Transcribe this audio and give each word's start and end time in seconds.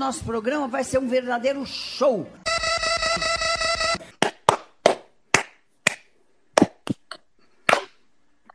nosso 0.00 0.24
programa 0.24 0.66
vai 0.66 0.82
ser 0.82 0.96
um 0.96 1.06
verdadeiro 1.06 1.64
show. 1.66 2.26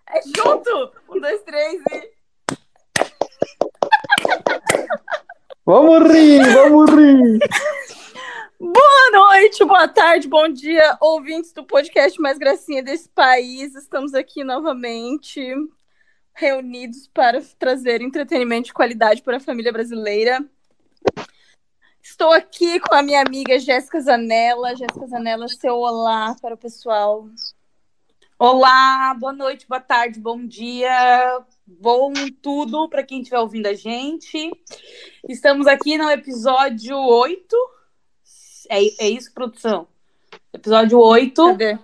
É 0.09 0.21
junto! 0.35 0.91
Um, 1.07 1.21
dois, 1.21 1.41
três 1.43 1.81
e. 1.91 2.15
Vamos 5.63 6.11
rir, 6.11 6.43
vamos 6.51 6.91
rir! 6.91 7.39
Boa 8.59 9.11
noite, 9.11 9.63
boa 9.65 9.87
tarde, 9.87 10.27
bom 10.27 10.49
dia, 10.49 10.97
ouvintes 10.99 11.53
do 11.53 11.63
podcast 11.63 12.19
Mais 12.19 12.39
Gracinha 12.39 12.81
desse 12.81 13.07
país. 13.09 13.75
Estamos 13.75 14.15
aqui 14.15 14.43
novamente 14.43 15.53
reunidos 16.33 17.07
para 17.13 17.39
trazer 17.59 18.01
entretenimento 18.01 18.67
de 18.67 18.73
qualidade 18.73 19.21
para 19.21 19.37
a 19.37 19.39
família 19.39 19.71
brasileira. 19.71 20.43
Estou 22.15 22.31
aqui 22.31 22.79
com 22.79 22.95
a 22.95 23.03
minha 23.03 23.21
amiga 23.21 23.59
Jéssica 23.59 23.99
Zanella. 23.99 24.73
Jéssica 24.73 25.05
Zanella, 25.05 25.49
seu 25.49 25.75
olá 25.75 26.33
para 26.41 26.55
o 26.55 26.57
pessoal. 26.57 27.27
Olá, 28.39 29.13
boa 29.19 29.33
noite, 29.33 29.67
boa 29.67 29.81
tarde, 29.81 30.17
bom 30.17 30.47
dia, 30.47 31.43
bom 31.67 32.13
tudo 32.41 32.87
para 32.87 33.03
quem 33.03 33.19
estiver 33.19 33.37
ouvindo 33.39 33.65
a 33.67 33.73
gente. 33.73 34.49
Estamos 35.27 35.67
aqui 35.67 35.97
no 35.97 36.09
episódio 36.09 36.97
8. 36.97 37.53
É, 38.69 39.07
é 39.07 39.09
isso, 39.09 39.33
produção? 39.33 39.85
Episódio 40.53 40.97
8. 40.97 41.47
Cadê? 41.47 41.77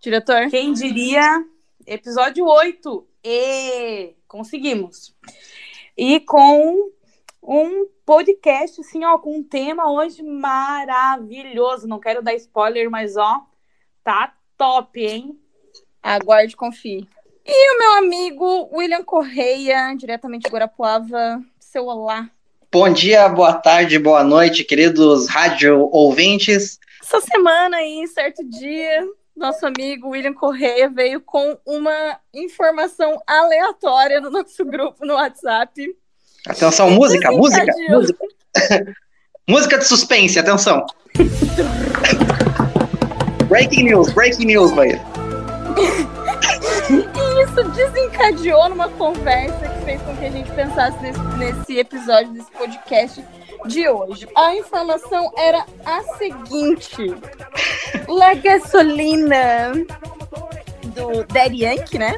Diretor? 0.00 0.48
Quem 0.48 0.72
diria? 0.72 1.44
Episódio 1.84 2.46
8. 2.46 3.04
E 3.24 4.14
conseguimos. 4.28 5.12
E 5.96 6.20
com 6.20 6.92
um 7.42 7.86
podcast, 8.06 8.80
assim, 8.80 9.04
ó, 9.04 9.18
com 9.18 9.36
um 9.36 9.42
tema 9.42 9.90
hoje 9.90 10.22
maravilhoso. 10.22 11.88
Não 11.88 11.98
quero 11.98 12.22
dar 12.22 12.34
spoiler, 12.34 12.88
mas 12.88 13.16
ó, 13.16 13.44
tá 14.04 14.32
top, 14.56 15.04
hein? 15.04 15.38
Aguarde, 16.02 16.56
confie. 16.56 17.08
E 17.44 17.74
o 17.74 17.78
meu 17.78 17.92
amigo 17.94 18.70
William 18.72 19.02
Correia, 19.02 19.94
diretamente 19.96 20.44
de 20.44 20.50
Guarapuava, 20.50 21.42
seu 21.58 21.86
olá. 21.86 22.30
Bom 22.70 22.88
dia, 22.90 23.28
boa 23.28 23.52
tarde, 23.52 23.98
boa 23.98 24.22
noite, 24.22 24.64
queridos 24.64 25.28
rádio 25.28 25.88
ouvintes. 25.92 26.78
Essa 27.02 27.20
semana 27.20 27.78
aí, 27.78 28.06
certo 28.06 28.42
dia, 28.48 29.04
nosso 29.36 29.66
amigo 29.66 30.10
William 30.10 30.32
Correia 30.32 30.88
veio 30.88 31.20
com 31.20 31.58
uma 31.66 32.20
informação 32.32 33.20
aleatória 33.26 34.20
no 34.20 34.30
nosso 34.30 34.64
grupo 34.64 35.04
no 35.04 35.14
WhatsApp. 35.14 35.94
Atenção, 36.46 36.90
música, 36.90 37.30
música, 37.30 37.72
música. 37.88 38.18
música 39.48 39.78
de 39.78 39.84
suspense, 39.84 40.38
atenção. 40.38 40.84
breaking 43.48 43.84
news, 43.84 44.12
breaking 44.12 44.46
news, 44.46 44.72
vai. 44.72 45.00
e 46.88 47.42
isso 47.44 47.62
desencadeou 47.70 48.68
numa 48.70 48.88
conversa 48.88 49.68
que 49.68 49.84
fez 49.84 50.02
com 50.02 50.16
que 50.16 50.26
a 50.26 50.30
gente 50.30 50.50
pensasse 50.50 51.00
nesse, 51.00 51.20
nesse 51.38 51.78
episódio 51.78 52.32
desse 52.32 52.50
podcast 52.50 53.24
de 53.66 53.88
hoje. 53.88 54.26
A 54.36 54.56
informação 54.56 55.30
era 55.38 55.64
a 55.86 56.02
seguinte: 56.18 57.14
La 58.08 58.34
Gasolina 58.34 59.72
do 60.86 61.24
Daddy 61.32 61.62
Yankee, 61.64 61.98
né? 61.98 62.16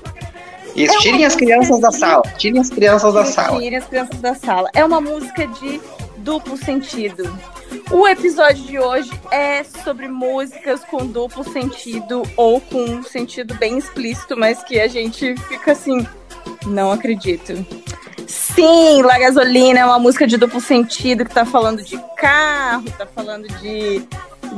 Isso, 0.75 0.95
é 0.95 0.99
tirem 0.99 1.25
as 1.25 1.37
crianças 1.37 1.81
da 1.81 1.93
sala. 1.93 2.23
Tirem 2.37 2.61
as 2.61 2.71
crianças 2.71 3.15
da 3.15 3.25
sala. 3.25 3.59
Tirem 3.61 3.79
as 3.79 3.87
crianças 3.87 4.21
da 4.21 4.35
sala. 4.35 4.71
É 4.75 4.85
uma 4.85 5.01
música 5.01 5.47
de 5.47 5.81
duplo 6.19 6.57
sentido. 6.57 7.39
O 7.91 8.09
episódio 8.09 8.65
de 8.65 8.79
hoje 8.79 9.11
é 9.31 9.63
sobre 9.63 10.09
músicas 10.09 10.83
com 10.85 11.07
duplo 11.07 11.45
sentido 11.45 12.23
ou 12.37 12.61
com 12.61 12.83
um 12.83 13.03
sentido 13.03 13.55
bem 13.55 13.79
explícito, 13.79 14.37
mas 14.37 14.63
que 14.63 14.81
a 14.81 14.89
gente 14.89 15.37
fica 15.49 15.73
assim, 15.73 16.07
não 16.67 16.91
acredito. 16.91 17.65
Sim, 18.27 19.03
La 19.03 19.19
Gasolina 19.19 19.81
é 19.81 19.85
uma 19.85 19.99
música 19.99 20.27
de 20.27 20.37
duplo 20.37 20.61
sentido 20.61 21.25
que 21.25 21.35
tá 21.35 21.45
falando 21.45 21.83
de 21.83 21.99
carro, 22.17 22.85
tá 22.97 23.07
falando 23.07 23.47
de, 23.61 24.03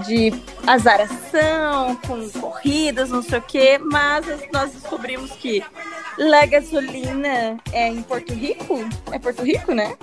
de 0.05 0.33
azaração, 0.67 1.97
com 2.07 2.29
corridas, 2.41 3.11
não 3.11 3.23
sei 3.23 3.39
o 3.39 3.43
quê, 3.43 3.79
mas 3.79 4.27
nós 4.53 4.73
descobrimos 4.73 5.31
que 5.33 5.63
La 6.19 6.47
Gasolina 6.47 7.59
é 7.73 7.89
em 7.89 8.03
Porto 8.03 8.33
Rico? 8.33 8.79
É 9.13 9.19
Porto 9.19 9.43
Rico, 9.43 9.73
né? 9.73 9.97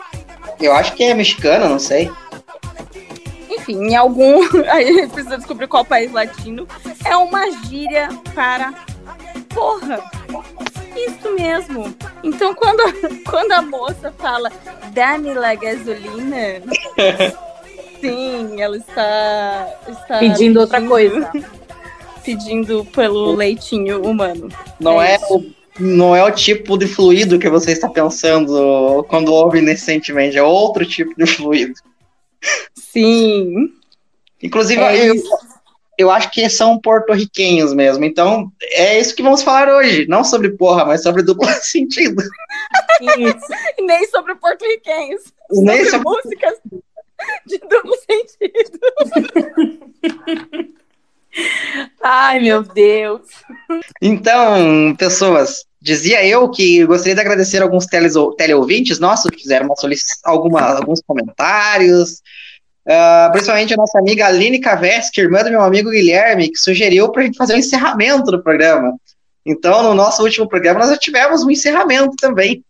Eu 0.59 0.73
acho 0.73 0.93
que 0.93 1.03
é 1.03 1.13
mexicano, 1.13 1.67
não 1.67 1.79
sei. 1.79 2.11
Enfim, 3.49 3.87
em 3.87 3.95
algum. 3.95 4.41
Aí 4.69 4.89
a 4.89 4.93
gente 4.93 5.13
precisa 5.13 5.37
descobrir 5.37 5.67
qual 5.67 5.83
país 5.83 6.11
latino. 6.11 6.67
É 7.05 7.15
uma 7.17 7.49
gíria 7.65 8.09
para 8.33 8.73
porra. 9.49 9.99
Isso 10.95 11.33
mesmo. 11.35 11.95
Então, 12.23 12.53
quando, 12.53 12.83
quando 13.29 13.51
a 13.51 13.61
moça 13.61 14.13
fala 14.17 14.51
dá-me 14.93 15.33
la 15.33 15.55
gasolina, 15.55 16.61
sim, 18.09 18.61
ela 18.61 18.77
está, 18.77 19.69
está 19.87 20.19
pedindo, 20.19 20.37
pedindo 20.37 20.59
outra 20.59 20.81
coisa. 20.81 21.31
Pedindo 22.23 22.85
pelo 22.85 23.35
leitinho 23.35 24.01
humano. 24.01 24.49
Não 24.79 25.01
é, 25.01 25.15
é 25.15 25.19
o 25.29 25.51
não 25.79 26.15
é 26.15 26.23
o 26.23 26.31
tipo 26.31 26.77
de 26.77 26.87
fluido 26.87 27.39
que 27.39 27.49
você 27.49 27.71
está 27.71 27.89
pensando 27.89 29.03
quando 29.09 29.33
ouve 29.33 29.59
nesse 29.59 29.85
sentimento, 29.85 30.37
é 30.37 30.43
outro 30.43 30.85
tipo 30.85 31.13
de 31.17 31.25
fluido. 31.25 31.73
Sim. 32.75 33.73
Inclusive, 34.41 34.81
é 34.81 35.09
eu, 35.09 35.15
eu 35.97 36.11
acho 36.11 36.29
que 36.29 36.47
são 36.47 36.79
porto-riquenhos 36.79 37.73
mesmo. 37.73 38.05
Então, 38.05 38.51
é 38.61 38.99
isso 38.99 39.15
que 39.15 39.23
vamos 39.23 39.41
falar 39.41 39.67
hoje. 39.69 40.05
Não 40.07 40.23
sobre 40.23 40.51
porra, 40.51 40.85
mas 40.85 41.01
sobre 41.01 41.23
duplo 41.23 41.47
sentido. 41.61 42.21
Isso. 43.01 43.83
nem 43.83 44.07
sobre 44.09 44.35
porto-riquenhos. 44.35 45.23
Nem 45.49 45.85
sobre, 45.85 45.89
sobre 45.89 46.03
músicas 46.03 46.59
de 47.45 47.57
duplo 47.59 47.93
sentido. 48.09 48.79
Ai, 52.01 52.39
meu 52.39 52.63
Deus. 52.63 53.21
Então, 54.01 54.95
pessoas, 54.97 55.65
dizia 55.81 56.25
eu 56.25 56.49
que 56.49 56.85
gostaria 56.85 57.15
de 57.15 57.21
agradecer 57.21 57.61
alguns 57.61 57.85
teles, 57.85 58.13
teleouvintes 58.37 58.99
nossos 58.99 59.31
que 59.31 59.41
fizeram 59.41 59.65
uma 59.65 59.75
alguma, 60.23 60.61
alguns 60.61 61.01
comentários, 61.01 62.21
uh, 62.87 63.31
principalmente 63.31 63.73
a 63.73 63.77
nossa 63.77 63.97
amiga 63.99 64.27
Aline 64.27 64.59
Caveski, 64.59 65.21
irmã 65.21 65.43
do 65.43 65.49
meu 65.49 65.61
amigo 65.61 65.89
Guilherme, 65.89 66.51
que 66.51 66.57
sugeriu 66.57 67.11
para 67.11 67.23
a 67.23 67.25
gente 67.25 67.37
fazer 67.37 67.53
o 67.53 67.55
um 67.55 67.59
encerramento 67.59 68.31
do 68.31 68.43
programa. 68.43 68.95
Então, 69.45 69.83
no 69.83 69.93
nosso 69.93 70.23
último 70.23 70.47
programa, 70.47 70.79
nós 70.79 70.89
já 70.89 70.97
tivemos 70.97 71.43
um 71.43 71.51
encerramento 71.51 72.15
também. 72.15 72.63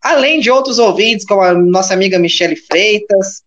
Além 0.00 0.40
de 0.40 0.50
outros 0.50 0.78
ouvintes, 0.78 1.24
como 1.24 1.42
a 1.42 1.52
nossa 1.52 1.94
amiga 1.94 2.18
Michele 2.18 2.56
Freitas, 2.56 3.42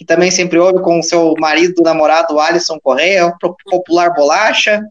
que 0.00 0.04
também 0.06 0.30
sempre 0.30 0.58
ouve 0.58 0.82
com 0.82 0.98
o 0.98 1.02
seu 1.02 1.34
marido, 1.38 1.82
namorado 1.82 2.40
Alisson 2.40 2.80
Correia, 2.80 3.30
popular 3.66 4.14
bolacha. 4.14 4.82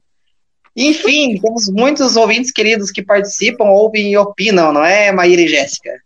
Enfim, 0.75 1.41
temos 1.41 1.67
muitos 1.67 2.15
ouvintes 2.15 2.51
queridos 2.51 2.91
que 2.91 3.01
participam, 3.01 3.71
ouvem 3.71 4.11
e 4.11 4.17
opinam, 4.17 4.71
não 4.71 4.85
é, 4.85 5.11
Maíra 5.11 5.41
e 5.41 5.47
Jéssica? 5.47 5.99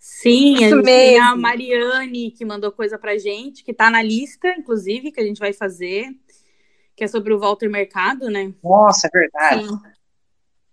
Sim, 0.00 0.56
a 0.56 0.70
gente 0.70 0.82
tem 0.82 1.20
a 1.20 1.36
Mariane 1.36 2.32
que 2.32 2.44
mandou 2.44 2.72
coisa 2.72 2.98
pra 2.98 3.16
gente, 3.16 3.62
que 3.62 3.72
tá 3.72 3.88
na 3.88 4.02
lista, 4.02 4.48
inclusive, 4.58 5.12
que 5.12 5.20
a 5.20 5.24
gente 5.24 5.38
vai 5.38 5.52
fazer, 5.52 6.08
que 6.96 7.04
é 7.04 7.06
sobre 7.06 7.32
o 7.32 7.38
Walter 7.38 7.70
Mercado, 7.70 8.28
né? 8.28 8.52
Nossa, 8.60 9.06
é 9.06 9.10
verdade. 9.16 9.68
Sim. 9.68 9.78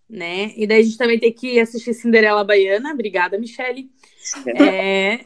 Né? 0.10 0.54
E 0.56 0.66
daí 0.66 0.80
a 0.80 0.84
gente 0.84 0.98
também 0.98 1.20
tem 1.20 1.32
que 1.32 1.60
assistir 1.60 1.94
Cinderela 1.94 2.44
Baiana. 2.44 2.94
Obrigada, 2.94 3.38
Michele. 3.38 3.92
É... 4.56 5.20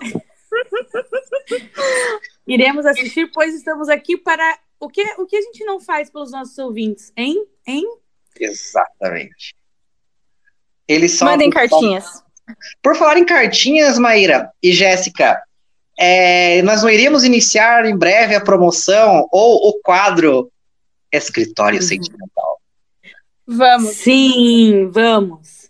Iremos 2.48 2.86
assistir, 2.86 3.30
pois 3.32 3.56
estamos 3.56 3.90
aqui 3.90 4.18
para 4.18 4.60
o 4.80 4.90
que, 4.90 5.04
o 5.18 5.26
que 5.26 5.38
a 5.38 5.42
gente 5.42 5.64
não 5.64 5.80
faz 5.80 6.10
pelos 6.10 6.32
nossos 6.32 6.58
ouvintes, 6.58 7.12
hein? 7.16 7.46
Hein? 7.66 7.86
Exatamente. 8.40 9.56
Eles 10.88 11.12
são. 11.14 11.28
Mandem 11.28 11.50
cartinhas. 11.50 12.24
Por 12.82 12.96
falar 12.96 13.18
em 13.18 13.26
cartinhas, 13.26 13.98
Maíra 13.98 14.52
e 14.62 14.74
Jéssica, 14.74 15.42
é, 15.98 16.62
nós 16.64 16.82
não 16.82 16.90
iríamos 16.90 17.24
iniciar 17.24 17.86
em 17.86 17.96
breve 17.96 18.36
a 18.36 18.42
promoção 18.42 19.28
ou 19.32 19.70
o 19.70 19.80
quadro 19.82 20.52
Escritório 21.12 21.80
uhum. 21.80 21.86
Sentimental. 21.86 22.62
Vamos. 23.46 23.96
Sim, 23.96 24.90
vamos. 24.92 25.70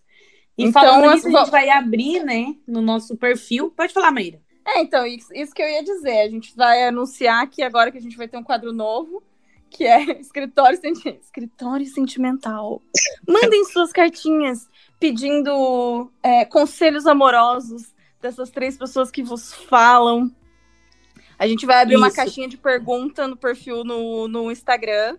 E 0.58 0.66
então, 0.66 0.82
falando 0.82 1.14
nisso, 1.14 1.28
a 1.28 1.32
gente 1.32 1.52
vai 1.52 1.70
abrir, 1.70 2.24
né, 2.24 2.56
no 2.68 2.82
nosso 2.82 3.18
perfil. 3.18 3.72
Pode 3.72 3.92
falar, 3.92 4.12
Maíra. 4.12 4.40
É, 4.74 4.82
então, 4.82 5.06
isso, 5.06 5.34
isso 5.34 5.54
que 5.54 5.62
eu 5.62 5.68
ia 5.68 5.84
dizer. 5.84 6.22
A 6.22 6.30
gente 6.30 6.56
vai 6.56 6.88
anunciar 6.88 7.48
que 7.50 7.62
agora 7.62 7.92
que 7.92 7.98
a 7.98 8.02
gente 8.02 8.16
vai 8.16 8.28
ter 8.28 8.38
um 8.38 8.44
quadro 8.44 8.72
novo, 8.72 9.22
que 9.70 9.86
é 9.86 10.02
Escritório, 10.20 10.80
Senti 10.80 11.10
Escritório 11.22 11.86
Sentimental. 11.86 12.82
Mandem 13.28 13.66
suas 13.66 13.92
cartinhas 13.92 14.70
pedindo 15.00 16.12
é, 16.24 16.46
conselhos 16.46 17.06
amorosos 17.06 17.94
dessas 18.22 18.50
três 18.50 18.78
pessoas 18.78 19.12
que 19.12 19.24
vos 19.24 19.54
falam. 19.54 20.34
A 21.38 21.48
gente 21.48 21.66
vai 21.66 21.82
abrir 21.82 21.98
uma 21.98 22.08
Isso. 22.08 22.16
caixinha 22.16 22.48
de 22.48 22.58
pergunta 22.58 23.28
no 23.28 23.36
perfil 23.36 23.84
no, 23.84 24.28
no 24.28 24.52
Instagram. 24.52 25.18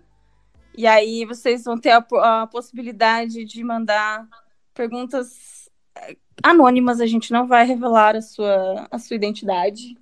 E 0.74 0.86
aí 0.86 1.26
vocês 1.26 1.64
vão 1.64 1.78
ter 1.78 1.90
a, 1.90 2.42
a 2.42 2.46
possibilidade 2.46 3.44
de 3.44 3.62
mandar 3.62 4.26
perguntas 4.72 5.68
eh, 5.96 6.16
anônimas. 6.42 7.00
A 7.00 7.06
gente 7.06 7.32
não 7.32 7.46
vai 7.46 7.66
revelar 7.66 8.16
a 8.16 8.22
sua, 8.22 8.86
a 8.90 8.98
sua 8.98 9.16
identidade. 9.16 9.96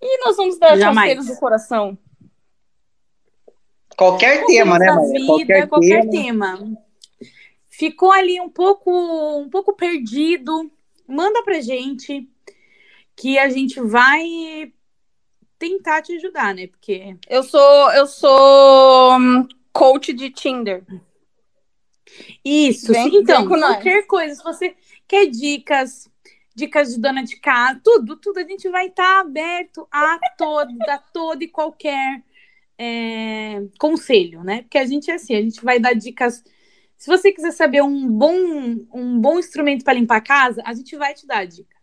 E 0.00 0.24
nós 0.24 0.36
vamos 0.36 0.58
dar 0.58 0.78
conselhos 0.78 1.26
do 1.26 1.36
coração. 1.36 1.98
Qualquer 3.96 4.44
tema, 4.46 4.78
né, 4.78 4.86
Maria? 4.86 5.12
vida, 5.12 5.26
Qualquer, 5.26 5.68
qualquer 5.68 6.10
tema. 6.10 6.56
tema. 6.56 6.78
Ficou 7.68 8.10
ali 8.10 8.40
um 8.40 8.48
pouco, 8.48 8.90
um 9.38 9.48
pouco 9.48 9.72
perdido, 9.74 10.70
manda 11.06 11.42
pra 11.42 11.60
gente 11.60 12.28
que 13.16 13.38
a 13.38 13.48
gente 13.48 13.80
vai 13.80 14.72
tentar 15.58 16.02
te 16.02 16.16
ajudar, 16.16 16.54
né? 16.54 16.66
Porque 16.66 17.16
Eu 17.28 17.42
sou, 17.42 17.92
eu 17.92 18.06
sou 18.06 19.18
hum, 19.18 19.46
coach 19.72 20.12
de 20.12 20.30
Tinder. 20.30 20.84
Isso, 22.44 22.92
Vem- 22.92 23.16
então, 23.16 23.40
vem 23.40 23.48
com 23.48 23.56
nós. 23.56 23.74
qualquer 23.74 24.06
coisa, 24.06 24.34
se 24.34 24.42
você 24.42 24.74
quer 25.06 25.26
dicas, 25.26 26.10
dicas 26.54 26.94
de 26.94 27.00
dona 27.00 27.22
de 27.22 27.36
casa, 27.36 27.80
tudo, 27.82 28.16
tudo, 28.16 28.38
a 28.38 28.44
gente 28.44 28.68
vai 28.68 28.86
estar 28.86 29.20
aberto 29.20 29.86
a 29.90 30.18
todo, 30.36 30.70
a 30.88 30.98
todo 30.98 31.42
e 31.42 31.48
qualquer 31.48 32.22
é, 32.78 33.62
conselho, 33.78 34.42
né? 34.42 34.62
Porque 34.62 34.78
a 34.78 34.86
gente 34.86 35.10
é 35.10 35.14
assim, 35.14 35.34
a 35.34 35.42
gente 35.42 35.62
vai 35.64 35.78
dar 35.78 35.94
dicas. 35.94 36.42
Se 36.96 37.06
você 37.06 37.32
quiser 37.32 37.52
saber 37.52 37.82
um 37.82 38.08
bom, 38.08 38.34
um 38.92 39.20
bom 39.20 39.38
instrumento 39.38 39.84
para 39.84 39.94
limpar 39.94 40.16
a 40.16 40.20
casa, 40.20 40.62
a 40.64 40.72
gente 40.72 40.96
vai 40.96 41.14
te 41.14 41.26
dar 41.26 41.38
a 41.38 41.44
dica. 41.44 41.76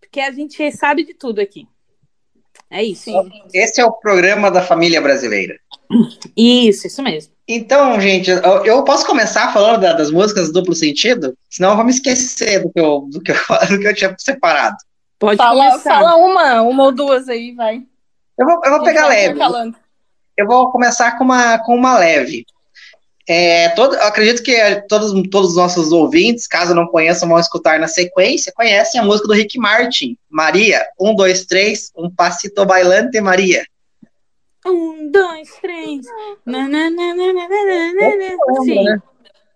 Porque 0.00 0.20
a 0.20 0.30
gente 0.30 0.70
sabe 0.72 1.04
de 1.04 1.14
tudo 1.14 1.40
aqui. 1.40 1.66
É 2.68 2.82
isso. 2.82 3.04
Sim. 3.04 3.30
Esse 3.52 3.80
é 3.80 3.84
o 3.84 3.92
programa 3.92 4.50
da 4.50 4.62
família 4.62 5.00
brasileira. 5.00 5.58
Isso, 6.36 6.86
isso 6.86 7.02
mesmo. 7.02 7.32
Então, 7.52 8.00
gente, 8.00 8.30
eu, 8.30 8.64
eu 8.64 8.84
posso 8.84 9.04
começar 9.04 9.52
falando 9.52 9.80
da- 9.80 9.92
das 9.92 10.08
músicas 10.08 10.52
duplo 10.52 10.72
sentido? 10.72 11.36
Senão 11.50 11.70
eu 11.70 11.76
vou 11.76 11.84
me 11.84 11.90
esquecer 11.90 12.62
do 12.62 12.70
que 12.70 12.78
eu, 12.78 13.08
do 13.10 13.20
que 13.20 13.32
eu, 13.32 13.36
do 13.68 13.80
que 13.80 13.88
eu 13.88 13.94
tinha 13.94 14.14
separado. 14.18 14.76
Pode 15.18 15.36
Fala, 15.36 15.70
começar. 15.70 15.90
fala 15.90 16.16
uma, 16.16 16.62
uma 16.62 16.84
ou 16.84 16.92
duas 16.92 17.28
aí, 17.28 17.52
vai. 17.52 17.82
Eu 18.38 18.46
vou, 18.46 18.60
eu 18.64 18.70
vou 18.70 18.82
pegar 18.84 19.08
vai 19.08 19.16
leve. 19.28 19.40
Eu 20.36 20.46
vou 20.46 20.70
começar 20.70 21.18
com 21.18 21.24
uma, 21.24 21.58
com 21.58 21.74
uma 21.74 21.98
leve. 21.98 22.46
É, 23.28 23.68
todo, 23.70 23.94
eu 23.94 24.04
acredito 24.04 24.42
que 24.42 24.56
todos, 24.88 25.12
todos 25.28 25.50
os 25.50 25.56
nossos 25.56 25.92
ouvintes, 25.92 26.46
caso 26.46 26.74
não 26.74 26.86
conheçam, 26.86 27.28
vão 27.28 27.38
escutar 27.38 27.78
na 27.78 27.86
sequência, 27.88 28.52
conhecem 28.56 29.00
a 29.00 29.04
música 29.04 29.26
do 29.28 29.34
Rick 29.34 29.58
Martin. 29.58 30.16
Maria, 30.30 30.84
um, 30.98 31.14
dois, 31.14 31.44
três, 31.46 31.90
um 31.96 32.08
passito 32.08 32.64
bailante, 32.64 33.20
Maria. 33.20 33.64
Um, 34.66 35.10
dois, 35.10 35.50
três. 35.60 36.06
Na. 36.44 36.66
Sim. 38.64 38.84
né? 38.84 39.02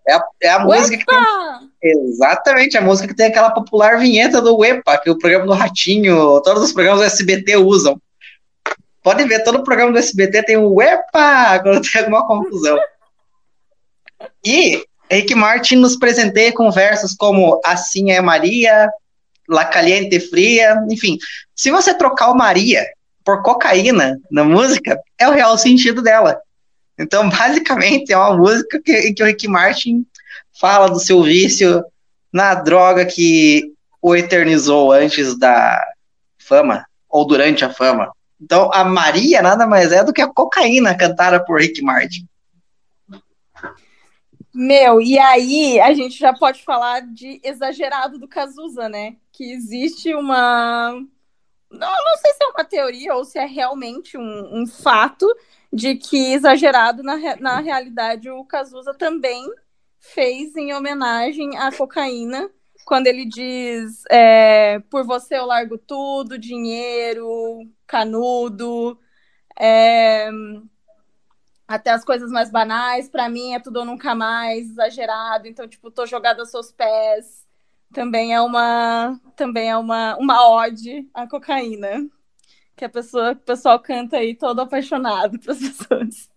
É 0.07 0.13
a, 0.13 0.23
é 0.43 0.49
a 0.49 0.59
música 0.59 0.97
que 0.97 1.05
tem, 1.05 2.07
exatamente, 2.07 2.77
a 2.77 2.81
música 2.81 3.07
que 3.07 3.15
tem 3.15 3.25
aquela 3.25 3.49
popular 3.49 3.97
vinheta 3.97 4.39
do 4.39 4.55
Uepa, 4.57 4.99
que 4.99 5.09
o 5.09 5.17
programa 5.17 5.47
do 5.47 5.53
Ratinho, 5.53 6.41
todos 6.41 6.63
os 6.63 6.71
programas 6.71 7.01
do 7.01 7.05
SBT 7.05 7.57
usam. 7.57 7.99
Pode 9.01 9.23
ver, 9.25 9.43
todo 9.43 9.63
programa 9.63 9.91
do 9.91 9.97
SBT 9.97 10.43
tem 10.43 10.57
o 10.57 10.73
Uepa 10.73 11.59
quando 11.61 11.81
tem 11.81 12.01
alguma 12.01 12.27
confusão. 12.27 12.77
E 14.43 14.83
Rick 15.11 15.35
Martin 15.35 15.75
nos 15.75 15.97
presenteia 15.97 16.53
com 16.53 16.71
versos 16.71 17.13
como 17.13 17.59
Assim 17.65 18.11
é 18.11 18.21
Maria, 18.21 18.89
La 19.47 19.65
Caliente 19.65 20.19
Fria, 20.19 20.81
enfim. 20.89 21.17
Se 21.55 21.69
você 21.69 21.93
trocar 21.93 22.31
o 22.31 22.35
Maria 22.35 22.85
por 23.25 23.41
cocaína 23.41 24.19
na 24.31 24.43
música, 24.43 24.97
é 25.17 25.27
o 25.27 25.31
real 25.31 25.57
sentido 25.57 26.01
dela. 26.01 26.39
Então, 26.97 27.27
basicamente, 27.29 28.13
é 28.13 28.17
uma 28.17 28.37
música 28.37 28.79
que, 28.79 29.13
que 29.13 29.23
o 29.23 29.25
Rick 29.25 29.47
Martin 29.47 30.05
fala 30.59 30.87
do 30.87 30.99
seu 30.99 31.23
vício 31.23 31.83
na 32.31 32.53
droga 32.53 33.05
que 33.05 33.73
o 34.01 34.15
eternizou 34.15 34.91
antes 34.91 35.37
da 35.37 35.83
fama, 36.37 36.85
ou 37.09 37.25
durante 37.25 37.65
a 37.65 37.73
fama. 37.73 38.11
Então, 38.39 38.69
a 38.71 38.83
Maria 38.83 39.41
nada 39.41 39.65
mais 39.65 39.91
é 39.91 40.03
do 40.03 40.13
que 40.13 40.21
a 40.21 40.27
cocaína 40.27 40.95
cantada 40.95 41.43
por 41.43 41.59
Rick 41.59 41.81
Martin. 41.81 42.27
Meu, 44.53 45.01
e 45.01 45.17
aí 45.19 45.79
a 45.81 45.93
gente 45.93 46.17
já 46.17 46.33
pode 46.33 46.63
falar 46.63 47.01
de 47.01 47.41
exagerado 47.43 48.17
do 48.17 48.27
Cazuza, 48.27 48.87
né? 48.87 49.15
Que 49.33 49.51
existe 49.51 50.13
uma. 50.13 51.01
Não, 51.71 51.89
não 51.91 52.17
sei 52.17 52.33
se 52.33 52.43
é 52.43 52.47
uma 52.47 52.63
teoria 52.63 53.15
ou 53.15 53.25
se 53.25 53.37
é 53.37 53.45
realmente 53.45 54.17
um, 54.17 54.61
um 54.61 54.67
fato 54.67 55.27
de 55.71 55.95
que 55.95 56.33
exagerado, 56.33 57.03
na, 57.03 57.17
na 57.37 57.59
realidade, 57.59 58.29
o 58.29 58.45
Cazuza 58.45 58.93
também 58.93 59.45
fez 59.99 60.55
em 60.55 60.73
homenagem 60.73 61.57
à 61.57 61.71
cocaína, 61.71 62.49
quando 62.85 63.07
ele 63.07 63.25
diz 63.25 64.03
é, 64.09 64.79
por 64.89 65.03
você 65.03 65.37
eu 65.37 65.45
largo 65.45 65.77
tudo, 65.77 66.37
dinheiro, 66.37 67.67
canudo, 67.87 68.97
é, 69.59 70.29
até 71.67 71.91
as 71.91 72.05
coisas 72.05 72.31
mais 72.31 72.51
banais, 72.51 73.09
pra 73.09 73.27
mim 73.27 73.53
é 73.53 73.59
tudo 73.59 73.79
ou 73.79 73.85
nunca 73.85 74.13
mais, 74.13 74.69
exagerado, 74.69 75.47
então, 75.47 75.67
tipo, 75.67 75.89
tô 75.89 76.05
jogada 76.05 76.41
aos 76.41 76.51
seus 76.51 76.71
pés. 76.71 77.43
Também 77.95 78.33
é 78.33 78.41
uma 78.41 79.17
também 79.37 79.69
é 79.69 79.77
uma, 79.77 80.17
uma 80.17 80.49
ode 80.49 81.09
à 81.13 81.25
cocaína. 81.25 82.05
Que 82.75 82.83
a 82.83 82.89
pessoa, 82.89 83.31
o 83.31 83.35
pessoal 83.37 83.79
canta 83.79 84.17
aí 84.17 84.35
todo 84.35 84.59
apaixonado 84.59 85.39
para 85.39 85.53
as 85.53 85.59
pessoas. 85.63 86.29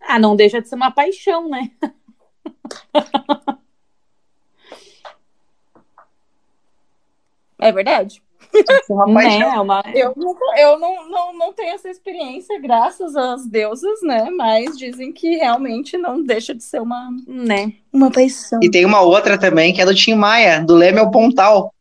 Ah, 0.00 0.18
não 0.18 0.34
deixa 0.34 0.62
de 0.62 0.68
ser 0.70 0.76
uma 0.76 0.90
paixão, 0.90 1.46
né? 1.46 1.70
É 7.58 7.70
verdade? 7.70 8.22
Uma 8.90 9.06
Né? 9.06 9.14
paixão. 9.14 9.52
É 9.54 9.60
uma... 9.60 9.82
Eu, 9.94 10.12
nunca- 10.16 10.60
eu 10.60 10.78
não, 10.78 11.08
não, 11.08 11.32
não 11.38 11.52
tenho 11.52 11.74
essa 11.74 11.88
experiência, 11.88 12.60
graças 12.60 13.16
às 13.16 13.46
deusas, 13.46 14.00
né? 14.02 14.28
Mas 14.30 14.76
dizem 14.78 15.12
que 15.12 15.36
realmente 15.36 15.96
não 15.96 16.22
deixa 16.22 16.54
de 16.54 16.62
ser 16.62 16.80
uma, 16.80 17.08
né? 17.26 17.72
uma 17.92 18.10
paixão. 18.10 18.60
E 18.62 18.70
tem 18.70 18.84
uma 18.84 19.00
outra 19.00 19.38
também, 19.38 19.72
que 19.72 19.80
é 19.80 19.84
do 19.86 19.94
Tim 19.94 20.14
Maia, 20.14 20.60
do 20.60 20.74
Leme 20.74 20.98
ao 20.98 21.10
Pontal, 21.10 21.72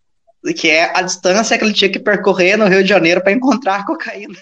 que 0.57 0.69
é 0.69 0.91
a 0.97 1.01
distância 1.01 1.57
que 1.57 1.63
ele 1.63 1.73
tinha 1.73 1.91
que 1.91 1.99
percorrer 1.99 2.57
no 2.57 2.67
Rio 2.67 2.81
de 2.83 2.89
Janeiro 2.89 3.21
para 3.21 3.31
encontrar 3.33 3.75
a 3.81 3.85
cocaína. 3.85 4.35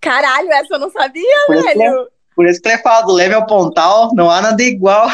Caralho, 0.00 0.50
essa 0.52 0.74
eu 0.74 0.78
não 0.80 0.90
sabia, 0.90 1.22
isso, 1.22 1.46
que, 1.46 1.78
velho. 1.78 2.08
Por 2.34 2.46
isso 2.46 2.60
que 2.60 2.68
ele 2.68 2.78
fala 2.78 3.02
do 3.02 3.12
Leme 3.12 3.34
ao 3.34 3.46
Pontal, 3.46 4.10
não 4.14 4.30
há 4.30 4.40
nada 4.40 4.62
igual. 4.62 5.08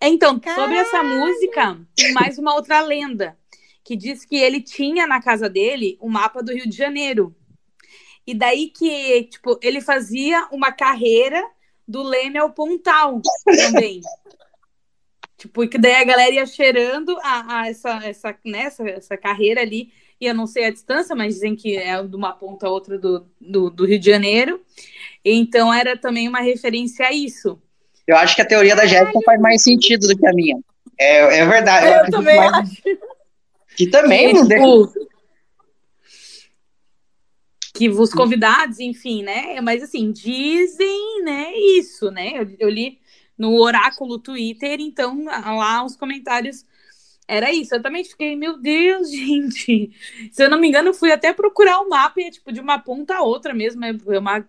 Então, 0.00 0.40
sobre 0.54 0.76
essa 0.76 1.02
música, 1.02 1.78
tem 1.96 2.12
mais 2.12 2.38
uma 2.38 2.54
outra 2.54 2.80
lenda 2.80 3.36
que 3.82 3.96
diz 3.96 4.24
que 4.24 4.36
ele 4.36 4.60
tinha 4.60 5.06
na 5.06 5.20
casa 5.20 5.48
dele 5.48 5.96
o 6.00 6.08
mapa 6.08 6.42
do 6.42 6.52
Rio 6.52 6.68
de 6.68 6.76
Janeiro. 6.76 7.34
E 8.26 8.34
daí 8.34 8.68
que, 8.68 9.24
tipo, 9.24 9.58
ele 9.62 9.80
fazia 9.80 10.46
uma 10.52 10.70
carreira 10.70 11.42
do 11.86 12.02
Leme 12.02 12.38
ao 12.38 12.52
Pontal 12.52 13.22
também. 13.46 14.02
tipo, 15.38 15.64
e 15.64 15.68
que 15.68 15.78
daí 15.78 15.94
a 15.94 16.04
galera 16.04 16.34
ia 16.34 16.44
cheirando 16.44 17.18
a, 17.22 17.60
a 17.60 17.68
essa, 17.68 17.90
essa, 18.04 18.38
né, 18.44 18.64
essa, 18.64 18.86
essa 18.86 19.16
carreira 19.16 19.62
ali. 19.62 19.90
E 20.20 20.26
eu 20.26 20.34
não 20.34 20.46
sei 20.46 20.66
a 20.66 20.70
distância, 20.70 21.16
mas 21.16 21.34
dizem 21.34 21.56
que 21.56 21.76
é 21.76 22.02
de 22.02 22.14
uma 22.14 22.34
ponta 22.34 22.66
a 22.66 22.70
outra 22.70 22.98
do, 22.98 23.26
do, 23.40 23.70
do 23.70 23.86
Rio 23.86 23.98
de 23.98 24.10
Janeiro. 24.10 24.60
Então 25.32 25.72
era 25.72 25.96
também 25.96 26.28
uma 26.28 26.40
referência 26.40 27.06
a 27.06 27.12
isso. 27.12 27.60
Eu 28.06 28.16
acho 28.16 28.34
que 28.34 28.42
a 28.42 28.46
teoria 28.46 28.74
da 28.74 28.86
Jéssica 28.86 29.20
faz 29.24 29.40
mais 29.40 29.62
sentido 29.62 30.06
do 30.08 30.16
que 30.16 30.26
a 30.26 30.32
minha. 30.32 30.58
É, 30.98 31.38
é 31.38 31.46
verdade. 31.46 31.86
Eu 31.86 31.92
acredito 31.94 32.16
também 32.16 32.36
mais- 32.36 32.52
acho. 32.54 32.82
Que 33.76 33.86
também 33.86 34.32
não 34.32 34.48
tipo, 34.48 34.92
que 37.74 37.88
os 37.88 38.12
convidados, 38.12 38.80
enfim, 38.80 39.22
né? 39.22 39.60
Mas 39.60 39.84
assim, 39.84 40.10
dizem, 40.10 41.22
né, 41.22 41.52
isso, 41.54 42.10
né? 42.10 42.32
Eu, 42.34 42.56
eu 42.58 42.68
li 42.68 42.98
no 43.38 43.54
oráculo 43.60 44.18
Twitter, 44.18 44.80
então 44.80 45.24
lá 45.26 45.84
os 45.84 45.94
comentários 45.94 46.64
era 47.28 47.52
isso. 47.52 47.74
Eu 47.74 47.82
também 47.82 48.02
fiquei, 48.02 48.34
meu 48.34 48.58
Deus, 48.58 49.08
gente. 49.12 49.92
Se 50.32 50.42
eu 50.42 50.50
não 50.50 50.58
me 50.58 50.66
engano, 50.66 50.88
eu 50.88 50.94
fui 50.94 51.12
até 51.12 51.32
procurar 51.32 51.78
o 51.80 51.88
mapa 51.88 52.20
e 52.20 52.24
é 52.24 52.30
tipo 52.30 52.50
de 52.50 52.58
uma 52.58 52.78
ponta 52.78 53.14
a 53.16 53.22
outra 53.22 53.54
mesmo. 53.54 53.84
É 53.84 54.18
uma... 54.18 54.44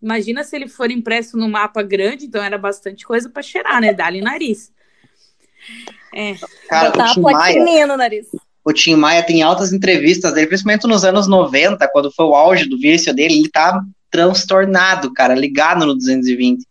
Imagina 0.00 0.44
se 0.44 0.54
ele 0.54 0.68
for 0.68 0.90
impresso 0.90 1.36
num 1.36 1.48
mapa 1.48 1.82
grande, 1.82 2.26
então 2.26 2.42
era 2.42 2.56
bastante 2.56 3.04
coisa 3.04 3.28
para 3.28 3.42
cheirar, 3.42 3.80
né? 3.80 3.92
Dá-lhe 3.92 4.20
nariz. 4.20 4.70
É. 6.14 6.34
Cara, 6.68 6.90
Botar 6.90 7.10
o 7.10 7.14
Tim 7.14 7.20
Maia, 7.20 7.86
no 7.86 7.96
nariz. 7.96 8.26
o 8.64 8.72
Tim 8.72 8.94
Maia 8.94 9.22
tem 9.22 9.42
altas 9.42 9.72
entrevistas 9.72 10.32
dele, 10.32 10.46
principalmente 10.46 10.86
nos 10.86 11.04
anos 11.04 11.26
90, 11.26 11.88
quando 11.92 12.12
foi 12.12 12.26
o 12.26 12.34
auge 12.34 12.68
do 12.68 12.78
vício 12.78 13.12
dele, 13.12 13.34
ele 13.34 13.48
tá 13.50 13.82
transtornado, 14.10 15.12
cara, 15.12 15.34
ligado 15.34 15.84
no 15.84 15.94
220. 15.94 16.64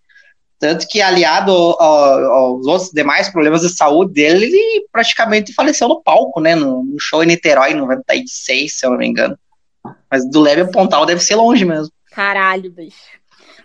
Tanto 0.60 0.88
que, 0.88 1.02
aliado 1.02 1.52
ao- 1.52 1.80
ao- 1.80 2.32
aos 2.32 2.66
outros 2.66 2.90
demais 2.92 3.30
problemas 3.30 3.62
de 3.62 3.70
saúde 3.70 4.14
dele, 4.14 4.46
ele 4.46 4.88
praticamente 4.92 5.54
faleceu 5.54 5.88
no 5.88 6.02
palco, 6.02 6.40
né? 6.42 6.56
No, 6.56 6.84
no 6.84 7.00
show 7.00 7.22
em 7.24 7.28
Niterói, 7.28 7.72
em 7.74 7.76
96, 7.76 8.80
se 8.80 8.84
eu 8.86 8.90
não 8.92 8.98
me 8.98 9.06
engano. 9.06 9.38
Mas 10.10 10.28
do 10.28 10.42
Leve 10.42 10.62
ao 10.62 10.72
Pontal 10.72 11.06
deve 11.06 11.22
ser 11.22 11.36
longe 11.36 11.64
mesmo. 11.64 11.92
Caralho, 12.18 12.72
bicho. 12.72 13.20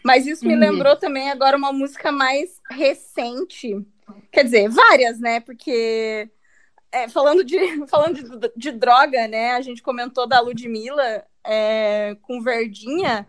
Mas 0.04 0.26
isso 0.26 0.44
me 0.44 0.52
Uhum. 0.52 0.60
lembrou 0.60 0.94
também 0.94 1.30
agora 1.30 1.56
uma 1.56 1.72
música 1.72 2.12
mais 2.12 2.60
recente. 2.70 3.74
Quer 4.30 4.44
dizer, 4.44 4.68
várias, 4.68 5.18
né? 5.18 5.40
Porque 5.40 6.28
é, 6.92 7.08
falando, 7.08 7.42
de, 7.42 7.56
falando 7.88 8.22
de, 8.22 8.52
de 8.54 8.70
droga, 8.72 9.26
né? 9.26 9.52
A 9.52 9.62
gente 9.62 9.82
comentou 9.82 10.26
da 10.26 10.38
Ludmilla 10.38 11.24
é, 11.42 12.14
com 12.20 12.42
Verdinha. 12.42 13.26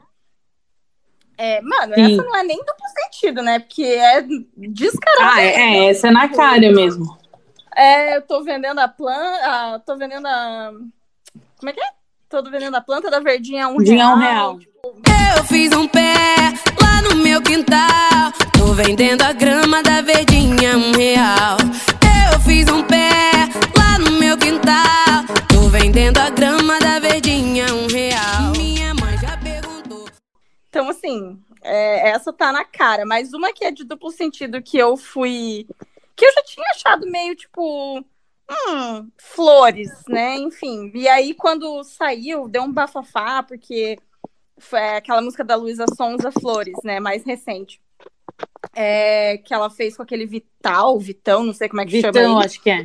É, 1.38 1.62
mano, 1.62 1.96
Sim. 1.96 2.02
essa 2.02 2.24
não 2.24 2.36
é 2.36 2.44
nem 2.44 2.58
duplo 2.58 2.86
sentido, 3.02 3.42
né? 3.42 3.60
Porque 3.60 3.86
é 3.86 4.24
descarado. 4.58 5.22
Ah, 5.22 5.42
é, 5.42 5.86
é, 5.86 5.86
essa 5.86 6.10
é 6.10 6.12
na 6.12 6.28
cara 6.28 6.70
mesmo. 6.70 7.18
É, 7.78 8.18
eu 8.18 8.22
tô 8.24 8.44
vendendo 8.44 8.80
a 8.80 8.90
planta. 8.90 9.80
Tô 9.86 9.96
vendendo 9.96 10.28
a. 10.28 10.74
Como 11.58 11.70
é 11.70 11.72
que 11.72 11.80
é? 11.80 11.90
Tô 12.28 12.44
vendendo 12.44 12.76
a 12.76 12.82
planta 12.82 13.10
da 13.10 13.22
Verdinha 13.22 13.68
a 13.68 13.70
um 13.70 13.78
Verdinha 13.78 14.06
a 14.06 14.14
um 14.16 14.18
real. 14.18 14.60
Eu 15.38 15.44
fiz 15.46 15.72
um 15.74 15.88
pé 15.88 16.14
lá 16.82 17.02
no 17.02 17.16
meu 17.16 17.42
quintal. 17.42 18.32
Tô 18.58 18.74
vendendo 18.74 19.24
a 19.24 19.34
grama 19.34 19.82
da 19.82 20.02
verdinha 20.02 20.78
um 20.78 20.92
real. 20.92 21.58
Eu 22.32 22.40
fiz 22.42 22.68
um 22.70 22.84
pé 22.84 23.32
lá 23.78 23.98
no 24.00 24.12
meu 24.12 24.38
quintal. 24.38 25.26
Tô 25.52 25.68
vendendo 25.70 26.20
a 26.20 26.30
grama 26.30 26.80
da 26.80 27.00
verdinha 27.00 27.66
um 27.74 27.88
real. 27.88 28.52
Minha 28.56 28.94
mãe 28.94 29.18
já 29.18 29.38
perguntou. 29.38 30.08
Então, 30.70 30.90
assim, 30.90 31.40
é, 31.62 32.10
essa 32.10 32.32
tá 32.32 32.52
na 32.52 32.64
cara. 32.64 33.06
Mas 33.06 33.34
uma 33.34 33.52
que 33.52 33.66
é 33.66 33.72
de 33.72 33.84
duplo 33.84 34.12
sentido 34.12 34.62
que 34.62 34.78
eu 34.78 34.96
fui. 34.96 35.68
Que 36.16 36.26
eu 36.26 36.34
já 36.34 36.44
tinha 36.44 36.70
achado 36.72 37.10
meio 37.10 37.36
tipo. 37.36 38.04
Hum, 38.50 39.10
flores, 39.18 39.90
né? 40.08 40.36
Enfim. 40.36 40.92
E 40.94 41.08
aí, 41.08 41.34
quando 41.34 41.84
saiu, 41.84 42.48
deu 42.48 42.64
um 42.64 42.72
bafafá, 42.72 43.42
porque 43.42 43.98
foi 44.64 44.80
aquela 44.96 45.22
música 45.22 45.44
da 45.44 45.56
Luísa 45.56 45.86
Sonza 45.96 46.32
Flores, 46.32 46.76
né? 46.84 47.00
Mais 47.00 47.24
recente. 47.24 47.82
É, 48.76 49.38
que 49.40 49.54
ela 49.54 49.70
fez 49.70 49.96
com 49.96 50.04
aquele 50.04 50.26
Vital, 50.26 50.98
Vitão, 51.00 51.44
não 51.44 51.54
sei 51.54 51.70
como 51.70 51.82
é 51.82 51.86
que 51.86 52.02
chama 52.02 52.14
Vitão, 52.14 52.40
acho 52.40 52.62
que 52.62 52.70
é. 52.70 52.84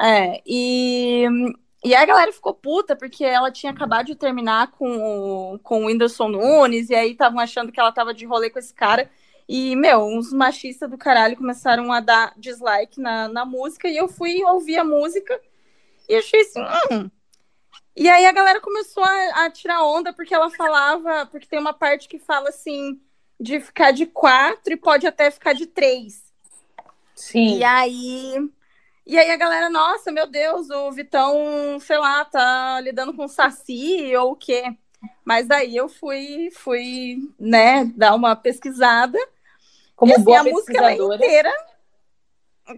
É, 0.00 0.42
e, 0.46 1.24
e 1.84 1.94
aí 1.94 2.02
a 2.02 2.06
galera 2.06 2.32
ficou 2.32 2.54
puta 2.54 2.96
porque 2.96 3.24
ela 3.24 3.50
tinha 3.50 3.72
acabado 3.72 4.06
de 4.06 4.14
terminar 4.16 4.70
com, 4.72 5.54
o- 5.54 5.58
com 5.58 5.82
o 5.82 5.86
Whindersson 5.86 6.28
Nunes, 6.28 6.88
e 6.90 6.94
aí 6.94 7.12
estavam 7.12 7.38
achando 7.40 7.70
que 7.72 7.78
ela 7.80 7.92
tava 7.92 8.14
de 8.14 8.24
rolê 8.24 8.48
com 8.50 8.58
esse 8.58 8.72
cara. 8.72 9.10
E, 9.48 9.74
meu, 9.76 10.00
uns 10.04 10.32
machistas 10.32 10.90
do 10.90 10.98
caralho 10.98 11.36
começaram 11.36 11.92
a 11.92 12.00
dar 12.00 12.32
dislike 12.36 13.00
na, 13.00 13.28
na 13.28 13.44
música, 13.44 13.88
e 13.88 13.96
eu 13.96 14.08
fui 14.08 14.42
ouvir 14.44 14.78
a 14.78 14.84
música 14.84 15.40
e 16.08 16.16
achei 16.16 16.40
assim, 16.42 16.60
hum. 16.92 17.10
E 17.98 18.08
aí 18.08 18.26
a 18.26 18.32
galera 18.32 18.60
começou 18.60 19.02
a, 19.02 19.44
a 19.44 19.50
tirar 19.50 19.84
onda 19.84 20.12
porque 20.12 20.32
ela 20.32 20.48
falava, 20.50 21.26
porque 21.26 21.48
tem 21.48 21.58
uma 21.58 21.74
parte 21.74 22.08
que 22.08 22.16
fala 22.16 22.48
assim, 22.48 23.00
de 23.40 23.58
ficar 23.58 23.90
de 23.90 24.06
quatro 24.06 24.72
e 24.72 24.76
pode 24.76 25.04
até 25.04 25.28
ficar 25.32 25.52
de 25.52 25.66
três. 25.66 26.32
Sim. 27.12 27.58
E 27.58 27.64
aí. 27.64 28.50
E 29.04 29.18
aí 29.18 29.32
a 29.32 29.36
galera, 29.36 29.68
nossa, 29.68 30.12
meu 30.12 30.28
Deus, 30.28 30.70
o 30.70 30.92
Vitão, 30.92 31.80
sei 31.80 31.98
lá, 31.98 32.24
tá 32.24 32.80
lidando 32.80 33.12
com 33.14 33.26
saci 33.26 34.14
ou 34.14 34.32
o 34.32 34.36
quê? 34.36 34.62
Mas 35.24 35.48
daí 35.48 35.76
eu 35.76 35.88
fui, 35.88 36.50
fui, 36.52 37.16
né, 37.36 37.84
dar 37.96 38.14
uma 38.14 38.36
pesquisada. 38.36 39.18
Como 39.96 40.12
e 40.12 40.14
assim, 40.14 40.24
boa 40.24 40.38
a 40.38 40.44
música 40.44 40.78
é 40.78 40.82
pesquisadora. 40.82 41.16
inteira, 41.16 41.52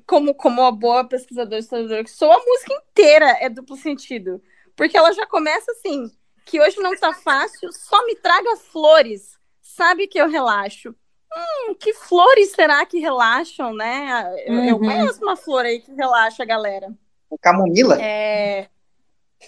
como, 0.07 0.35
como 0.35 0.63
uma 0.63 0.73
boa 0.73 1.05
pesquisadora 1.05 1.59
historiadora 1.61 2.05
que 2.05 2.11
sou, 2.11 2.33
a 2.33 2.39
música 2.39 2.73
inteira 2.73 3.37
é 3.39 3.51
duplo 3.51 3.77
sentido. 3.77 4.41
Porque 4.77 4.97
ela 4.97 5.13
já 5.13 5.27
começa 5.27 5.71
assim, 5.73 6.11
que 6.45 6.61
hoje 6.61 6.79
não 6.81 6.97
tá 6.97 7.13
fácil, 7.13 7.71
só 7.73 8.05
me 8.07 8.15
traga 8.17 8.57
flores, 8.57 9.39
sabe 9.61 10.07
que 10.07 10.19
eu 10.21 10.29
relaxo. 10.29 10.95
Hum, 11.37 11.75
que 11.77 11.93
flores 11.95 12.51
será 12.53 12.85
que 12.85 12.99
relaxam, 12.99 13.73
né? 13.73 14.35
Eu, 14.47 14.55
eu 14.65 14.77
Uhum. 14.77 14.81
conheço 14.85 15.23
uma 15.23 15.37
flor 15.37 15.65
aí 15.65 15.81
que 15.81 15.93
relaxa 15.95 16.43
a 16.43 16.47
galera. 16.47 16.93
Camomila? 17.41 17.97
É... 18.03 18.69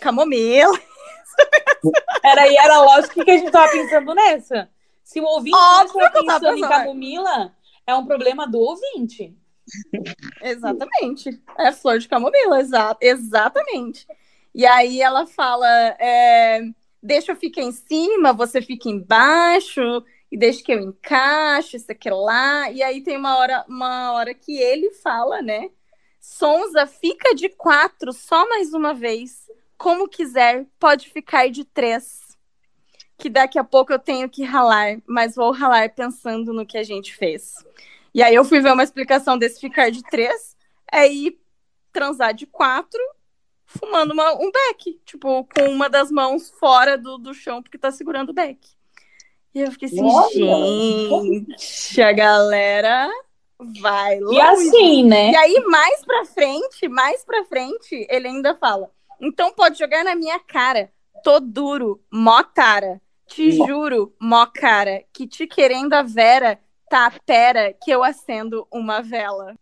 Camomila. 0.00 0.78
Era, 2.22 2.46
e 2.46 2.56
era 2.56 2.80
lógico 2.82 3.24
que 3.24 3.30
a 3.30 3.36
gente 3.38 3.50
tava 3.50 3.72
pensando 3.72 4.14
nessa. 4.14 4.70
Se 5.02 5.20
o 5.20 5.24
ouvinte 5.24 5.56
Óbvio 5.56 5.98
não 5.98 6.06
está 6.06 6.18
eu 6.20 6.26
tava 6.26 6.38
pensando 6.40 6.56
em 6.56 6.60
pensando. 6.60 6.78
camomila, 6.78 7.52
é 7.86 7.94
um 7.96 8.06
problema 8.06 8.46
do 8.46 8.58
ouvinte. 8.60 9.36
Exatamente. 10.40 11.42
É 11.58 11.72
flor 11.72 11.98
de 11.98 12.08
camomila, 12.08 12.60
exa 12.60 12.96
exatamente. 13.00 14.06
E 14.54 14.66
aí 14.66 15.00
ela 15.00 15.26
fala: 15.26 15.66
é, 15.98 16.62
deixa 17.02 17.32
eu 17.32 17.36
ficar 17.36 17.62
em 17.62 17.72
cima, 17.72 18.32
você 18.32 18.60
fica 18.62 18.88
embaixo, 18.88 19.80
e 20.30 20.36
deixa 20.36 20.62
que 20.62 20.72
eu 20.72 20.80
encaixe, 20.80 21.76
isso 21.76 21.90
aqui 21.90 22.10
lá. 22.10 22.70
E 22.70 22.82
aí 22.82 23.02
tem 23.02 23.16
uma 23.16 23.36
hora, 23.36 23.64
uma 23.68 24.12
hora 24.12 24.34
que 24.34 24.56
ele 24.56 24.90
fala, 24.90 25.42
né? 25.42 25.70
Sonza, 26.20 26.86
fica 26.86 27.34
de 27.34 27.48
quatro 27.48 28.12
só 28.12 28.48
mais 28.48 28.72
uma 28.72 28.94
vez. 28.94 29.50
Como 29.76 30.08
quiser, 30.08 30.66
pode 30.78 31.10
ficar 31.10 31.50
de 31.50 31.64
três. 31.64 32.20
Que 33.18 33.28
daqui 33.28 33.58
a 33.58 33.64
pouco 33.64 33.92
eu 33.92 33.98
tenho 33.98 34.28
que 34.28 34.42
ralar, 34.42 34.98
mas 35.06 35.34
vou 35.34 35.50
ralar 35.52 35.92
pensando 35.94 36.52
no 36.52 36.64
que 36.64 36.78
a 36.78 36.82
gente 36.82 37.14
fez. 37.14 37.54
E 38.14 38.22
aí 38.22 38.34
eu 38.34 38.44
fui 38.44 38.60
ver 38.60 38.72
uma 38.72 38.84
explicação 38.84 39.36
desse 39.36 39.60
ficar 39.60 39.90
de 39.90 40.02
três, 40.02 40.56
é 40.90 41.10
ir 41.10 41.38
transar 41.92 42.32
de 42.32 42.46
quatro, 42.46 43.00
fumando 43.78 44.12
uma- 44.12 44.34
um 44.34 44.50
beck, 44.50 45.00
tipo, 45.04 45.44
com 45.44 45.68
uma 45.68 45.88
das 45.88 46.10
mãos 46.10 46.50
fora 46.50 46.96
do, 46.96 47.18
do 47.18 47.34
chão, 47.34 47.62
porque 47.62 47.78
tá 47.78 47.90
segurando 47.90 48.30
o 48.30 48.34
beck. 48.34 48.58
E 49.54 49.60
eu 49.60 49.70
fiquei 49.72 49.88
assim, 49.88 50.02
Olha! 50.02 51.22
gente, 51.54 52.00
a 52.02 52.12
galera 52.12 53.10
vai 53.80 54.18
longe. 54.18 54.36
E 54.36 54.40
assim, 54.40 55.04
né? 55.04 55.30
E 55.30 55.36
aí, 55.36 55.64
mais 55.66 56.04
pra 56.04 56.24
frente, 56.24 56.88
mais 56.88 57.24
pra 57.24 57.44
frente, 57.44 58.06
ele 58.08 58.28
ainda 58.28 58.54
fala: 58.54 58.90
então 59.20 59.52
pode 59.52 59.78
jogar 59.78 60.04
na 60.04 60.14
minha 60.14 60.38
cara. 60.40 60.90
Tô 61.22 61.38
duro, 61.38 62.02
mó 62.10 62.42
tara. 62.42 63.00
Te 63.26 63.52
juro, 63.52 64.14
mó 64.20 64.44
cara, 64.46 65.04
que 65.12 65.26
te 65.26 65.46
querendo 65.46 65.94
a 65.94 66.02
Vera, 66.02 66.60
tá 66.90 67.10
pera 67.24 67.72
que 67.72 67.90
eu 67.90 68.02
acendo 68.02 68.66
uma 68.70 69.00
vela. 69.00 69.54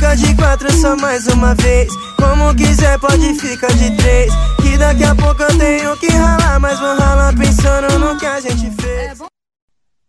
Fica 0.00 0.16
de 0.16 0.34
quatro 0.34 0.72
só 0.72 0.96
mais 0.96 1.26
uma 1.26 1.54
vez. 1.56 1.92
Como 2.16 2.56
quiser, 2.56 2.98
pode 2.98 3.34
ficar 3.34 3.68
de 3.68 3.94
três. 3.98 4.32
Que 4.62 4.78
daqui 4.78 5.04
a 5.04 5.14
pouco 5.14 5.42
eu 5.42 5.58
tenho 5.58 5.94
que 5.98 6.06
ralar. 6.06 6.58
Mas 6.58 6.80
vou 6.80 6.96
ralar 6.96 7.34
pensando 7.36 7.98
no 7.98 8.18
que 8.18 8.24
a 8.24 8.40
gente 8.40 8.70
fez. 8.80 9.20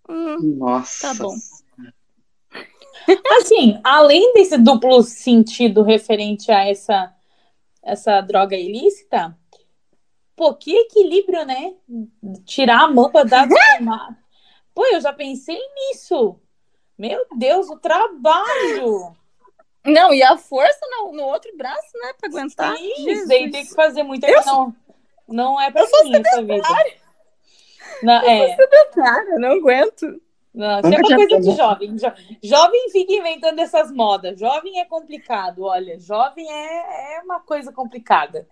Hum, 0.08 0.56
Nossa. 0.58 1.10
Tá 1.10 1.14
bom. 1.22 1.36
Assim, 3.38 3.82
além 3.84 4.34
desse 4.34 4.58
duplo 4.58 5.04
sentido 5.04 5.84
referente 5.84 6.50
a 6.54 6.66
essa, 6.66 7.14
essa 7.84 8.22
droga 8.22 8.56
ilícita, 8.56 9.38
pô, 10.38 10.54
que 10.54 10.74
equilíbrio, 10.74 11.46
né? 11.46 11.74
Tirar 12.46 12.84
a 12.84 12.90
mão 12.90 13.12
pra 13.12 13.26
dar. 13.26 13.46
Pô, 14.74 14.86
eu 14.86 15.02
já 15.02 15.12
pensei 15.12 15.60
nisso. 15.76 16.40
Meu 16.98 17.26
Deus, 17.38 17.70
o 17.70 17.78
trabalho. 17.78 19.20
Não, 19.86 20.14
e 20.14 20.22
a 20.22 20.38
força 20.38 20.80
no, 20.90 21.12
no 21.12 21.24
outro 21.24 21.52
braço, 21.58 21.98
né, 22.02 22.14
pra 22.20 22.30
aguentar. 22.30 22.78
Sim, 22.78 23.28
daí 23.28 23.50
tem 23.50 23.66
que 23.66 23.74
fazer 23.74 24.04
muita 24.04 24.30
Eu 24.30 24.46
Não, 24.46 24.76
não 25.28 25.62
é 25.62 25.72
pra 25.72 25.82
mim 25.84 26.16
essa 26.16 26.42
vida. 26.42 26.64
Não, 28.04 28.14
é, 28.14 28.56
Cara, 28.94 29.40
não 29.40 29.52
aguento. 29.54 30.22
não, 30.54 30.80
isso 30.80 30.88
é 30.88 30.98
uma 30.98 31.16
coisa 31.16 31.40
de 31.40 31.56
jovem. 31.56 31.96
Jo- 31.96 32.14
Jovem 32.44 32.90
fica 32.92 33.14
inventando 33.14 33.60
essas 33.60 33.92
modas. 33.92 34.40
Jovem 34.40 34.80
é 34.80 34.86
complicado, 34.86 35.64
olha. 35.64 36.00
Jovem 36.00 36.52
é, 36.52 37.18
é 37.18 37.22
uma 37.24 37.40
coisa 37.40 37.72
complicada. 37.72 38.48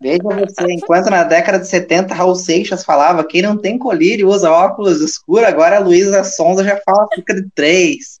Veja 0.00 0.22
você, 0.22 0.72
enquanto 0.72 1.10
na 1.10 1.24
década 1.24 1.58
de 1.58 1.66
70 1.66 2.14
Raul 2.14 2.34
Seixas 2.34 2.84
falava 2.84 3.22
quem 3.22 3.42
não 3.42 3.56
tem 3.56 3.78
colírio 3.78 4.28
usa 4.28 4.50
óculos 4.50 5.00
escuros, 5.02 5.46
agora 5.46 5.76
a 5.76 5.80
Luísa 5.80 6.24
Sonza 6.24 6.64
já 6.64 6.80
fala 6.80 7.06
fica 7.14 7.34
de 7.34 7.48
três. 7.50 8.19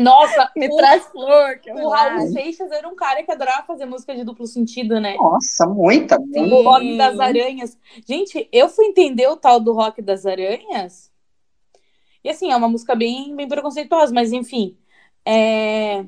Nossa, 0.00 0.50
Me 0.56 0.68
o, 0.68 0.76
traz 0.76 1.06
flor, 1.06 1.58
que 1.58 1.70
eu 1.70 1.74
o 1.76 1.88
Raul. 1.88 2.32
Seixas 2.32 2.70
era 2.70 2.88
um 2.88 2.94
cara 2.94 3.22
que 3.22 3.30
adorava 3.30 3.66
fazer 3.66 3.86
música 3.86 4.14
de 4.14 4.24
duplo 4.24 4.46
sentido, 4.46 5.00
né? 5.00 5.16
Nossa, 5.16 5.66
muita, 5.66 6.18
muita. 6.18 6.40
O 6.40 6.62
Rock 6.62 6.96
das 6.96 7.20
Aranhas. 7.20 7.78
Gente, 8.06 8.48
eu 8.52 8.68
fui 8.68 8.86
entender 8.86 9.26
o 9.28 9.36
tal 9.36 9.60
do 9.60 9.72
Rock 9.72 10.02
das 10.02 10.26
Aranhas. 10.26 11.10
E 12.22 12.28
assim, 12.28 12.50
é 12.50 12.56
uma 12.56 12.68
música 12.68 12.94
bem, 12.94 13.34
bem 13.34 13.48
preconceituosa, 13.48 14.12
mas 14.12 14.32
enfim. 14.32 14.76
é, 15.24 16.04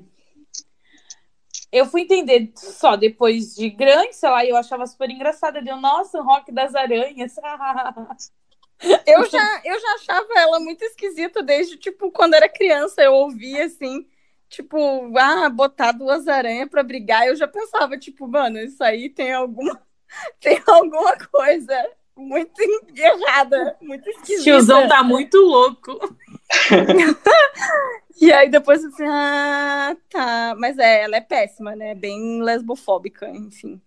Eu 1.70 1.86
fui 1.86 2.02
entender 2.02 2.52
só 2.54 2.96
depois 2.96 3.54
de 3.54 3.70
grande, 3.70 4.14
sei 4.14 4.28
lá, 4.28 4.44
e 4.44 4.50
eu 4.50 4.56
achava 4.56 4.86
super 4.86 5.10
engraçada. 5.10 5.62
Deu, 5.62 5.76
nossa, 5.76 6.18
o 6.18 6.24
Rock 6.24 6.52
das 6.52 6.74
Aranhas. 6.74 7.34
Eu 9.06 9.28
já, 9.30 9.60
eu 9.64 9.80
já 9.80 9.94
achava 9.94 10.28
ela 10.36 10.60
muito 10.60 10.84
esquisita 10.84 11.42
desde, 11.42 11.76
tipo, 11.76 12.10
quando 12.10 12.34
era 12.34 12.48
criança. 12.48 13.02
Eu 13.02 13.14
ouvia, 13.14 13.64
assim, 13.64 14.06
tipo, 14.48 14.76
ah, 15.16 15.48
botar 15.48 15.92
duas 15.92 16.26
aranhas 16.26 16.68
pra 16.68 16.82
brigar. 16.82 17.26
Eu 17.26 17.36
já 17.36 17.46
pensava, 17.46 17.96
tipo, 17.96 18.26
mano, 18.26 18.58
isso 18.58 18.82
aí 18.82 19.08
tem 19.08 19.32
alguma, 19.32 19.80
tem 20.40 20.60
alguma 20.66 21.16
coisa 21.28 21.74
muito 22.16 22.60
errada, 22.96 23.76
muito 23.80 24.08
esquisita. 24.10 24.42
Tiozão 24.42 24.88
tá 24.88 25.02
muito 25.02 25.38
louco. 25.38 25.98
E 28.20 28.32
aí 28.32 28.48
depois 28.48 28.84
assim, 28.84 29.04
ah, 29.04 29.96
tá. 30.08 30.54
Mas 30.56 30.78
é, 30.78 31.02
ela 31.02 31.16
é 31.16 31.20
péssima, 31.20 31.74
né? 31.74 31.92
Bem 31.92 32.40
lesbofóbica, 32.40 33.28
enfim. 33.28 33.80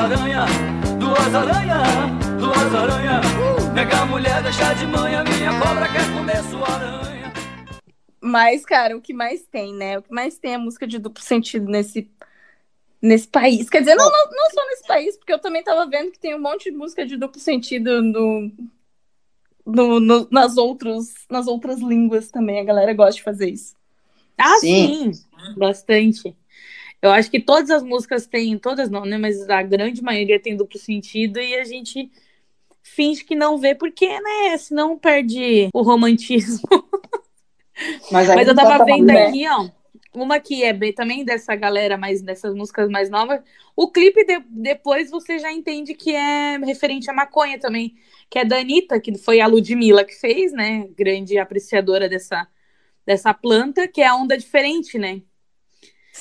Aranha, 0.00 0.46
duas 0.98 1.34
aranha, 1.34 1.78
duas 2.38 2.74
aranha. 2.74 3.20
Nega 3.74 4.00
a 4.00 4.06
mulher 4.06 4.42
deixar 4.42 4.74
de 4.74 4.86
manhã, 4.86 5.22
minha 5.24 5.58
cobra 5.60 5.86
quer 5.92 6.12
comer 6.14 6.42
sua 6.44 6.66
aranha. 6.68 7.32
Mas, 8.20 8.64
cara, 8.64 8.96
o 8.96 9.00
que 9.00 9.12
mais 9.12 9.42
tem, 9.46 9.74
né? 9.74 9.98
O 9.98 10.02
que 10.02 10.12
mais 10.12 10.38
tem 10.38 10.54
é 10.54 10.58
música 10.58 10.86
de 10.86 10.98
duplo 10.98 11.22
sentido 11.22 11.66
nesse, 11.70 12.10
nesse 13.00 13.28
país. 13.28 13.68
Quer 13.68 13.80
dizer, 13.80 13.94
não, 13.94 14.04
não, 14.10 14.30
não 14.30 14.50
só 14.52 14.66
nesse 14.68 14.86
país, 14.86 15.16
porque 15.16 15.32
eu 15.32 15.38
também 15.38 15.62
tava 15.62 15.86
vendo 15.88 16.10
que 16.12 16.18
tem 16.18 16.34
um 16.34 16.40
monte 16.40 16.70
de 16.70 16.76
música 16.76 17.06
de 17.06 17.16
duplo 17.16 17.40
sentido 17.40 18.02
no, 18.02 18.50
no, 19.66 20.00
no- 20.00 20.28
nas, 20.30 20.56
outros, 20.56 21.14
nas 21.30 21.46
outras 21.46 21.78
línguas 21.80 22.30
também. 22.30 22.58
A 22.60 22.64
galera 22.64 22.92
gosta 22.94 23.14
de 23.16 23.22
fazer 23.22 23.50
isso. 23.50 23.74
Ah, 24.36 24.56
Sim. 24.56 25.12
sim, 25.12 25.24
bastante. 25.56 26.34
Eu 27.02 27.10
acho 27.10 27.30
que 27.30 27.40
todas 27.40 27.70
as 27.70 27.82
músicas 27.82 28.26
têm, 28.26 28.58
todas 28.58 28.90
não, 28.90 29.04
né? 29.06 29.16
Mas 29.16 29.48
a 29.48 29.62
grande 29.62 30.02
maioria 30.02 30.38
tem 30.40 30.56
duplo 30.56 30.78
sentido 30.78 31.40
e 31.40 31.54
a 31.54 31.64
gente 31.64 32.10
finge 32.82 33.24
que 33.24 33.34
não 33.34 33.56
vê, 33.58 33.74
porque, 33.74 34.06
né? 34.20 34.56
Senão 34.58 34.98
perde 34.98 35.68
o 35.72 35.82
romantismo. 35.82 36.68
Mas, 38.12 38.28
Mas 38.28 38.46
eu 38.48 38.54
tava 38.54 38.78
tá 38.78 38.84
vendo 38.84 39.06
falando- 39.08 39.28
aqui, 39.28 39.48
ó. 39.48 39.68
Uma 40.12 40.40
que 40.40 40.64
é 40.64 40.72
bem- 40.72 40.92
também 40.92 41.24
dessa 41.24 41.54
galera 41.54 41.96
mais 41.96 42.20
dessas 42.20 42.52
músicas 42.52 42.88
mais 42.90 43.08
novas. 43.08 43.40
O 43.76 43.90
clipe 43.90 44.24
de- 44.24 44.42
depois 44.50 45.08
você 45.08 45.38
já 45.38 45.52
entende 45.52 45.94
que 45.94 46.14
é 46.14 46.58
referente 46.58 47.08
à 47.08 47.14
maconha 47.14 47.58
também, 47.60 47.94
que 48.28 48.38
é 48.38 48.44
da 48.44 48.58
Anitta, 48.58 49.00
que 49.00 49.16
foi 49.16 49.40
a 49.40 49.46
Ludmilla 49.46 50.04
que 50.04 50.14
fez, 50.14 50.52
né? 50.52 50.88
Grande 50.98 51.38
apreciadora 51.38 52.08
dessa, 52.08 52.46
dessa 53.06 53.32
planta, 53.32 53.86
que 53.86 54.02
é 54.02 54.06
a 54.08 54.16
onda 54.16 54.36
diferente, 54.36 54.98
né? 54.98 55.22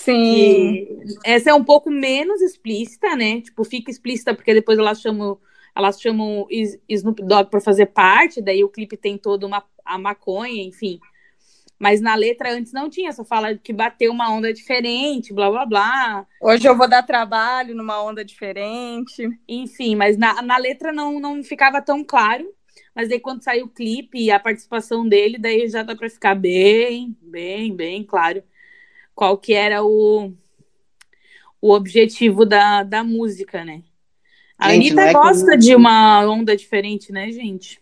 Sim. 0.03 0.73
E 0.73 1.17
essa 1.25 1.49
é 1.49 1.53
um 1.53 1.63
pouco 1.63 1.91
menos 1.91 2.41
explícita, 2.41 3.15
né? 3.15 3.41
Tipo, 3.41 3.63
fica 3.65 3.91
explícita 3.91 4.33
porque 4.33 4.53
depois 4.53 4.79
elas 4.79 5.01
chamam, 5.01 5.37
elas 5.75 5.99
chamam 5.99 6.47
Snoop 6.87 7.21
Dogg 7.23 7.49
para 7.49 7.59
fazer 7.59 7.87
parte, 7.87 8.41
daí 8.41 8.63
o 8.63 8.69
clipe 8.69 8.95
tem 8.95 9.17
toda 9.17 9.45
uma 9.45 9.63
a 9.83 9.97
maconha, 9.97 10.63
enfim. 10.63 10.99
Mas 11.77 11.99
na 11.99 12.15
letra 12.15 12.53
antes 12.53 12.71
não 12.71 12.89
tinha, 12.89 13.11
só 13.11 13.25
fala 13.25 13.57
que 13.57 13.73
bateu 13.73 14.11
uma 14.11 14.31
onda 14.31 14.53
diferente, 14.53 15.33
blá 15.33 15.49
blá 15.49 15.65
blá. 15.65 16.27
Hoje 16.41 16.67
eu 16.67 16.77
vou 16.77 16.87
dar 16.87 17.03
trabalho 17.03 17.75
numa 17.75 18.01
onda 18.01 18.23
diferente. 18.23 19.27
Enfim, 19.47 19.95
mas 19.95 20.17
na, 20.17 20.41
na 20.41 20.57
letra 20.57 20.91
não, 20.91 21.19
não 21.19 21.43
ficava 21.43 21.81
tão 21.81 22.03
claro. 22.03 22.45
Mas 22.95 23.09
daí 23.09 23.19
quando 23.19 23.43
saiu 23.43 23.65
o 23.65 23.69
clipe 23.69 24.19
e 24.19 24.31
a 24.31 24.39
participação 24.39 25.07
dele, 25.07 25.37
daí 25.37 25.67
já 25.67 25.83
dá 25.83 25.95
pra 25.95 26.09
ficar 26.09 26.35
bem, 26.35 27.17
bem, 27.21 27.75
bem 27.75 28.03
claro 28.03 28.43
qual 29.19 29.37
que 29.37 29.53
era 29.53 29.83
o, 29.83 30.31
o 31.61 31.73
objetivo 31.73 32.45
da, 32.45 32.83
da 32.83 33.03
música, 33.03 33.65
né? 33.65 33.83
A 34.57 34.69
Gente, 34.69 34.91
Anitta 34.91 35.01
é 35.01 35.07
que- 35.07 35.13
gosta 35.13 35.57
de 35.57 35.75
uma 35.75 36.21
onda 36.25 36.55
diferente, 36.55 37.11
né, 37.11 37.29
gente? 37.29 37.81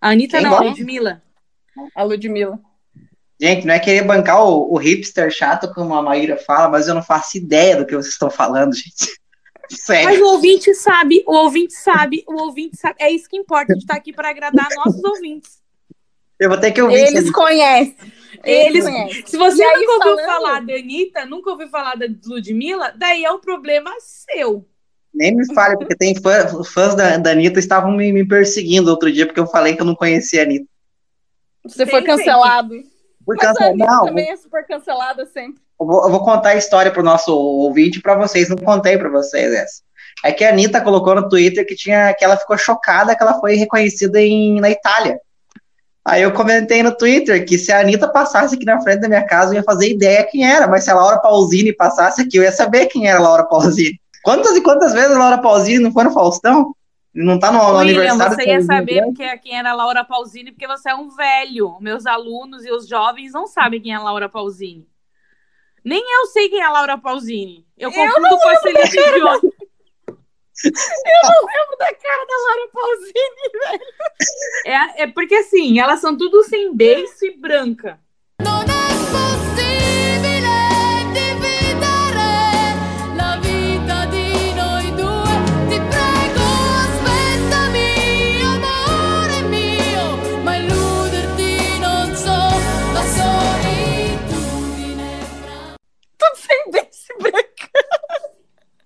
A 0.00 0.12
Anitta 0.12 0.38
Quem 0.38 0.46
não, 0.46 0.54
a 0.54 0.60
gosta? 0.60 0.70
Ludmilla. 0.70 1.22
A 1.94 2.02
Ludmilla. 2.02 2.58
Gente, 3.38 3.66
não 3.66 3.74
é 3.74 3.78
querer 3.78 4.02
bancar 4.04 4.42
o, 4.42 4.72
o 4.72 4.78
hipster 4.78 5.30
chato, 5.30 5.74
como 5.74 5.94
a 5.94 6.00
Maíra 6.00 6.38
fala, 6.38 6.70
mas 6.70 6.88
eu 6.88 6.94
não 6.94 7.02
faço 7.02 7.36
ideia 7.36 7.76
do 7.76 7.84
que 7.84 7.94
vocês 7.94 8.14
estão 8.14 8.30
falando, 8.30 8.72
gente. 8.74 9.12
Mas 9.70 9.80
Sério. 9.80 10.24
o 10.24 10.28
ouvinte 10.30 10.72
sabe, 10.74 11.22
o 11.26 11.34
ouvinte 11.34 11.74
sabe, 11.74 12.24
o 12.26 12.40
ouvinte 12.40 12.78
sabe. 12.78 12.96
É 12.98 13.10
isso 13.10 13.28
que 13.28 13.36
importa, 13.36 13.74
a 13.74 13.76
gente 13.76 13.86
tá 13.86 13.94
aqui 13.94 14.10
para 14.10 14.30
agradar 14.30 14.68
nossos 14.74 15.04
ouvintes. 15.04 15.60
Eu 16.40 16.48
vou 16.48 16.58
ter 16.58 16.72
que 16.72 16.80
ouvir 16.80 16.94
Eles 16.96 17.30
conhecem. 17.30 17.94
Eles. 18.50 18.84
Se 19.26 19.36
você 19.36 19.62
E 19.62 19.64
aí, 19.64 19.80
nunca 19.84 19.92
ouviu 20.08 20.16
falando- 20.16 20.26
falar 20.26 20.60
da 20.64 20.74
Anitta, 20.74 21.26
nunca 21.26 21.50
ouviu 21.50 21.68
falar 21.68 21.94
da 21.96 22.06
Ludmilla, 22.26 22.92
daí 22.96 23.24
é 23.24 23.30
um 23.30 23.40
problema 23.40 23.90
seu. 24.00 24.66
Nem 25.14 25.34
me 25.34 25.46
fale, 25.54 25.76
porque 25.78 25.96
tem 25.96 26.14
fã- 26.14 26.62
fãs 26.64 26.94
da, 26.94 27.16
da 27.16 27.30
Anitta 27.30 27.58
estavam 27.58 27.90
me, 27.92 28.12
me 28.12 28.26
perseguindo 28.26 28.90
outro 28.90 29.10
dia, 29.10 29.26
porque 29.26 29.40
eu 29.40 29.46
falei 29.46 29.74
que 29.74 29.80
eu 29.80 29.86
não 29.86 29.94
conhecia 29.94 30.40
a 30.40 30.44
Anitta. 30.44 30.66
Você 31.66 31.78
Tem 31.84 31.86
foi 31.86 32.02
cancelado. 32.02 32.74
Por 33.24 33.36
Mas 33.36 33.56
a 33.56 33.64
Anitta 33.66 34.00
também 34.04 34.30
é 34.30 34.36
super 34.36 34.64
cancelada 34.66 35.26
sempre. 35.26 35.60
eu 35.80 35.86
vou, 35.86 36.04
eu 36.04 36.10
vou 36.10 36.24
contar 36.24 36.50
a 36.50 36.56
história 36.56 36.92
pro 36.92 37.02
nosso 37.02 37.34
ouvinte 37.36 38.00
pra 38.00 38.14
vocês, 38.14 38.48
não 38.48 38.56
contei 38.56 38.96
pra 38.98 39.08
vocês 39.08 39.52
essa. 39.52 39.82
É 40.24 40.32
que 40.32 40.44
a 40.44 40.50
Anitta 40.50 40.80
colocou 40.80 41.14
no 41.14 41.28
Twitter 41.28 41.66
que 41.66 41.74
tinha 41.74 42.14
que 42.14 42.24
ela 42.24 42.36
ficou 42.36 42.56
chocada 42.56 43.16
que 43.16 43.22
ela 43.22 43.40
foi 43.40 43.54
reconhecida 43.56 44.20
em, 44.20 44.60
na 44.60 44.70
Itália. 44.70 45.18
Aí 46.06 46.22
eu 46.22 46.32
comentei 46.32 46.84
no 46.84 46.96
Twitter 46.96 47.44
que 47.44 47.58
se 47.58 47.72
a 47.72 47.80
Anitta 47.80 48.06
passasse 48.06 48.54
aqui 48.54 48.64
na 48.64 48.80
frente 48.80 49.00
da 49.00 49.08
minha 49.08 49.26
casa, 49.26 49.52
eu 49.52 49.56
ia 49.56 49.64
fazer 49.64 49.90
ideia 49.90 50.22
quem 50.30 50.48
era, 50.48 50.68
mas 50.68 50.84
se 50.84 50.90
a 50.90 50.94
Laura 50.94 51.18
Pausini 51.18 51.72
passasse 51.72 52.22
aqui, 52.22 52.36
eu 52.36 52.44
ia 52.44 52.52
saber 52.52 52.86
quem 52.86 53.08
era 53.08 53.18
a 53.18 53.22
Laura 53.22 53.42
Pausini. 53.42 54.00
Quantas 54.22 54.56
e 54.56 54.60
quantas 54.60 54.92
vezes 54.92 55.10
a 55.10 55.18
Laura 55.18 55.38
Pausini 55.38 55.80
não 55.80 55.90
foi 55.90 56.04
no 56.04 56.12
Faustão? 56.12 56.72
Não 57.12 57.40
tá 57.40 57.50
no, 57.50 57.58
no 57.58 57.78
William, 57.78 58.02
aniversário 58.02 58.36
você 58.36 58.44
ia 58.44 58.62
saber 58.62 59.02
porque 59.02 59.38
quem 59.38 59.58
era 59.58 59.70
a 59.70 59.74
Laura 59.74 60.04
Pausini, 60.04 60.52
porque 60.52 60.68
você 60.68 60.90
é 60.90 60.94
um 60.94 61.08
velho. 61.08 61.76
Meus 61.80 62.06
alunos 62.06 62.64
e 62.64 62.70
os 62.70 62.86
jovens 62.86 63.32
não 63.32 63.48
sabem 63.48 63.80
quem 63.80 63.92
é 63.92 63.96
a 63.96 64.02
Laura 64.02 64.28
Pausini. 64.28 64.86
Nem 65.84 66.00
eu 66.00 66.26
sei 66.26 66.48
quem 66.48 66.60
é 66.60 66.64
a 66.66 66.70
Laura 66.70 66.96
Pausini. 66.98 67.66
Eu 67.76 67.90
confundo 67.90 68.38
com 68.38 68.48
a 68.48 68.54
Celine 70.56 70.74
Dion. 70.74 71.46
Lembro 71.46 71.76
da 71.78 71.94
cara 71.94 72.26
da 72.26 72.36
Laura 72.46 72.68
Pausini. 72.72 73.46
É, 74.66 75.02
é 75.02 75.06
porque 75.06 75.34
assim, 75.34 75.78
elas 75.78 76.00
são 76.00 76.16
tudo 76.16 76.42
sem 76.44 76.74
beiço 76.74 77.24
e 77.24 77.36
branca. 77.36 78.00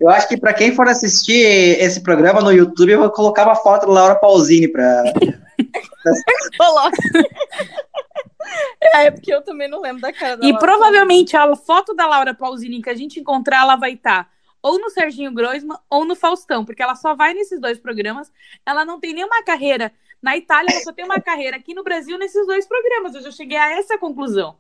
Eu 0.01 0.09
acho 0.09 0.27
que 0.29 0.37
pra 0.39 0.55
quem 0.55 0.75
for 0.75 0.89
assistir 0.89 1.79
esse 1.79 2.03
programa 2.03 2.41
no 2.41 2.53
YouTube, 2.53 2.91
eu 2.91 3.01
vou 3.01 3.11
colocar 3.11 3.45
uma 3.45 3.55
foto 3.55 3.87
da 3.87 3.93
Laura 3.93 4.15
Pausini 4.15 4.69
pra. 4.69 5.05
Coloca. 6.57 6.97
É, 8.95 9.11
porque 9.11 9.33
eu 9.33 9.43
também 9.43 9.69
não 9.69 9.81
lembro 9.81 10.01
da 10.01 10.13
cara 10.13 10.37
da 10.37 10.47
E 10.47 10.53
Laura 10.53 10.67
provavelmente 10.67 11.37
a 11.37 11.55
foto 11.55 11.95
da 11.95 12.07
Laura 12.07 12.35
Pausini 12.35 12.81
que 12.83 12.89
a 12.89 12.95
gente 12.95 13.21
encontrar, 13.21 13.61
ela 13.63 13.77
vai 13.77 13.93
estar 13.93 14.29
ou 14.63 14.79
no 14.79 14.91
Serginho 14.91 15.33
Groisman 15.33 15.79
ou 15.89 16.05
no 16.05 16.15
Faustão, 16.15 16.65
porque 16.65 16.83
ela 16.83 16.95
só 16.95 17.15
vai 17.15 17.35
nesses 17.35 17.61
dois 17.61 17.79
programas. 17.79 18.31
Ela 18.65 18.85
não 18.85 19.01
tem 19.01 19.15
nenhuma 19.15 19.43
carreira 19.43 19.93
na 20.23 20.37
Itália, 20.37 20.71
ela 20.71 20.83
só 20.83 20.93
tem 20.93 21.05
uma 21.05 21.21
carreira 21.23 21.57
aqui 21.57 21.75
no 21.75 21.83
Brasil 21.83 22.19
nesses 22.19 22.47
dois 22.47 22.67
programas. 22.67 23.15
Eu 23.15 23.23
já 23.23 23.31
cheguei 23.31 23.57
a 23.57 23.73
essa 23.73 23.99
conclusão. 23.99 24.57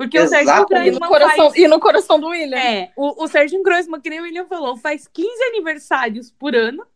Porque 0.00 0.18
o 0.18 0.22
Exato. 0.22 0.66
Pausini. 0.66 0.88
E 0.88 0.90
no, 0.92 1.00
coração, 1.00 1.50
faz... 1.50 1.56
e 1.56 1.68
no 1.68 1.78
coração 1.78 2.18
do 2.18 2.28
William. 2.28 2.56
É, 2.56 2.90
o, 2.96 3.22
o 3.22 3.28
Serginho 3.28 3.62
Groisman, 3.62 4.00
que 4.00 4.08
nem 4.08 4.18
o 4.18 4.22
William 4.22 4.46
falou, 4.46 4.74
faz 4.74 5.06
15 5.06 5.28
aniversários 5.50 6.30
por 6.30 6.56
ano. 6.56 6.86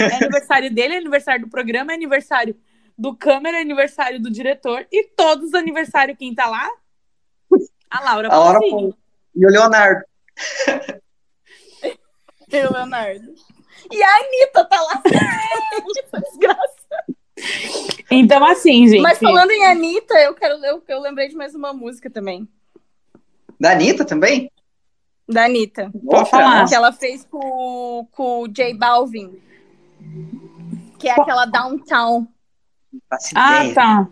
É 0.00 0.16
aniversário 0.16 0.74
dele, 0.74 0.94
é 0.94 0.98
aniversário 0.98 1.42
do 1.42 1.48
programa, 1.48 1.92
é 1.92 1.94
aniversário 1.94 2.56
do 2.98 3.14
câmera, 3.14 3.58
é 3.58 3.60
aniversário 3.60 4.20
do 4.20 4.32
diretor. 4.32 4.84
E 4.90 5.04
todos 5.10 5.50
os 5.50 5.54
aniversários, 5.54 6.18
quem 6.18 6.34
tá 6.34 6.46
lá? 6.46 6.68
A 7.88 8.00
Laura 8.00 8.28
A 8.28 8.36
Laura. 8.36 8.58
E 9.36 9.46
o 9.46 9.48
Leonardo. 9.48 10.02
E 12.52 12.66
o 12.66 12.72
Leonardo. 12.72 13.34
E 13.90 14.02
a 14.02 14.16
Anitta 14.16 14.64
tá 14.64 14.80
lá. 14.80 15.02
Desgraça. 16.20 17.04
Então, 18.10 18.44
assim, 18.44 18.86
gente. 18.88 19.02
Mas 19.02 19.18
falando 19.18 19.50
em 19.50 19.66
Anitta, 19.66 20.14
eu, 20.14 20.34
quero, 20.34 20.64
eu, 20.64 20.82
eu 20.86 21.00
lembrei 21.00 21.28
de 21.28 21.34
mais 21.34 21.54
uma 21.54 21.72
música 21.72 22.08
também. 22.08 22.48
Da 23.58 23.72
Anitta 23.72 24.04
também? 24.04 24.50
Da 25.28 25.46
Anitta. 25.46 25.90
Pode 26.04 26.30
falar. 26.30 26.68
Que 26.68 26.74
ela 26.74 26.92
fez 26.92 27.24
com, 27.24 28.06
com 28.12 28.42
o 28.42 28.48
J 28.48 28.74
Balvin. 28.74 29.40
Que 30.98 31.08
é 31.08 31.12
aquela 31.12 31.46
Downtown. 31.46 32.26
Ah, 33.34 33.62
tá. 33.74 34.08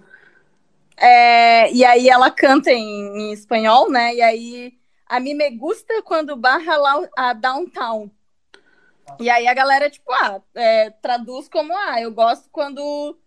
É, 0.96 1.72
e 1.72 1.84
aí 1.84 2.08
ela 2.08 2.30
canta 2.30 2.70
em, 2.70 3.18
em 3.18 3.32
espanhol, 3.32 3.90
né? 3.90 4.14
E 4.14 4.22
aí 4.22 4.74
a 5.06 5.20
mim 5.20 5.34
me 5.34 5.50
gusta 5.50 6.02
quando 6.02 6.36
barra 6.36 6.76
lá 6.76 7.08
a 7.16 7.32
downtown. 7.32 8.10
E 9.20 9.30
aí 9.30 9.46
a 9.46 9.54
galera, 9.54 9.90
tipo, 9.90 10.10
ah, 10.12 10.40
é, 10.54 10.90
traduz 10.90 11.48
como, 11.48 11.72
ah, 11.76 12.00
eu 12.00 12.12
gosto 12.12 12.48
quando 12.50 13.18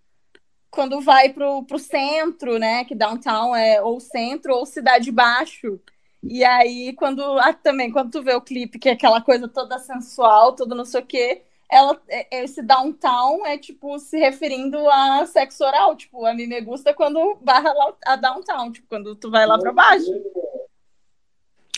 quando 0.72 1.00
vai 1.00 1.30
pro, 1.30 1.64
pro 1.64 1.80
centro, 1.80 2.60
né? 2.60 2.84
Que 2.84 2.94
downtown 2.94 3.56
é 3.56 3.82
ou 3.82 4.00
centro 4.00 4.54
ou 4.54 4.66
cidade 4.66 5.10
baixo. 5.12 5.80
E 6.22 6.44
aí, 6.44 6.94
quando 6.94 7.22
ah, 7.40 7.54
também, 7.54 7.92
quando 7.92 8.12
tu 8.12 8.22
vê 8.22 8.34
o 8.34 8.42
clipe, 8.42 8.78
que 8.78 8.90
é 8.90 8.92
aquela 8.94 9.22
coisa 9.22 9.48
toda 9.48 9.80
sensual, 9.80 10.54
tudo 10.54 10.76
não 10.76 10.84
sei 10.84 11.02
o 11.02 11.06
quê, 11.06 11.44
ela, 11.70 12.00
é- 12.10 12.44
esse 12.44 12.62
downtown 12.62 13.46
é 13.46 13.58
tipo 13.58 13.98
se 14.00 14.18
referindo 14.18 14.78
a 14.90 15.26
sexo 15.26 15.64
oral. 15.64 15.96
Tipo, 15.96 16.26
a 16.26 16.34
mim 16.34 16.48
me 16.48 16.60
gusta 16.62 16.94
quando 16.94 17.38
barra 17.42 17.72
lá 17.72 17.94
a 18.06 18.16
downtown, 18.16 18.72
tipo, 18.72 18.88
quando 18.88 19.16
tu 19.16 19.32
vai 19.32 19.46
lá 19.46 19.58
pra 19.58 19.72
baixo. 19.72 20.12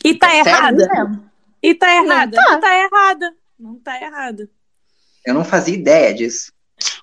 E 0.04 0.15
tá 0.15 0.34
É 0.34 0.39
errada. 0.39 0.88
E 1.62 1.76
tá 1.76 1.93
errada. 1.93 2.36
tá. 2.36 2.60
Tá 2.60 2.78
errada. 2.78 3.36
Não 3.60 3.80
tá 3.80 4.00
errada. 4.02 4.50
Eu 5.26 5.34
não 5.34 5.43
fazia 5.43 5.76
ideia 5.76 6.13
disso. 6.13 6.52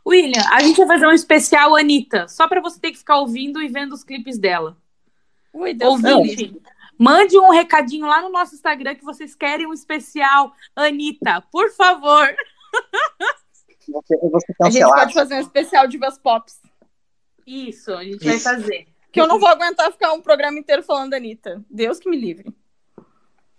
William, 0.07 0.43
a 0.53 0.61
gente 0.61 0.77
vai 0.77 0.87
fazer 0.87 1.07
um 1.07 1.13
especial 1.13 1.75
Anitta, 1.77 2.29
só 2.29 2.47
pra 2.47 2.61
você 2.61 2.79
ter 2.79 2.93
que 2.93 2.99
ficar 2.99 3.19
ouvindo 3.19 3.61
e 3.61 3.69
vendo 3.69 3.93
os 3.93 4.05
clipes 4.05 4.39
dela. 4.39 4.77
Ui, 5.53 5.75
Deus 5.75 6.03
Ouvinte, 6.03 6.57
mande 6.99 7.39
um 7.39 7.51
recadinho 7.51 8.07
lá 8.07 8.23
no 8.23 8.31
nosso 8.31 8.55
Instagram 8.55 8.95
que 8.95 9.05
vocês 9.05 9.35
querem 9.35 9.67
um 9.67 9.73
especial 9.73 10.53
Anitta, 10.77 11.43
por 11.51 11.71
favor. 11.73 12.35
Você, 13.87 14.17
ser 14.17 14.55
A 14.63 14.71
gente 14.71 14.85
pode 14.85 15.15
fazer 15.15 15.35
um 15.35 15.41
especial 15.41 15.87
Divas 15.87 16.19
Pops. 16.19 16.61
Isso, 17.47 17.93
a 17.93 18.03
gente 18.03 18.25
vai 18.25 18.37
Isso. 18.37 18.45
fazer. 18.45 18.87
Que 19.13 19.21
eu 19.21 19.27
não 19.27 19.39
vou 19.39 19.49
aguentar 19.49 19.93
ficar 19.93 20.13
um 20.13 20.21
programa 20.21 20.59
inteiro 20.59 20.83
falando 20.83 21.11
da 21.11 21.19
Anitta. 21.19 21.63
Deus 21.71 21.99
que 21.99 22.09
me 22.09 22.17
livre. 22.17 22.53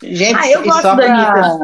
Gente, 0.02 0.38
Ah, 0.38 0.50
eu 0.50 0.64
gosto 0.64 0.82
só 0.82 0.96
da 0.96 1.06
pra... 1.06 1.58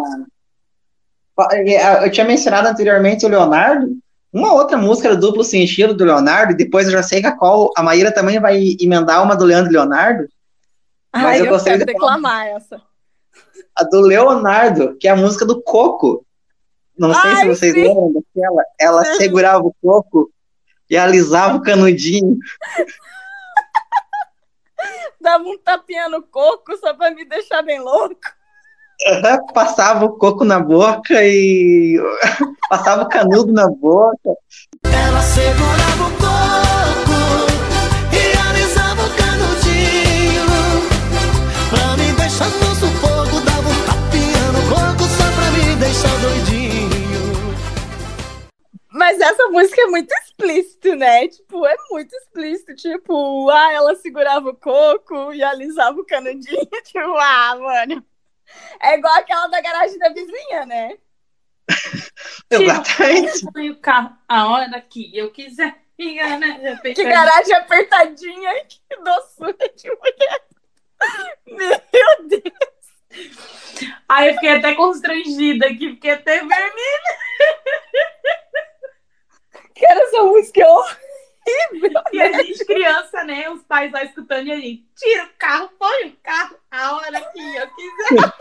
Eu 2.01 2.11
tinha 2.11 2.25
mencionado 2.25 2.67
anteriormente 2.67 3.25
o 3.25 3.29
Leonardo. 3.29 3.97
Uma 4.31 4.53
outra 4.53 4.77
música 4.77 5.09
do 5.09 5.19
duplo 5.19 5.43
sentido 5.43 5.93
do 5.93 6.05
Leonardo, 6.05 6.55
depois 6.55 6.85
eu 6.85 6.93
já 6.93 7.03
sei 7.03 7.19
que 7.19 7.27
a 7.27 7.35
qual 7.35 7.69
a 7.75 7.83
Maíra 7.83 8.13
também 8.13 8.39
vai 8.39 8.77
emendar 8.79 9.21
uma 9.21 9.35
do 9.35 9.43
Leandro 9.43 9.71
Leonardo. 9.71 10.29
Mas 11.13 11.25
Ai, 11.25 11.41
eu 11.41 11.45
eu, 11.47 11.61
quero 11.61 11.79
de 11.79 11.85
declamar 11.85 12.47
essa. 12.47 12.81
A 13.75 13.83
do 13.83 13.99
Leonardo, 13.99 14.95
que 14.97 15.07
é 15.07 15.11
a 15.11 15.15
música 15.15 15.45
do 15.45 15.61
Coco. 15.61 16.25
Não 16.97 17.13
sei 17.13 17.31
se 17.31 17.41
Ai, 17.41 17.47
vocês 17.47 17.73
sim. 17.73 17.83
lembram 17.83 18.13
daquela. 18.13 18.63
Ela 18.79 19.03
segurava 19.15 19.65
o 19.65 19.75
coco 19.81 20.31
e 20.89 20.95
alisava 20.95 21.57
o 21.57 21.61
canudinho. 21.61 22.37
Dava 25.19 25.43
um 25.43 25.57
tapinha 25.57 26.09
no 26.09 26.21
coco 26.21 26.75
só 26.77 26.93
pra 26.93 27.11
me 27.11 27.25
deixar 27.25 27.61
bem 27.61 27.79
louco. 27.79 28.21
Passava 29.53 30.05
o 30.05 30.17
coco 30.17 30.43
na 30.43 30.59
boca 30.59 31.23
e 31.23 31.97
passava 32.69 33.03
o 33.03 33.09
canudo 33.09 33.51
na 33.51 33.67
boca. 33.67 34.35
Ela 34.83 35.21
segurava 35.21 36.05
o 36.05 36.11
coco 36.17 37.11
e 38.13 38.37
alisava 38.47 39.01
o 39.01 39.09
canudinho. 39.15 40.45
Pra 41.69 41.97
me 41.97 42.13
deixar 42.13 42.45
no 42.45 42.75
sufoco, 42.75 43.41
dava 43.43 43.69
um 43.69 43.85
tapinha 43.85 44.51
no 44.51 44.61
coco 44.69 45.03
só 45.09 45.31
pra 45.35 45.51
me 45.51 45.75
deixar 45.77 46.19
doidinho. 46.19 46.71
Mas 48.93 49.19
essa 49.19 49.47
música 49.49 49.81
é 49.81 49.85
muito 49.87 50.13
explícito, 50.13 50.95
né? 50.95 51.27
Tipo, 51.27 51.65
é 51.65 51.75
muito 51.89 52.15
explícito. 52.15 52.75
Tipo, 52.75 53.49
ah, 53.49 53.73
ela 53.73 53.95
segurava 53.95 54.49
o 54.49 54.55
coco 54.55 55.33
e 55.33 55.41
alisava 55.43 55.99
o 55.99 56.05
canudinho. 56.05 56.67
Tipo, 56.85 57.17
ah, 57.17 57.57
mano. 57.59 58.10
É 58.79 58.95
igual 58.95 59.13
aquela 59.15 59.47
da 59.47 59.61
garagem 59.61 59.97
da 59.97 60.09
vizinha, 60.09 60.65
né? 60.65 60.97
Exatamente. 62.49 63.51
Põe 63.51 63.69
o 63.69 63.79
carro 63.79 64.17
a 64.27 64.47
hora 64.47 64.81
que 64.81 65.15
eu 65.15 65.31
quiser. 65.31 65.81
Né? 65.97 66.79
Que 66.95 67.03
garagem 67.03 67.53
apertadinha. 67.53 68.65
Que 68.65 68.97
doçura 68.97 69.69
de 69.75 69.89
mulher. 69.89 70.41
Meu 71.45 72.27
Deus. 72.27 73.31
Aí 74.09 74.29
eu 74.29 74.33
fiquei 74.35 74.49
até 74.49 74.73
constrangida 74.73 75.67
aqui, 75.67 75.91
fiquei 75.91 76.11
até 76.11 76.39
vermelha. 76.39 77.17
Que 79.75 79.85
era 79.85 80.01
essa 80.01 80.23
música 80.23 80.61
horrível. 81.47 82.01
E 82.13 82.21
a 82.21 82.31
gente, 82.43 82.65
criança, 82.65 83.23
né? 83.23 83.49
Os 83.49 83.63
pais 83.63 83.91
lá 83.91 84.03
escutando 84.03 84.47
e 84.47 84.51
a 84.51 84.55
gente 84.55 84.85
tira 84.95 85.25
o 85.25 85.29
carro, 85.37 85.69
põe 85.77 86.09
o 86.09 86.17
carro 86.21 86.57
a 86.69 86.95
hora 86.95 87.21
que 87.31 87.55
eu 87.55 87.67
quiser. 87.75 88.33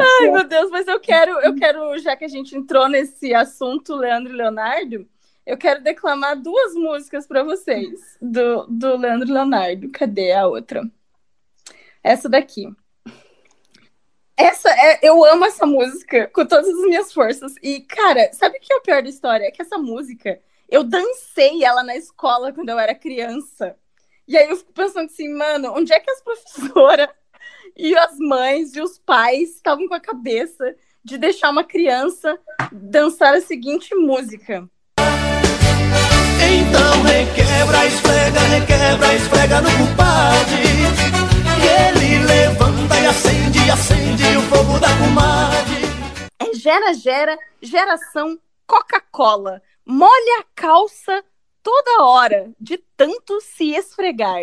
Ai, 0.00 0.30
meu 0.30 0.44
Deus, 0.44 0.70
mas 0.70 0.86
eu 0.86 1.00
quero, 1.00 1.40
eu 1.40 1.54
quero, 1.54 1.98
já 1.98 2.16
que 2.16 2.24
a 2.24 2.28
gente 2.28 2.56
entrou 2.56 2.88
nesse 2.88 3.34
assunto, 3.34 3.96
Leandro 3.96 4.32
e 4.32 4.36
Leonardo, 4.36 5.08
eu 5.46 5.56
quero 5.56 5.82
declamar 5.82 6.40
duas 6.40 6.74
músicas 6.74 7.26
para 7.26 7.42
vocês 7.42 8.16
do, 8.20 8.66
do 8.66 8.96
Leandro 8.96 9.28
e 9.28 9.32
Leonardo. 9.32 9.90
Cadê 9.90 10.32
a 10.32 10.46
outra? 10.46 10.82
Essa 12.02 12.28
daqui. 12.28 12.66
Essa 14.36 14.68
é, 14.68 14.98
eu 15.02 15.24
amo 15.24 15.44
essa 15.44 15.64
música 15.64 16.28
com 16.32 16.44
todas 16.44 16.68
as 16.68 16.80
minhas 16.80 17.12
forças. 17.12 17.54
E, 17.62 17.80
cara, 17.80 18.32
sabe 18.32 18.58
o 18.58 18.60
que 18.60 18.72
é 18.72 18.76
o 18.76 18.82
pior 18.82 19.02
da 19.02 19.08
história? 19.08 19.46
É 19.46 19.50
que 19.50 19.62
essa 19.62 19.78
música, 19.78 20.40
eu 20.68 20.82
dancei 20.82 21.62
ela 21.64 21.84
na 21.84 21.96
escola 21.96 22.52
quando 22.52 22.68
eu 22.68 22.78
era 22.78 22.94
criança. 22.94 23.76
E 24.26 24.36
aí 24.36 24.48
eu 24.48 24.56
fico 24.56 24.72
pensando 24.72 25.06
assim, 25.06 25.28
mano, 25.32 25.72
onde 25.72 25.92
é 25.92 26.00
que 26.00 26.10
as 26.10 26.20
professoras 26.24 27.08
e 27.76 27.96
as 27.96 28.18
mães 28.18 28.74
e 28.74 28.80
os 28.80 28.98
pais 28.98 29.50
estavam 29.50 29.86
com 29.86 29.94
a 29.94 30.00
cabeça 30.00 30.74
de 31.04 31.16
deixar 31.16 31.50
uma 31.50 31.62
criança 31.62 32.36
dançar 32.72 33.34
a 33.34 33.40
seguinte 33.40 33.94
música? 33.94 34.68
Então 36.46 37.02
requebra, 37.02 37.86
esfrega, 37.86 38.40
requebra, 38.40 39.14
esfrega 39.14 39.60
no 39.60 39.70
compadre. 39.70 41.33
E 41.64 41.66
ele 41.66 42.26
levanta 42.26 42.94
e 43.00 43.06
acende, 43.06 43.70
acende 43.70 44.36
o 44.36 44.42
fogo 44.42 44.78
da 44.78 44.88
comadre. 44.98 45.84
É 46.38 46.54
gera, 46.54 46.92
gera, 46.92 47.38
geração 47.62 48.38
Coca-Cola. 48.66 49.62
Molha 49.86 50.40
a 50.40 50.44
calça 50.54 51.24
toda 51.62 52.04
hora, 52.04 52.52
de 52.60 52.76
tanto 52.96 53.40
se 53.40 53.74
esfregar. 53.74 54.42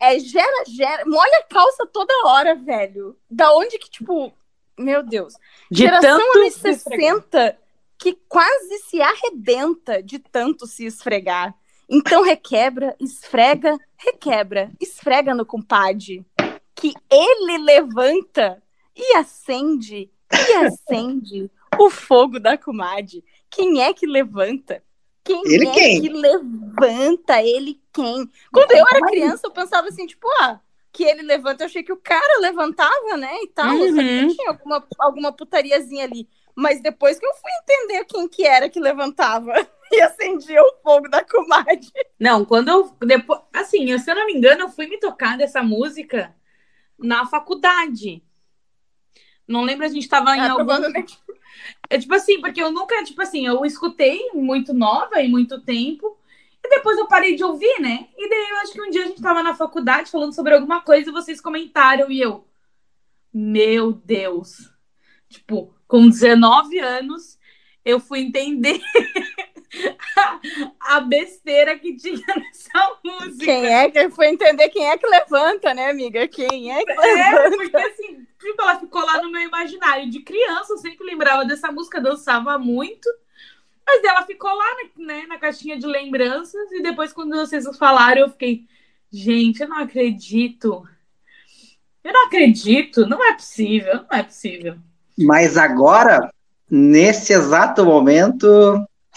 É 0.00 0.18
gera, 0.18 0.64
gera, 0.68 1.04
molha 1.06 1.38
a 1.38 1.52
calça 1.52 1.86
toda 1.86 2.12
hora, 2.26 2.54
velho. 2.54 3.16
Da 3.28 3.52
onde 3.54 3.78
que, 3.78 3.90
tipo, 3.90 4.32
meu 4.78 5.02
Deus. 5.02 5.34
De 5.70 5.82
Geração 5.82 6.20
anos 6.34 6.54
se 6.54 6.68
esfregar. 6.68 7.16
60 7.16 7.58
que 7.98 8.14
quase 8.28 8.78
se 8.80 9.00
arrebenta 9.00 10.02
de 10.02 10.18
tanto 10.18 10.66
se 10.66 10.84
esfregar. 10.84 11.54
Então 11.88 12.22
requebra, 12.22 12.96
esfrega, 13.00 13.76
requebra, 13.96 14.70
esfrega 14.80 15.34
no 15.34 15.44
compadre. 15.46 16.24
Que 16.74 16.92
ele 17.10 17.58
levanta 17.58 18.62
e 18.96 19.16
acende, 19.16 20.10
e 20.32 20.52
acende 20.54 21.50
o 21.78 21.90
fogo 21.90 22.38
da 22.40 22.56
comadre. 22.58 23.24
Quem 23.50 23.82
é 23.82 23.92
que 23.92 24.06
levanta? 24.06 24.82
Quem 25.22 25.40
Ele 25.46 25.66
é 25.68 25.72
quem? 25.72 26.02
que 26.02 26.08
levanta? 26.10 27.42
Ele 27.42 27.80
quem? 27.92 28.28
Quando 28.52 28.72
eu 28.72 28.84
era 28.90 29.06
criança, 29.06 29.46
eu 29.46 29.50
pensava 29.50 29.88
assim, 29.88 30.06
tipo, 30.06 30.26
ah, 30.40 30.60
que 30.92 31.02
ele 31.04 31.22
levanta, 31.22 31.62
eu 31.62 31.66
achei 31.66 31.82
que 31.82 31.92
o 31.92 31.96
cara 31.96 32.40
levantava, 32.40 33.16
né? 33.16 33.32
E 33.42 33.46
tal. 33.48 33.72
Eu 33.72 33.94
sabia 33.94 34.22
Uhum. 34.22 34.28
que 34.28 34.34
tinha 34.36 34.50
alguma, 34.50 34.86
alguma 34.98 35.32
putariazinha 35.32 36.04
ali. 36.04 36.28
Mas 36.54 36.80
depois 36.80 37.18
que 37.18 37.26
eu 37.26 37.34
fui 37.34 37.50
entender 37.62 38.04
quem 38.04 38.28
que 38.28 38.46
era 38.46 38.68
que 38.68 38.78
levantava 38.78 39.52
e 39.94 40.02
acendia 40.02 40.62
o 40.62 40.76
fogo 40.82 41.08
da 41.08 41.24
comadre. 41.24 41.90
Não, 42.18 42.44
quando 42.44 42.68
eu. 42.68 42.96
Depois, 43.00 43.40
assim, 43.52 43.90
eu, 43.90 43.98
se 43.98 44.10
eu 44.10 44.14
não 44.14 44.26
me 44.26 44.34
engano, 44.34 44.62
eu 44.62 44.68
fui 44.68 44.86
me 44.86 44.98
tocar 44.98 45.36
dessa 45.38 45.62
música 45.62 46.34
na 46.98 47.26
faculdade. 47.26 48.22
Não 49.46 49.62
lembro, 49.62 49.84
a 49.84 49.88
gente 49.88 50.08
tava 50.08 50.36
em 50.36 50.40
Ah, 50.40 50.52
algum. 50.52 50.72
É 51.88 51.98
tipo 51.98 52.14
assim, 52.14 52.40
porque 52.40 52.62
eu 52.62 52.72
nunca, 52.72 53.02
tipo 53.04 53.20
assim, 53.22 53.46
eu 53.46 53.64
escutei 53.64 54.30
muito 54.32 54.72
nova 54.72 55.20
e 55.22 55.28
muito 55.28 55.60
tempo. 55.60 56.18
E 56.62 56.68
depois 56.68 56.98
eu 56.98 57.06
parei 57.06 57.36
de 57.36 57.44
ouvir, 57.44 57.78
né? 57.80 58.08
E 58.16 58.28
daí 58.28 58.48
eu 58.50 58.56
acho 58.58 58.72
que 58.72 58.80
um 58.82 58.90
dia 58.90 59.04
a 59.04 59.06
gente 59.06 59.20
tava 59.20 59.42
na 59.42 59.54
faculdade 59.54 60.10
falando 60.10 60.34
sobre 60.34 60.54
alguma 60.54 60.80
coisa 60.80 61.10
e 61.10 61.12
vocês 61.12 61.40
comentaram 61.40 62.10
e 62.10 62.20
eu. 62.20 62.46
Meu 63.32 63.92
Deus. 63.92 64.70
Tipo, 65.28 65.74
com 65.86 66.08
19 66.08 66.78
anos, 66.78 67.38
eu 67.84 68.00
fui 68.00 68.20
entender 68.20 68.80
a 70.80 71.00
besteira 71.00 71.78
que 71.78 71.96
tinha 71.96 72.22
nessa 72.36 72.98
música. 73.04 73.44
Quem 73.44 73.66
é 73.66 73.90
que 73.90 74.10
foi 74.10 74.28
entender 74.28 74.68
quem 74.68 74.88
é 74.88 74.96
que 74.96 75.06
levanta, 75.06 75.74
né, 75.74 75.90
amiga? 75.90 76.26
Quem 76.28 76.72
é 76.72 76.84
que 76.84 76.92
É, 76.92 76.96
levanta? 76.96 77.56
porque 77.56 77.76
assim, 77.76 78.26
tipo, 78.40 78.62
ela 78.62 78.78
ficou 78.78 79.04
lá 79.04 79.20
no 79.22 79.30
meu 79.30 79.42
imaginário. 79.42 80.10
De 80.10 80.20
criança, 80.20 80.72
eu 80.74 80.78
sempre 80.78 81.06
lembrava 81.06 81.44
dessa 81.44 81.70
música, 81.72 82.00
dançava 82.00 82.58
muito. 82.58 83.08
Mas 83.86 84.02
ela 84.02 84.22
ficou 84.24 84.50
lá, 84.50 84.64
né, 84.96 85.26
na 85.26 85.38
caixinha 85.38 85.78
de 85.78 85.86
lembranças, 85.86 86.72
e 86.72 86.82
depois, 86.82 87.12
quando 87.12 87.36
vocês 87.36 87.64
falaram, 87.76 88.22
eu 88.22 88.30
fiquei, 88.30 88.64
gente, 89.12 89.60
eu 89.62 89.68
não 89.68 89.78
acredito. 89.78 90.88
Eu 92.02 92.12
não 92.12 92.26
acredito, 92.26 93.06
não 93.06 93.22
é 93.24 93.34
possível, 93.34 94.04
não 94.10 94.18
é 94.18 94.22
possível. 94.22 94.76
Mas 95.18 95.56
agora, 95.56 96.32
nesse 96.70 97.32
exato 97.32 97.84
momento, 97.84 98.46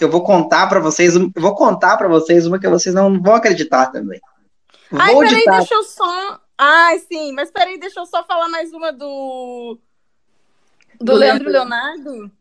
eu 0.03 0.09
vou 0.09 0.23
contar 0.23 0.67
pra 0.67 0.79
vocês, 0.79 1.15
eu 1.15 1.31
vou 1.35 1.55
contar 1.55 1.97
para 1.97 2.07
vocês 2.07 2.45
uma 2.45 2.59
que 2.59 2.67
vocês 2.67 2.93
não 2.93 3.21
vão 3.21 3.35
acreditar 3.35 3.87
também. 3.87 4.19
Ai, 4.91 5.13
Vou 5.13 5.21
peraí, 5.23 5.37
ditar. 5.39 5.57
deixa 5.57 5.73
eu 5.75 5.83
só. 5.83 6.39
Ai, 6.57 6.99
sim, 6.99 7.31
mas 7.33 7.51
peraí, 7.51 7.79
deixa 7.79 7.99
eu 7.99 8.05
só 8.05 8.23
falar 8.23 8.47
mais 8.49 8.71
uma 8.73 8.91
do. 8.91 9.77
Do, 10.99 11.05
Do 11.05 11.13
Leandro 11.13 11.49
Leandro. 11.49 11.51
Leonardo. 11.51 12.31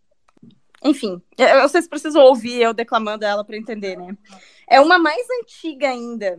Enfim, 0.83 1.21
eu- 1.37 1.63
vocês 1.69 1.89
precisam 1.89 2.23
ouvir 2.23 2.61
eu 2.63 2.73
declamando 2.73 3.25
ela 3.25 3.45
pra 3.45 3.57
entender, 3.57 3.97
né? 3.97 4.17
É 4.69 4.81
uma 4.81 4.99
mais 4.99 5.27
antiga 5.43 5.89
ainda. 5.89 6.39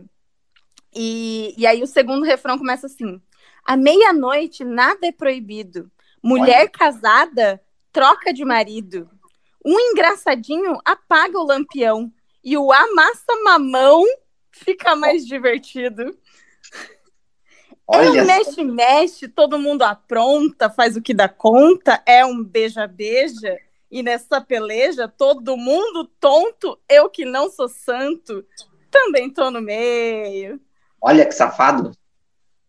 E, 0.94 1.54
e 1.58 1.66
aí 1.66 1.82
o 1.82 1.86
segundo 1.86 2.24
refrão 2.24 2.56
começa 2.58 2.86
assim: 2.86 3.20
À 3.64 3.76
meia-noite 3.76 4.64
nada 4.64 5.06
é 5.06 5.12
proibido. 5.12 5.90
Mulher 6.22 6.70
casada 6.70 7.60
troca 7.92 8.32
de 8.32 8.44
marido. 8.44 9.08
Um 9.64 9.78
engraçadinho 9.78 10.78
apaga 10.84 11.38
o 11.38 11.46
lampião. 11.46 12.12
E 12.42 12.56
o 12.56 12.72
amassa 12.72 13.34
mamão 13.44 14.04
fica 14.50 14.96
mais 14.96 15.26
divertido. 15.26 16.16
É 17.90 17.96
Olha 17.96 18.22
um 18.22 18.26
mexe-mexe, 18.26 19.28
todo 19.28 19.58
mundo 19.58 19.82
apronta, 19.82 20.68
faz 20.68 20.96
o 20.96 21.02
que 21.02 21.14
dá 21.14 21.28
conta, 21.28 22.02
é 22.04 22.24
um 22.24 22.44
beija-beija. 22.44 23.58
E 23.90 24.02
nessa 24.02 24.40
peleja, 24.40 25.08
todo 25.08 25.56
mundo 25.56 26.04
tonto, 26.20 26.78
eu 26.88 27.08
que 27.08 27.24
não 27.24 27.50
sou 27.50 27.68
santo, 27.68 28.44
também 28.90 29.30
tô 29.30 29.50
no 29.50 29.62
meio. 29.62 30.60
Olha 31.00 31.24
que 31.24 31.32
safado. 31.32 31.92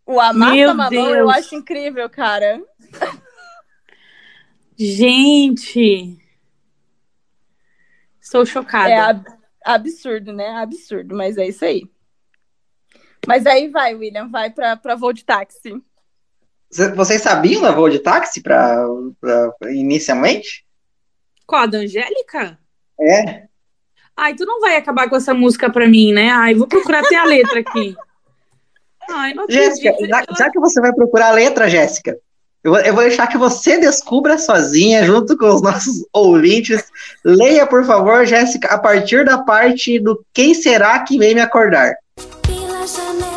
O 0.05 0.19
amassa 0.19 0.55
Meu 0.55 0.73
mamão 0.73 1.09
eu 1.09 1.29
acho 1.29 1.53
incrível, 1.53 2.09
cara. 2.09 2.61
Gente. 4.77 6.18
Estou 8.29 8.45
chocada. 8.45 8.89
É 8.91 8.99
ab- 8.99 9.25
absurdo, 9.65 10.31
né? 10.31 10.49
Absurdo, 10.61 11.15
mas 11.15 11.35
é 11.35 11.47
isso 11.47 11.65
aí. 11.65 11.81
Mas 13.27 13.47
aí 13.47 13.67
vai, 13.69 13.95
William, 13.95 14.29
vai 14.29 14.51
pra, 14.51 14.77
pra 14.77 14.93
voo 14.95 15.11
de 15.11 15.25
táxi. 15.25 15.73
Cê- 16.69 16.93
Vocês 16.93 17.23
sabiam 17.23 17.63
da 17.63 17.71
voo 17.71 17.89
de 17.89 17.97
táxi 17.97 18.39
pra, 18.43 18.85
pra- 19.19 19.51
inicialmente? 19.73 20.63
Qual 21.47 21.63
a 21.63 21.65
da 21.65 21.79
Angélica? 21.79 22.59
É. 23.01 23.47
Ai, 24.15 24.35
tu 24.35 24.45
não 24.45 24.59
vai 24.61 24.75
acabar 24.75 25.09
com 25.09 25.15
essa 25.15 25.33
música 25.33 25.67
pra 25.71 25.87
mim, 25.87 26.13
né? 26.13 26.29
Ai, 26.29 26.53
vou 26.53 26.67
procurar 26.67 26.99
até 26.99 27.15
a 27.15 27.25
letra 27.25 27.61
aqui. 27.61 27.95
Ai, 29.09 29.33
não 29.33 29.49
Jéssica, 29.49 29.91
já, 30.07 30.23
já 30.37 30.51
que 30.51 30.59
você 30.59 30.79
vai 30.79 30.93
procurar 30.93 31.29
a 31.29 31.33
letra, 31.33 31.67
Jéssica, 31.67 32.15
eu, 32.63 32.75
eu 32.75 32.93
vou 32.93 33.03
deixar 33.03 33.27
que 33.27 33.37
você 33.37 33.79
descubra 33.79 34.37
sozinha, 34.37 35.03
junto 35.03 35.37
com 35.37 35.47
os 35.47 35.61
nossos 35.61 36.05
ouvintes. 36.11 36.85
Leia, 37.23 37.65
por 37.65 37.85
favor, 37.85 38.25
Jéssica, 38.25 38.67
a 38.73 38.77
partir 38.77 39.25
da 39.25 39.37
parte 39.37 39.99
do 39.99 40.23
Quem 40.33 40.53
será 40.53 40.99
que 40.99 41.17
vem 41.17 41.33
me 41.33 41.41
acordar? 41.41 41.95
Pela 42.45 42.85
janela 42.85 43.28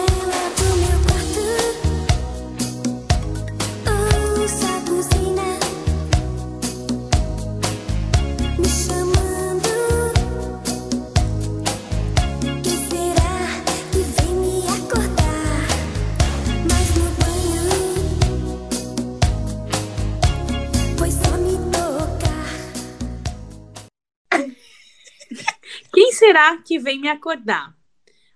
será 26.33 26.57
que 26.57 26.79
vem 26.79 26.99
me 26.99 27.11
acordar? 27.11 27.75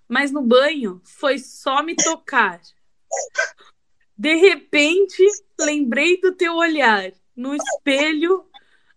Mas 0.07 0.31
no 0.31 0.43
banho 0.43 1.01
foi 1.03 1.39
só 1.39 1.81
me 1.81 1.95
tocar. 1.95 2.61
De 4.15 4.35
repente, 4.35 5.23
lembrei 5.59 6.21
do 6.21 6.31
teu 6.35 6.55
olhar. 6.55 7.11
No 7.35 7.55
espelho, 7.55 8.45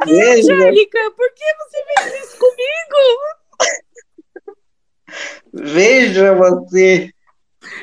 Veja, 0.04 0.52
Angélica, 0.52 1.10
por 1.12 1.32
que 1.32 1.44
você 1.54 1.84
fez 1.84 2.24
isso 2.24 2.38
comigo? 2.38 2.98
veja 5.54 6.34
você. 6.34 7.14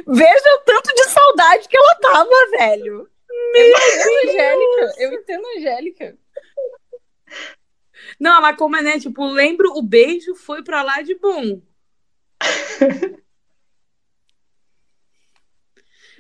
Veja 0.08 0.56
o 0.56 0.64
tanto 0.66 0.94
de 0.94 1.04
saudade 1.06 1.68
que 1.68 1.78
ela 1.78 1.96
tava, 1.96 2.50
velho. 2.58 3.10
Eu 3.54 3.66
entendo, 3.66 4.30
Angélica. 4.30 4.94
Eu 4.98 5.14
entendo, 5.14 5.46
Angélica. 5.58 6.18
Não, 8.20 8.38
ela 8.38 8.56
como 8.56 8.76
é, 8.76 8.82
né? 8.82 9.00
Tipo, 9.00 9.26
lembro 9.28 9.72
o 9.76 9.82
beijo 9.82 10.36
foi 10.36 10.64
pra 10.64 10.84
lá 10.84 11.02
de 11.02 11.16
bom. 11.16 11.62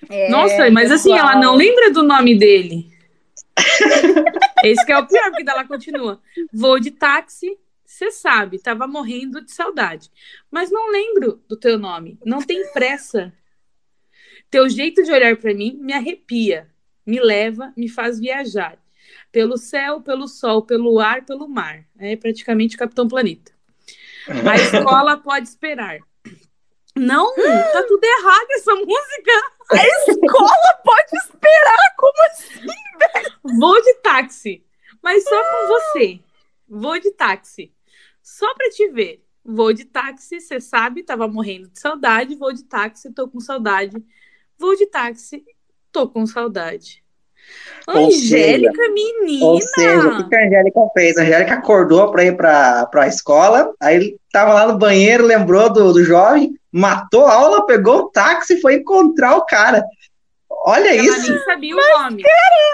É, 0.08 0.30
Nossa, 0.30 0.70
mas 0.70 0.92
assim, 0.92 1.10
pessoal. 1.10 1.32
ela 1.32 1.42
não 1.42 1.56
lembra 1.56 1.90
do 1.90 2.04
nome 2.04 2.38
dele. 2.38 2.92
Esse 4.64 4.86
que 4.86 4.92
é 4.92 4.98
o 5.00 5.08
pior, 5.08 5.32
porque 5.32 5.50
ela 5.50 5.68
continua. 5.68 6.22
Vou 6.54 6.80
de 6.80 6.92
táxi, 6.92 7.58
você 7.84 8.12
sabe, 8.12 8.60
tava 8.60 8.88
morrendo 8.88 9.44
de 9.44 9.52
saudade. 9.52 10.12
Mas 10.52 10.70
não 10.70 10.92
lembro 10.92 11.42
do 11.48 11.58
teu 11.58 11.80
nome. 11.80 12.20
Não 12.26 12.40
tem 12.40 12.72
pressa. 12.72 13.34
Teu 14.50 14.70
jeito 14.70 15.04
de 15.04 15.12
olhar 15.12 15.36
pra 15.38 15.54
mim 15.54 15.78
me 15.82 15.94
arrepia, 15.94 16.70
me 17.06 17.20
leva, 17.20 17.74
me 17.76 17.90
faz 17.90 18.20
viajar. 18.20 18.78
Pelo 19.32 19.58
céu, 19.58 20.02
pelo 20.02 20.28
sol, 20.28 20.62
pelo 20.62 21.00
ar, 21.00 21.26
pelo 21.26 21.48
mar. 21.48 21.86
É 22.00 22.16
praticamente 22.16 22.78
Capitão 22.78 23.08
Planeta. 23.08 23.52
A 24.28 24.56
escola 24.56 25.18
pode 25.18 25.48
esperar. 25.48 26.00
Não, 26.96 27.34
tá 27.36 27.84
tudo 27.88 28.04
errado 28.04 28.48
essa 28.52 28.74
música. 28.74 29.32
A 29.72 29.88
escola 30.12 30.82
pode 30.84 31.18
esperar, 31.18 31.96
como 31.98 32.26
assim? 32.28 33.60
Vou 33.60 33.82
de 33.82 33.94
táxi, 33.96 34.64
mas 35.04 35.24
só 35.24 35.44
com 35.44 35.68
você. 35.68 36.20
Vou 36.68 36.98
de 37.00 37.12
táxi, 37.12 37.74
só 38.24 38.54
pra 38.56 38.70
te 38.70 38.88
ver. 38.90 39.26
Vou 39.44 39.74
de 39.74 39.86
táxi, 39.86 40.40
você 40.40 40.60
sabe, 40.60 41.04
tava 41.04 41.28
morrendo 41.28 41.68
de 41.68 41.80
saudade. 41.80 42.36
Vou 42.36 42.54
de 42.54 42.64
táxi, 42.64 43.14
tô 43.14 43.28
com 43.28 43.40
saudade. 43.40 43.96
Vou 44.58 44.76
de 44.76 44.86
táxi, 44.88 45.44
tô 45.92 46.08
com 46.08 46.26
saudade. 46.26 47.04
Ou 47.88 48.08
Angélica, 48.08 48.90
menina! 48.90 49.46
Ou 49.46 49.62
seja, 49.62 50.08
o 50.08 50.28
que 50.28 50.36
a 50.36 50.46
Angélica 50.46 50.80
fez? 50.94 51.18
A 51.18 51.22
Angélica 51.22 51.54
acordou 51.54 52.12
para 52.12 52.24
ir 52.24 52.36
para 52.36 52.90
a 52.94 53.08
escola, 53.08 53.74
aí 53.80 54.18
tava 54.32 54.54
lá 54.54 54.68
no 54.68 54.78
banheiro, 54.78 55.24
lembrou 55.24 55.72
do, 55.72 55.94
do 55.94 56.04
jovem, 56.04 56.60
matou 56.72 57.28
a 57.28 57.34
aula, 57.34 57.66
pegou 57.66 57.98
o 58.00 58.10
táxi 58.10 58.56
e 58.56 58.62
foi 58.62 58.76
encontrar 58.76 59.36
o 59.36 59.46
cara. 59.46 59.84
Olha 60.50 60.90
Ela 60.90 61.04
isso, 61.04 61.32
nem 61.32 61.44
sabia 61.44 61.76
o 61.76 62.00
nome. 62.00 62.24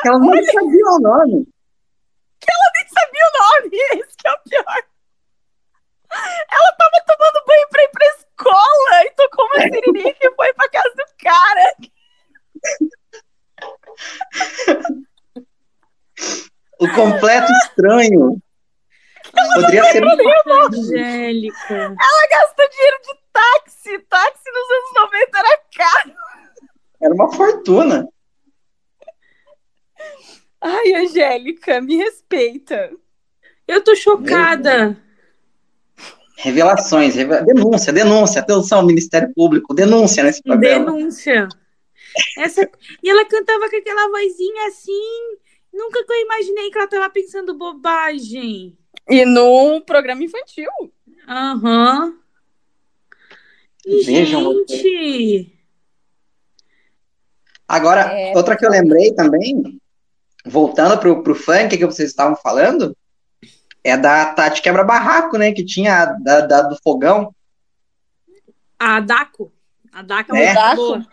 ela 0.05 0.19
não 0.19 0.43
sabia 0.45 0.85
o 0.85 0.99
nome. 0.99 1.33
nem 1.33 2.87
sabia 2.87 3.25
o 3.25 3.61
nome. 3.61 3.77
Esse 3.99 4.17
que 4.17 4.27
é 4.27 4.31
o 4.31 4.39
pior. 4.49 4.83
Ela 6.51 6.71
tava 6.77 7.03
tomando 7.05 7.45
banho 7.45 7.67
pra 7.69 7.83
ir 7.83 7.89
pra 7.89 8.05
escola 8.05 8.30
e 8.49 9.12
tocou 9.12 9.45
uma 9.45 9.62
siririca 9.62 10.27
e 10.27 10.36
foi 10.36 10.54
pra 10.54 10.69
casa 10.69 10.93
do 10.95 11.06
cara. 11.23 11.75
O 16.80 16.89
completo 16.95 17.51
estranho. 17.63 18.41
Poderia 19.54 19.84
ser 19.86 20.04
um 20.04 20.10
Angélica. 20.65 21.73
Ela 21.73 22.27
gastou 22.30 22.69
dinheiro 22.69 22.97
de 23.04 23.19
táxi. 23.32 23.99
Táxi 24.10 24.51
nos 24.51 24.71
anos 24.71 24.93
90 24.95 25.38
era 25.38 25.62
caro. 25.75 26.13
era 27.01 27.13
uma 27.13 27.32
fortuna. 27.32 28.08
Ai, 30.60 30.93
Angélica, 30.95 31.82
me 31.82 31.97
respeita. 31.97 32.91
Eu 33.67 33.84
tô 33.84 33.95
chocada. 33.95 34.97
Revelações, 36.43 37.15
reve- 37.15 37.43
denúncia, 37.43 37.93
denúncia, 37.93 38.41
atenção, 38.41 38.86
Ministério 38.86 39.32
Público, 39.34 39.73
denúncia 39.73 40.23
nesse 40.23 40.41
programa. 40.41 40.86
Denúncia. 40.86 41.47
Essa... 42.38 42.69
E 43.01 43.10
ela 43.10 43.25
cantava 43.25 43.69
com 43.69 43.75
aquela 43.75 44.10
vozinha 44.10 44.67
assim. 44.67 45.38
Nunca 45.73 46.04
que 46.06 46.12
eu 46.12 46.21
imaginei 46.21 46.69
que 46.69 46.77
ela 46.77 46.88
tava 46.88 47.10
pensando 47.10 47.58
bobagem. 47.58 48.77
E 49.10 49.25
no 49.25 49.82
programa 49.82 50.23
infantil. 50.23 50.69
Aham. 51.27 52.13
E, 53.86 54.04
Vejam 54.04 54.54
gente, 54.67 55.58
Agora, 57.67 58.01
É. 58.01 58.36
outra 58.36 58.58
que 58.58 58.65
eu 58.65 58.69
lembrei 58.69 59.13
também, 59.13 59.80
voltando 60.45 60.97
pro, 60.99 61.23
pro 61.23 61.34
funk 61.34 61.77
que 61.77 61.86
vocês 61.86 62.10
estavam 62.10 62.36
falando, 62.36 62.95
é 63.83 63.97
da 63.97 64.33
Tati 64.33 64.61
Quebra 64.61 64.83
Barraco, 64.83 65.37
né? 65.37 65.51
Que 65.51 65.65
tinha 65.65 66.01
a 66.03 66.05
da, 66.05 66.41
da- 66.41 66.61
do 66.63 66.77
fogão. 66.83 67.33
A 68.79 68.99
Daco. 68.99 69.51
A 69.91 70.01
Daco 70.01 70.35
É. 70.35 70.43
é 70.43 70.53
marca 70.53 70.61
Daco? 70.69 70.75
boa. 70.77 71.07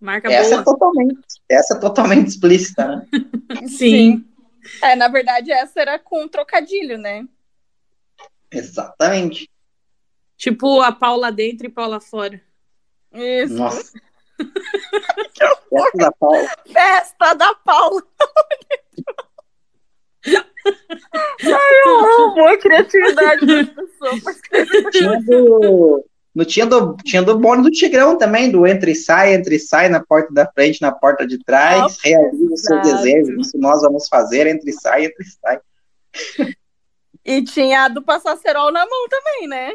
Marca 0.00 0.32
Essa 0.32 0.54
é 0.54 0.62
boa. 0.62 0.64
totalmente, 0.64 1.18
essa 1.48 1.74
é 1.74 1.78
totalmente 1.78 2.28
explícita, 2.28 2.86
né? 2.86 3.06
Sim. 3.68 4.24
É, 4.82 4.96
na 4.96 5.08
verdade, 5.08 5.52
essa 5.52 5.80
era 5.80 5.98
com 5.98 6.26
trocadilho, 6.28 6.96
né? 6.98 7.26
Exatamente. 8.50 9.48
Tipo 10.36 10.80
a 10.80 10.90
Paula 10.90 11.30
dentro 11.30 11.66
e 11.66 11.70
Paula 11.70 12.00
fora. 12.00 12.40
Isso. 13.12 13.54
Nossa. 13.54 13.92
Essa 15.70 15.90
da 15.96 16.12
Paula. 16.12 16.48
Festa 16.72 17.34
da 17.34 17.54
Paula. 17.56 18.02
Ai, 20.66 21.74
eu 21.86 22.24
amo 22.26 22.46
a 22.48 22.56
criatividade 22.58 23.46
das 23.46 23.68
pessoas. 23.74 24.40
Tinha 24.92 25.20
do. 25.22 26.04
No, 26.32 26.44
tinha, 26.44 26.64
do, 26.64 26.96
tinha 27.04 27.22
do 27.22 27.36
bônus 27.38 27.64
do 27.64 27.70
Tigrão 27.72 28.16
também, 28.16 28.52
do 28.52 28.64
entre 28.64 28.92
e 28.92 28.94
sai, 28.94 29.34
entre 29.34 29.56
e 29.56 29.58
sai, 29.58 29.88
na 29.88 30.00
porta 30.00 30.32
da 30.32 30.46
frente, 30.46 30.80
na 30.80 30.92
porta 30.92 31.26
de 31.26 31.42
trás, 31.42 31.98
realize 32.04 32.52
o 32.52 32.56
seu 32.56 32.80
desejo, 32.80 33.40
isso 33.40 33.58
nós 33.58 33.82
vamos 33.82 34.06
fazer, 34.08 34.46
entre 34.46 34.70
e 34.70 34.72
sai, 34.72 35.06
entre 35.06 35.24
e 35.24 35.28
sai. 35.28 35.60
E 37.24 37.42
tinha 37.42 37.84
a 37.84 37.88
do 37.88 38.00
passar 38.00 38.36
cerol 38.36 38.70
na 38.70 38.86
mão 38.86 39.08
também, 39.08 39.48
né? 39.48 39.72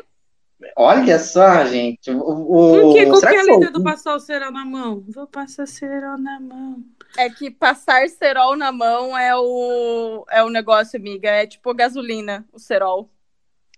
Olha 0.77 1.19
só, 1.19 1.65
gente. 1.65 2.09
O, 2.09 2.19
o, 2.21 2.81
Por 2.81 2.93
que? 2.93 3.05
Qual 3.05 3.17
será 3.17 3.31
que 3.33 3.37
é 3.37 3.41
a 3.41 3.43
letra 3.43 3.69
o- 3.69 3.73
do 3.73 3.83
passar 3.83 4.15
o 4.15 4.19
cerol 4.21 4.51
na 4.51 4.65
mão? 4.65 5.03
Vou 5.09 5.27
passar 5.27 5.67
cerol 5.67 6.17
na 6.17 6.39
mão. 6.39 6.77
É 7.17 7.29
que 7.29 7.49
passar 7.49 8.07
cerol 8.09 8.55
na 8.55 8.71
mão 8.71 9.17
é 9.17 9.35
o, 9.35 10.25
é 10.29 10.43
o 10.43 10.49
negócio, 10.49 10.99
amiga. 10.99 11.29
É 11.29 11.47
tipo 11.47 11.73
gasolina, 11.73 12.45
o 12.51 12.59
cerol. 12.59 13.09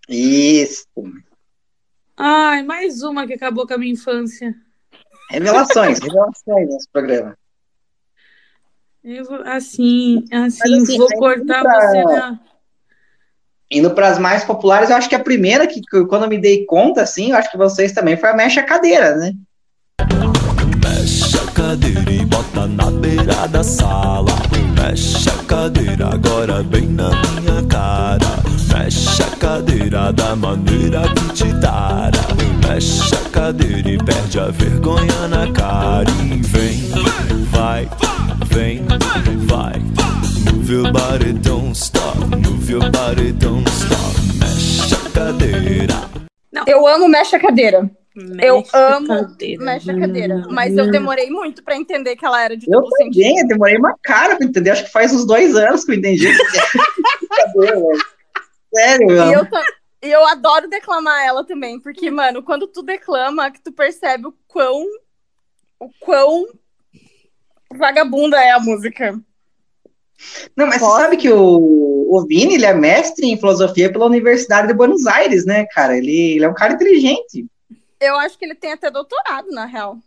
Isso. 0.09 0.87
Ai, 2.15 2.63
mais 2.63 3.03
uma 3.03 3.27
que 3.27 3.33
acabou 3.33 3.67
com 3.67 3.75
a 3.75 3.77
minha 3.77 3.93
infância. 3.93 4.55
Revelações, 5.29 5.99
revelações 5.99 6.67
nesse 6.69 6.89
programa. 6.89 7.37
Eu 9.03 9.23
vou, 9.25 9.41
assim, 9.43 10.25
assim, 10.31 10.59
Mas, 10.59 10.83
assim, 10.83 10.97
vou 10.97 11.07
cortar 11.07 11.61
pra- 11.61 11.89
você 11.91 12.03
na. 12.03 12.39
Indo 13.69 13.93
para 13.93 14.07
as 14.07 14.17
mais 14.17 14.45
populares, 14.45 14.89
eu 14.89 14.95
acho 14.95 15.09
que 15.09 15.15
a 15.15 15.23
primeira 15.23 15.67
que, 15.67 15.81
quando 16.07 16.23
eu 16.23 16.29
me 16.29 16.39
dei 16.39 16.65
conta, 16.65 17.01
assim, 17.01 17.31
eu 17.31 17.37
acho 17.37 17.51
que 17.51 17.57
vocês 17.57 17.91
também, 17.91 18.15
foi 18.15 18.29
a 18.29 18.33
Mexa 18.33 18.63
Cadeira, 18.63 19.15
né? 19.17 19.33
Cadeira 21.57 22.11
e 22.11 22.23
bota 22.23 22.67
na 22.67 22.91
beira 22.91 23.47
da 23.47 23.63
sala. 23.63 24.31
Mexe 24.79 25.27
a 25.27 25.43
cadeira 25.45 26.13
agora 26.13 26.61
bem 26.61 26.85
na 26.87 27.09
minha 27.09 27.63
cara. 27.67 28.27
Mexe 28.71 29.23
a 29.23 29.35
cadeira 29.37 30.13
da 30.13 30.35
maneira 30.35 31.01
que 31.15 31.33
te 31.33 31.51
dara. 31.53 32.11
Mexe 32.63 33.15
a 33.15 33.29
cadeira 33.31 33.89
e 33.89 33.97
perde 33.97 34.39
a 34.39 34.51
vergonha 34.51 35.27
na 35.27 35.51
cara. 35.51 36.05
E 36.31 36.37
vem, 36.43 36.91
vai, 37.49 37.89
vem, 38.51 38.85
vai. 39.47 39.81
Move 40.53 40.71
your 40.71 40.91
body, 40.91 41.33
don't 41.33 41.75
stop. 41.75 42.19
Move 42.19 42.71
your 42.71 42.91
body, 42.91 43.31
don't 43.31 43.67
stop. 43.67 44.15
Mexe 44.39 44.93
a 44.93 45.09
cadeira. 45.09 46.16
Eu 46.65 46.87
amo 46.87 47.07
mexe 47.07 47.35
a 47.35 47.39
cadeira. 47.39 47.89
Eu 48.41 48.57
Mexe 48.57 48.75
a 48.75 48.95
amo 48.97 49.07
cadeira. 49.07 49.63
Mexe 49.63 49.91
a 49.91 49.99
cadeira. 49.99 50.43
Mas 50.49 50.75
eu 50.75 50.89
demorei 50.89 51.29
muito 51.29 51.63
pra 51.63 51.75
entender 51.75 52.15
que 52.15 52.25
ela 52.25 52.41
era 52.43 52.57
de 52.57 52.65
Eu 52.65 52.81
duplo 52.81 52.95
sentido. 52.97 53.21
também, 53.21 53.39
eu 53.41 53.47
demorei 53.47 53.77
uma 53.77 53.95
cara 54.01 54.35
pra 54.35 54.45
entender, 54.45 54.71
acho 54.71 54.85
que 54.85 54.91
faz 54.91 55.13
uns 55.13 55.23
dois 55.25 55.55
anos 55.55 55.83
que 55.83 55.91
eu 55.91 55.95
entendi. 55.95 56.25
Velho. 57.55 57.87
Sério, 58.73 59.03
E 59.11 59.13
meu. 59.13 59.33
eu, 59.33 59.47
e 60.03 60.11
eu 60.11 60.25
adoro 60.27 60.67
declamar 60.67 61.25
ela 61.25 61.45
também, 61.45 61.79
porque, 61.79 62.09
mano, 62.11 62.43
quando 62.43 62.67
tu 62.67 62.81
declama, 62.83 63.49
que 63.51 63.61
tu 63.61 63.71
percebe 63.71 64.27
o 64.27 64.33
quão. 64.47 64.83
O 65.79 65.89
quão 65.99 66.45
vagabunda 67.75 68.37
é 68.41 68.49
a 68.51 68.59
música. 68.59 69.17
Não, 70.55 70.65
mas 70.65 70.79
Posso? 70.79 70.95
você 70.95 71.01
sabe 71.03 71.17
que 71.17 71.29
o, 71.29 71.37
o 71.39 72.25
Vini, 72.27 72.55
ele 72.55 72.65
é 72.65 72.73
mestre 72.73 73.27
em 73.27 73.37
filosofia 73.37 73.91
pela 73.91 74.05
Universidade 74.05 74.67
de 74.67 74.73
Buenos 74.73 75.05
Aires, 75.05 75.45
né, 75.45 75.65
cara? 75.67 75.97
Ele, 75.97 76.35
ele 76.35 76.45
é 76.45 76.49
um 76.49 76.53
cara 76.53 76.73
inteligente. 76.73 77.45
Eu 77.99 78.15
acho 78.17 78.37
que 78.37 78.45
ele 78.45 78.55
tem 78.55 78.71
até 78.71 78.89
doutorado, 78.89 79.49
na 79.51 79.65
real. 79.65 79.97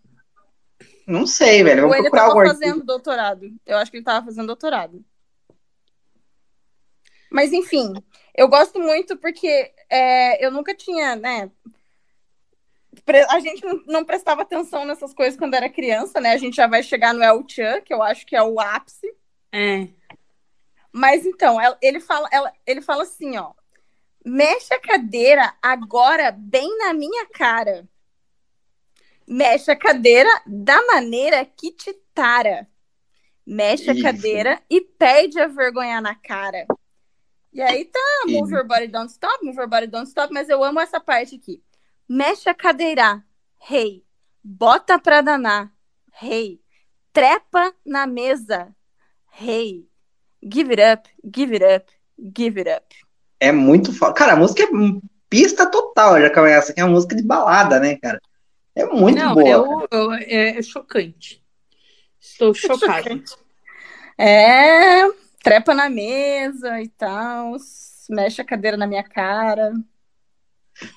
Não 1.06 1.26
sei, 1.26 1.62
velho. 1.62 1.84
Ou 1.84 1.88
Vamos 1.88 1.98
ele 1.98 2.10
procurar 2.10 2.22
tava 2.22 2.32
algum 2.32 2.48
artigo. 2.48 2.60
fazendo 2.60 2.84
doutorado. 2.84 3.52
Eu 3.66 3.76
acho 3.78 3.90
que 3.90 3.96
ele 3.96 4.04
tava 4.04 4.24
fazendo 4.24 4.46
doutorado. 4.46 5.04
Mas, 7.30 7.52
enfim, 7.52 7.92
eu 8.34 8.48
gosto 8.48 8.80
muito 8.80 9.16
porque 9.16 9.72
é, 9.88 10.44
eu 10.44 10.50
nunca 10.50 10.74
tinha, 10.74 11.14
né? 11.16 11.50
A 13.28 13.40
gente 13.40 13.64
não, 13.64 13.82
não 13.86 14.04
prestava 14.04 14.42
atenção 14.42 14.84
nessas 14.84 15.14
coisas 15.14 15.38
quando 15.38 15.54
era 15.54 15.68
criança, 15.68 16.20
né? 16.20 16.32
A 16.32 16.36
gente 16.36 16.56
já 16.56 16.66
vai 16.66 16.82
chegar 16.82 17.14
no 17.14 17.22
El 17.22 17.44
Chan, 17.48 17.80
que 17.80 17.94
eu 17.94 18.02
acho 18.02 18.26
que 18.26 18.36
é 18.36 18.42
o 18.42 18.60
ápice. 18.60 19.12
É. 19.52 19.88
Mas 20.92 21.24
então, 21.24 21.58
ele 21.80 22.00
fala, 22.00 22.28
ela- 22.32 22.52
ele 22.66 22.80
fala 22.80 23.02
assim, 23.04 23.36
ó. 23.36 23.52
Mexe 24.24 24.74
a 24.74 24.80
cadeira 24.80 25.54
agora 25.62 26.30
bem 26.30 26.76
na 26.78 26.92
minha 26.92 27.26
cara. 27.26 27.88
Mexe 29.26 29.70
a 29.70 29.76
cadeira 29.76 30.28
da 30.46 30.84
maneira 30.86 31.44
que 31.44 31.70
te 31.72 31.92
tara. 32.12 32.68
Mexe 33.46 33.90
a 33.90 33.94
Isso. 33.94 34.02
cadeira 34.02 34.60
e 34.68 34.80
perde 34.80 35.40
a 35.40 35.46
vergonha 35.46 36.00
na 36.00 36.14
cara. 36.14 36.66
E 37.52 37.60
aí 37.62 37.84
tá, 37.84 37.98
move 38.28 38.52
your 38.52 38.66
body, 38.66 38.86
don't 38.88 39.10
stop, 39.10 39.44
move 39.44 39.56
your 39.56 39.68
body, 39.68 39.86
don't 39.86 40.08
stop, 40.08 40.32
mas 40.32 40.48
eu 40.48 40.62
amo 40.62 40.78
essa 40.80 41.00
parte 41.00 41.36
aqui. 41.36 41.62
Mexe 42.08 42.48
a 42.48 42.54
cadeira, 42.54 43.24
rei. 43.58 44.04
Bota 44.42 44.98
pra 44.98 45.20
danar, 45.20 45.72
rei. 46.12 46.60
Trepa 47.12 47.74
na 47.84 48.06
mesa, 48.06 48.74
rei. 49.32 49.89
Give 50.42 50.70
it 50.70 50.80
up, 50.80 51.08
give 51.30 51.54
it 51.54 51.64
up, 51.64 51.90
give 52.34 52.58
it 52.58 52.68
up. 52.68 52.86
É 53.38 53.52
muito 53.52 53.92
foda. 53.92 54.14
Cara, 54.14 54.32
a 54.32 54.36
música 54.36 54.62
é 54.62 54.66
pista 55.28 55.70
total, 55.70 56.20
já 56.20 56.32
começa, 56.32 56.72
que 56.72 56.80
é 56.80 56.84
uma 56.84 56.92
música 56.94 57.14
de 57.14 57.22
balada, 57.22 57.78
né, 57.78 57.96
cara? 57.96 58.20
É 58.74 58.84
muito 58.86 59.16
Não, 59.16 59.34
boa. 59.34 59.46
eu, 59.46 59.88
eu- 59.90 60.12
é, 60.14 60.58
é 60.58 60.62
chocante. 60.62 61.42
Estou 62.20 62.52
chocada. 62.54 63.10
É, 64.18 65.06
trepa 65.42 65.74
na 65.74 65.88
mesa 65.88 66.80
e 66.80 66.88
tal, 66.88 67.56
mexe 68.10 68.42
a 68.42 68.44
cadeira 68.44 68.76
na 68.76 68.86
minha 68.86 69.02
cara. 69.02 69.72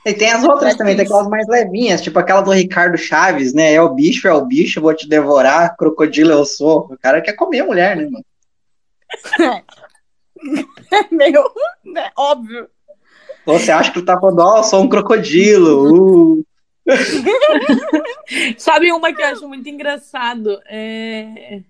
E 0.06 0.14
tem 0.14 0.32
as 0.32 0.44
outras 0.44 0.76
também, 0.76 0.96
tem 0.96 1.06
aquelas 1.06 1.28
mais 1.28 1.48
levinhas, 1.48 2.02
tipo 2.02 2.18
aquela 2.20 2.42
do 2.42 2.52
Ricardo 2.52 2.98
Chaves, 2.98 3.54
né? 3.54 3.74
É 3.74 3.82
o 3.82 3.94
bicho, 3.94 4.28
é 4.28 4.34
o 4.34 4.46
bicho, 4.46 4.82
vou 4.82 4.94
te 4.94 5.08
devorar, 5.08 5.76
crocodilo 5.78 6.32
eu 6.32 6.46
sou. 6.46 6.88
O 6.92 6.98
cara 6.98 7.22
quer 7.22 7.34
comer 7.34 7.62
a 7.62 7.66
mulher, 7.66 7.96
né, 7.98 8.04
mano? 8.04 8.24
É 10.92 11.08
meio 11.12 11.44
né, 11.84 12.12
óbvio. 12.18 12.70
Você 13.46 13.72
acha 13.72 13.92
que 13.92 14.00
ele 14.00 14.06
tá 14.06 14.20
falando, 14.20 14.40
ó, 14.40 14.58
eu 14.58 14.64
sou 14.64 14.82
um 14.82 14.90
crocodilo. 14.90 16.38
Uh. 16.40 16.46
Sabe 18.58 18.92
uma 18.92 19.14
que 19.14 19.22
eu 19.22 19.28
acho 19.28 19.48
muito 19.48 19.68
engraçado? 19.70 20.60
É 20.68 21.62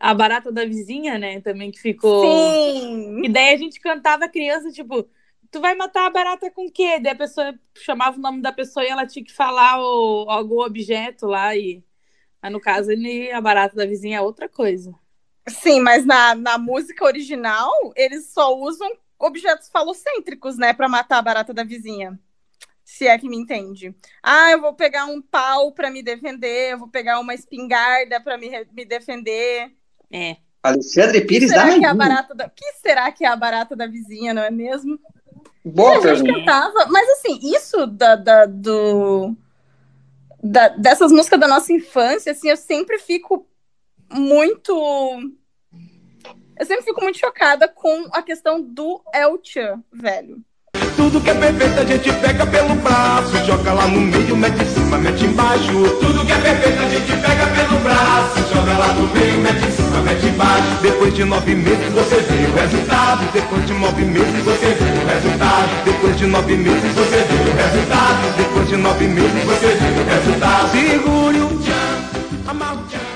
a 0.00 0.14
barata 0.14 0.52
da 0.52 0.64
vizinha, 0.64 1.18
né? 1.18 1.40
Também 1.40 1.70
que 1.70 1.80
ficou. 1.80 2.22
Sim. 2.22 3.24
E 3.24 3.28
daí 3.28 3.54
a 3.54 3.56
gente 3.56 3.80
cantava 3.80 4.28
criança, 4.28 4.70
tipo, 4.70 5.08
tu 5.50 5.60
vai 5.60 5.74
matar 5.74 6.06
a 6.06 6.10
barata 6.10 6.50
com 6.50 6.66
o 6.66 6.72
quê? 6.72 6.98
Daí 7.00 7.12
a 7.12 7.16
pessoa 7.16 7.54
chamava 7.76 8.16
o 8.16 8.20
nome 8.20 8.40
da 8.40 8.52
pessoa 8.52 8.84
e 8.84 8.88
ela 8.88 9.06
tinha 9.06 9.24
que 9.24 9.32
falar 9.32 9.80
o, 9.80 10.26
algum 10.28 10.60
objeto 10.60 11.26
lá. 11.26 11.56
E 11.56 11.82
mas 12.40 12.52
no 12.52 12.60
caso, 12.60 12.90
ele, 12.92 13.32
a 13.32 13.40
barata 13.40 13.74
da 13.74 13.86
vizinha 13.86 14.18
é 14.18 14.20
outra 14.20 14.48
coisa. 14.48 14.94
Sim, 15.50 15.80
mas 15.80 16.04
na, 16.04 16.34
na 16.34 16.58
música 16.58 17.04
original, 17.04 17.72
eles 17.96 18.26
só 18.30 18.54
usam 18.56 18.90
objetos 19.18 19.68
falocêntricos, 19.68 20.56
né, 20.56 20.72
pra 20.72 20.88
matar 20.88 21.18
a 21.18 21.22
barata 21.22 21.52
da 21.52 21.64
vizinha. 21.64 22.18
Se 22.84 23.06
é 23.06 23.18
que 23.18 23.28
me 23.28 23.36
entende. 23.36 23.94
Ah, 24.22 24.50
eu 24.50 24.60
vou 24.60 24.72
pegar 24.72 25.04
um 25.06 25.20
pau 25.20 25.72
pra 25.72 25.90
me 25.90 26.02
defender, 26.02 26.72
eu 26.72 26.78
vou 26.78 26.88
pegar 26.88 27.20
uma 27.20 27.34
espingarda 27.34 28.20
pra 28.20 28.38
me, 28.38 28.50
me 28.72 28.84
defender. 28.84 29.70
É. 30.10 30.36
Alexandre 30.62 31.20
Pires 31.20 31.50
será 31.50 31.66
da 31.66 31.78
que 31.78 31.84
é 31.84 31.94
barata 31.94 32.34
da... 32.34 32.46
O 32.46 32.50
que 32.50 32.72
será 32.80 33.12
que 33.12 33.24
é 33.24 33.28
a 33.28 33.36
barata 33.36 33.76
da 33.76 33.86
vizinha, 33.86 34.32
não 34.32 34.42
é 34.42 34.50
mesmo? 34.50 34.98
Boa 35.64 35.90
a 35.90 35.94
gente 35.94 36.22
pergunta. 36.24 36.32
cantava, 36.38 36.86
mas 36.86 37.08
assim, 37.10 37.38
isso 37.42 37.86
da, 37.86 38.16
da- 38.16 38.46
do, 38.46 39.36
da- 40.42 40.68
dessas 40.68 41.12
músicas 41.12 41.38
da 41.38 41.46
nossa 41.46 41.72
infância, 41.72 42.32
assim, 42.32 42.48
eu 42.48 42.56
sempre 42.56 42.98
fico 42.98 43.46
muito. 44.12 44.72
Eu 46.58 46.66
sempre 46.66 46.84
fico 46.84 47.02
muito 47.02 47.18
chocada 47.18 47.68
com 47.68 48.08
a 48.12 48.22
questão 48.22 48.60
do 48.60 49.02
El 49.14 49.38
Chan, 49.42 49.82
velho. 49.92 50.38
Tudo 50.96 51.20
que 51.20 51.30
é 51.30 51.34
perfeito 51.34 51.80
a 51.80 51.84
gente 51.84 52.12
pega 52.20 52.46
pelo 52.46 52.74
braço, 52.76 53.36
joga 53.46 53.72
lá 53.72 53.86
no 53.86 54.00
meio, 54.00 54.36
mete 54.36 54.62
em 54.62 54.66
cima, 54.66 54.98
mete 54.98 55.24
embaixo. 55.24 55.72
Tudo 56.00 56.26
que 56.26 56.32
é 56.32 56.38
perfeito 56.38 56.82
a 56.82 56.88
gente 56.88 57.12
pega 57.22 57.46
pelo 57.46 57.78
braço, 57.80 58.38
mete 60.08 60.26
embaixo. 60.26 60.82
Depois 60.82 61.14
de 61.14 61.24
nove 61.24 61.54
meses 61.54 61.92
você 61.92 62.16
vê 62.16 62.46
o 62.46 62.54
resultado. 62.54 63.32
Depois 63.32 63.66
de 63.66 63.74
nove 63.74 64.04
meses 64.04 64.44
você 64.44 64.74
vê 64.74 64.84
o 64.84 65.06
resultado. 65.06 65.84
Depois 65.84 66.16
de 66.16 66.26
nove 66.26 66.56
meses 66.56 66.94
você 66.94 67.16
vê 67.24 67.50
o 67.50 67.56
resultado. 67.56 68.36
Depois 68.36 68.68
de 68.68 68.76
nove 68.76 69.06
meses 69.06 69.44
você 69.44 69.66
vê 69.66 70.00
o 70.00 70.04
resultado. 70.04 70.70
Segure 70.70 71.40
o 71.40 71.58
tchan, 71.58 72.50
amarra 72.50 72.74
o 72.74 72.86
tchan. 72.88 73.07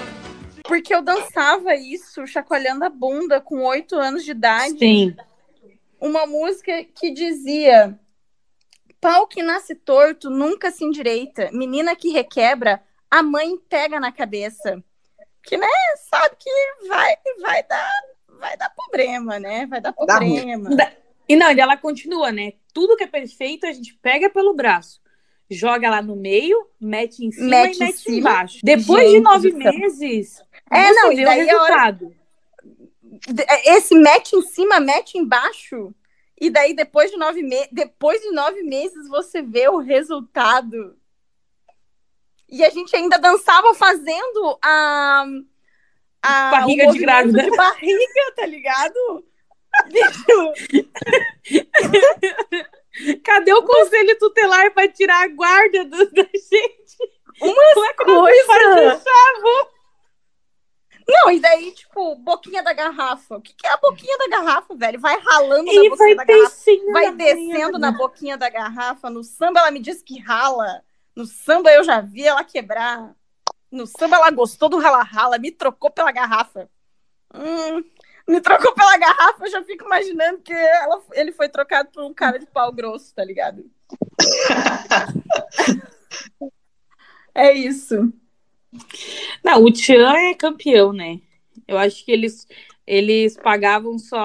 Porque 0.72 0.94
eu 0.94 1.02
dançava 1.02 1.74
isso, 1.74 2.26
chacoalhando 2.26 2.82
a 2.82 2.88
bunda 2.88 3.42
com 3.42 3.62
oito 3.64 3.94
anos 3.96 4.24
de 4.24 4.30
idade. 4.30 4.78
Sim. 4.78 5.14
Uma 6.00 6.24
música 6.26 6.82
que 6.82 7.10
dizia: 7.10 7.98
Pau 8.98 9.26
que 9.26 9.42
nasce 9.42 9.74
torto 9.74 10.30
nunca 10.30 10.70
se 10.70 10.82
endireita. 10.82 11.50
Menina 11.52 11.94
que 11.94 12.08
requebra, 12.08 12.82
a 13.10 13.22
mãe 13.22 13.58
pega 13.68 14.00
na 14.00 14.10
cabeça. 14.10 14.82
Que, 15.42 15.58
né, 15.58 15.66
sabe 16.08 16.36
que 16.38 16.50
vai, 16.88 17.16
vai 17.42 17.62
dar, 17.64 17.90
vai 18.38 18.56
dar 18.56 18.70
problema, 18.70 19.38
né? 19.38 19.66
Vai 19.66 19.78
dar 19.82 19.90
Dá 19.90 20.16
problema. 20.16 20.70
E 21.28 21.36
não, 21.36 21.52
e 21.52 21.60
ela 21.60 21.76
continua, 21.76 22.32
né? 22.32 22.54
Tudo 22.72 22.96
que 22.96 23.04
é 23.04 23.08
perfeito 23.08 23.66
a 23.66 23.72
gente 23.72 23.92
pega 24.00 24.30
pelo 24.30 24.54
braço. 24.54 25.02
Joga 25.50 25.90
lá 25.90 26.00
no 26.00 26.16
meio, 26.16 26.66
mete 26.80 27.26
em 27.26 27.30
cima 27.30 27.48
Mete 27.48 27.76
e 27.76 27.78
mete 27.80 27.98
cima. 27.98 28.16
embaixo. 28.16 28.58
Depois 28.62 29.04
de 29.04 29.16
Gente 29.16 29.22
nove 29.22 29.50
do 29.50 29.62
céu. 29.62 29.72
meses, 29.74 30.42
É, 30.72 30.88
você 30.88 30.92
não, 31.00 31.12
e 31.12 31.22
o 31.22 31.24
daí 31.24 31.50
a 31.50 31.62
hora- 31.62 31.74
resultado. 31.82 32.16
De- 33.28 33.46
Esse 33.66 33.94
mete 33.94 34.34
em 34.34 34.42
cima, 34.42 34.80
mete 34.80 35.16
embaixo. 35.18 35.94
E 36.40 36.50
daí, 36.50 36.74
depois 36.74 37.10
de 37.10 37.16
nove, 37.16 37.42
me... 37.42 37.68
depois 37.70 38.20
de 38.20 38.30
nove 38.32 38.62
meses, 38.62 39.08
você 39.08 39.42
vê 39.42 39.68
o 39.68 39.78
resultado. 39.78 40.96
E 42.48 42.64
a 42.64 42.70
gente 42.70 42.94
ainda 42.96 43.18
dançava 43.18 43.74
fazendo 43.74 44.58
a. 44.62 45.24
a 46.22 46.50
Barriga 46.50 46.88
o 46.88 46.92
de 46.92 46.98
grávida. 46.98 47.42
De 47.44 47.50
barriga, 47.56 48.32
tá 48.36 48.46
ligado? 48.46 49.24
Cadê 53.24 53.52
o 53.54 53.62
conselho 53.62 54.18
tutelar 54.18 54.72
pra 54.74 54.86
tirar 54.88 55.24
a 55.24 55.28
guarda 55.28 55.84
do- 55.84 56.10
da 56.12 56.22
gente? 56.24 56.96
Uma 57.40 57.54
Como 57.74 57.86
é 57.86 57.94
que 57.94 58.04
nós 58.04 58.20
coisa. 58.20 58.46
faz 58.46 58.96
isso? 58.96 59.04
Não, 61.08 61.30
e 61.30 61.40
daí, 61.40 61.72
tipo, 61.72 62.14
boquinha 62.16 62.62
da 62.62 62.72
garrafa. 62.72 63.36
O 63.36 63.40
que, 63.40 63.54
que 63.54 63.66
é 63.66 63.70
a 63.70 63.76
boquinha 63.76 64.16
da 64.18 64.28
garrafa, 64.28 64.74
velho? 64.74 65.00
Vai 65.00 65.18
ralando 65.20 65.64
na 65.64 65.72
E 65.72 65.88
boquinha 65.90 65.96
vai 65.96 66.14
da 66.16 66.24
garrafa. 66.24 66.48
descendo 66.50 66.92
vai 66.92 67.04
na 67.06 67.10
descendo 67.12 67.78
na 67.78 67.92
boquinha 67.92 68.36
da 68.36 68.48
garrafa. 68.48 69.10
No 69.10 69.22
samba 69.24 69.60
ela 69.60 69.70
me 69.70 69.80
diz 69.80 70.02
que 70.02 70.18
rala. 70.20 70.82
No 71.14 71.26
samba 71.26 71.70
eu 71.72 71.84
já 71.84 72.00
vi 72.00 72.24
ela 72.24 72.44
quebrar. 72.44 73.14
No 73.70 73.86
samba 73.86 74.16
ela 74.16 74.30
gostou 74.30 74.68
do 74.68 74.78
rala-rala, 74.78 75.38
me 75.38 75.50
trocou 75.50 75.90
pela 75.90 76.12
garrafa. 76.12 76.68
Hum, 77.34 77.82
me 78.28 78.40
trocou 78.40 78.74
pela 78.74 78.96
garrafa, 78.98 79.46
eu 79.46 79.50
já 79.50 79.64
fico 79.64 79.84
imaginando 79.84 80.38
que 80.40 80.52
ela- 80.52 81.02
ele 81.12 81.32
foi 81.32 81.48
trocado 81.48 81.90
por 81.90 82.04
um 82.04 82.12
cara 82.12 82.38
de 82.38 82.46
pau 82.46 82.70
grosso, 82.70 83.14
tá 83.14 83.24
ligado? 83.24 83.64
é 87.34 87.52
isso. 87.52 88.12
Não, 89.44 89.64
o 89.64 89.70
Tchan 89.70 90.14
é 90.14 90.34
campeão, 90.34 90.92
né? 90.92 91.20
Eu 91.68 91.76
acho 91.78 92.04
que 92.04 92.12
eles, 92.12 92.46
eles 92.86 93.36
pagavam 93.36 93.98
só 93.98 94.18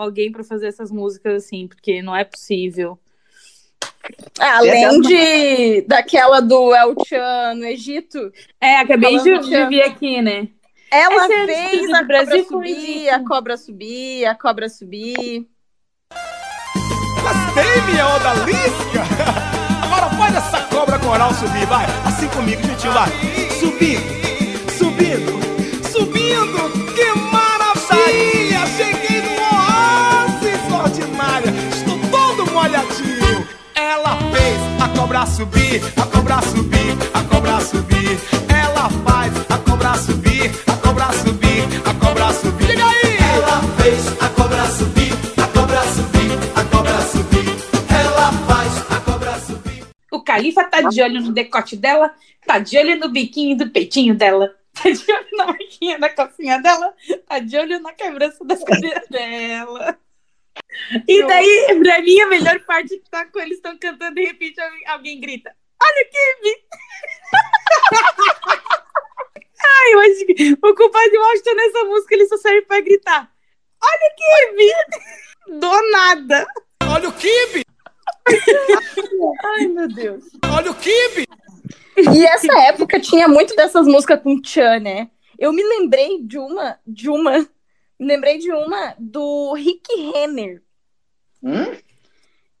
alguém 0.00 0.30
pra 0.30 0.44
fazer 0.44 0.66
essas 0.66 0.90
músicas 0.90 1.44
assim, 1.44 1.66
porque 1.66 2.02
não 2.02 2.14
é 2.14 2.24
possível. 2.24 2.98
Além 4.38 5.00
de 5.00 5.82
daquela 5.82 6.40
do 6.40 6.74
El 6.74 6.94
Chan 7.06 7.54
no 7.54 7.64
Egito, 7.64 8.30
É, 8.60 8.76
acabei 8.76 9.18
de, 9.18 9.38
de 9.38 9.66
vir 9.66 9.82
aqui, 9.82 10.20
né? 10.20 10.48
ela 10.90 11.24
Essa 11.24 11.32
é 11.34 11.42
a 11.42 11.46
fez 11.46 11.74
história 11.74 11.96
a 11.96 12.02
Brasil 12.04 12.44
cobra 12.44 12.68
subir, 12.68 13.08
a 13.08 13.24
cobra 13.24 13.56
subir, 13.56 14.26
a 14.26 14.34
cobra 14.34 14.68
subir. 14.68 15.48
Gostei, 17.22 17.82
minha 17.90 18.14
odalisca! 18.14 19.02
Agora 19.82 20.10
faz 20.16 20.36
essa 20.36 20.60
cobra 20.68 20.98
coral 20.98 21.32
subir, 21.34 21.66
vai! 21.66 21.86
Assim 22.06 22.28
comigo, 22.28 22.62
gente, 22.62 22.86
vai! 22.88 23.43
Subindo, 23.58 24.02
subindo, 24.78 25.32
subindo! 25.90 26.60
Que 26.94 27.08
maravilha! 27.30 28.66
Cheguei 28.76 29.20
no 29.22 29.32
oásis 29.42 30.62
ordinária! 30.72 31.52
Estou 31.72 31.98
todo 32.10 32.50
molhadinho! 32.52 33.46
Ela 33.74 34.16
fez 34.32 34.58
a 34.80 34.88
cobra 34.96 35.26
subir, 35.26 35.80
a 35.96 36.06
cobra 36.06 36.42
subir, 36.42 36.96
a 37.14 37.22
cobra 37.22 37.60
subir! 37.60 38.18
Ela 38.48 38.90
faz 39.04 39.32
a 39.48 39.58
cobra 39.58 39.94
subir, 39.96 40.50
a 40.66 40.76
cobra 40.76 41.12
subir, 41.12 41.64
a 41.84 41.94
cobra 41.94 42.32
subir! 42.32 42.66
Diga 42.66 42.86
aí! 42.86 43.16
Ela 43.34 43.60
fez 43.78 44.08
a 44.20 44.28
cobra 44.30 44.66
subir, 44.66 45.12
a 45.42 45.46
cobra 45.48 45.82
subir, 45.84 46.38
a 46.56 46.64
cobra 46.64 47.00
subir! 47.02 47.56
Ela 47.88 48.32
faz 48.46 48.90
a 48.90 49.00
cobra 49.00 49.38
subir! 49.40 49.86
O 50.10 50.20
Califa 50.22 50.64
tá 50.64 50.82
de 50.82 51.02
olho 51.02 51.20
no 51.20 51.32
decote 51.32 51.76
dela, 51.76 52.12
tá 52.46 52.58
de 52.58 52.78
olho 52.78 52.96
no 52.96 53.08
biquinho 53.08 53.56
do 53.56 53.70
peitinho 53.70 54.14
dela, 54.14 54.54
tá 54.74 54.90
de 54.90 55.12
olho 55.12 55.28
na 55.32 55.46
marquinha 55.46 55.98
da 55.98 56.08
calcinha 56.08 56.60
dela, 56.60 56.94
tá 57.26 57.38
de 57.38 57.56
olho 57.56 57.80
na 57.80 57.92
quebrança 57.92 58.44
das 58.44 58.62
cadeiras 58.64 59.08
dela. 59.08 59.98
E 61.08 61.26
daí, 61.26 61.78
pra 61.82 62.02
mim, 62.02 62.20
a 62.20 62.26
melhor 62.26 62.60
parte 62.60 62.94
é 62.94 62.98
que 62.98 63.10
tá 63.10 63.24
com 63.26 63.40
eles 63.40 63.56
estão 63.56 63.76
cantando 63.78 64.18
e 64.18 64.22
de 64.22 64.28
repente 64.28 64.60
alguém, 64.60 64.86
alguém 64.86 65.20
grita: 65.20 65.54
Olha 65.82 66.06
o 66.06 66.10
Kimi! 66.10 66.56
Ai, 69.66 69.94
eu 69.94 70.00
acho 70.00 70.26
que 70.26 70.52
o 70.52 70.74
compadre 70.74 71.18
Washington 71.18 71.54
nessa 71.54 71.84
música 71.84 72.14
ele 72.14 72.26
só 72.26 72.36
serve 72.36 72.62
pra 72.62 72.80
gritar: 72.80 73.30
Olha 73.82 74.10
o 74.10 74.14
Kimi! 74.16 75.60
Do 75.60 75.90
nada! 75.90 76.46
Olha 76.94 77.08
o 77.08 77.12
kibe! 77.12 77.64
Ai, 79.44 79.66
meu 79.66 79.88
Deus. 79.88 80.24
Olha 80.44 80.70
o 80.70 80.74
kibe! 80.74 81.26
E 81.96 82.24
essa 82.26 82.52
época 82.60 82.98
tinha 83.00 83.28
muito 83.28 83.54
dessas 83.54 83.86
músicas 83.86 84.20
com 84.22 84.40
Tchan, 84.40 84.80
né? 84.80 85.10
Eu 85.38 85.52
me 85.52 85.62
lembrei 85.62 86.22
de 86.22 86.38
uma, 86.38 86.78
de 86.86 87.08
uma, 87.08 87.38
me 87.38 88.06
lembrei 88.06 88.38
de 88.38 88.50
uma 88.52 88.94
do 88.98 89.52
Rick 89.54 89.94
Renner, 90.12 90.62
Hum? 91.42 91.76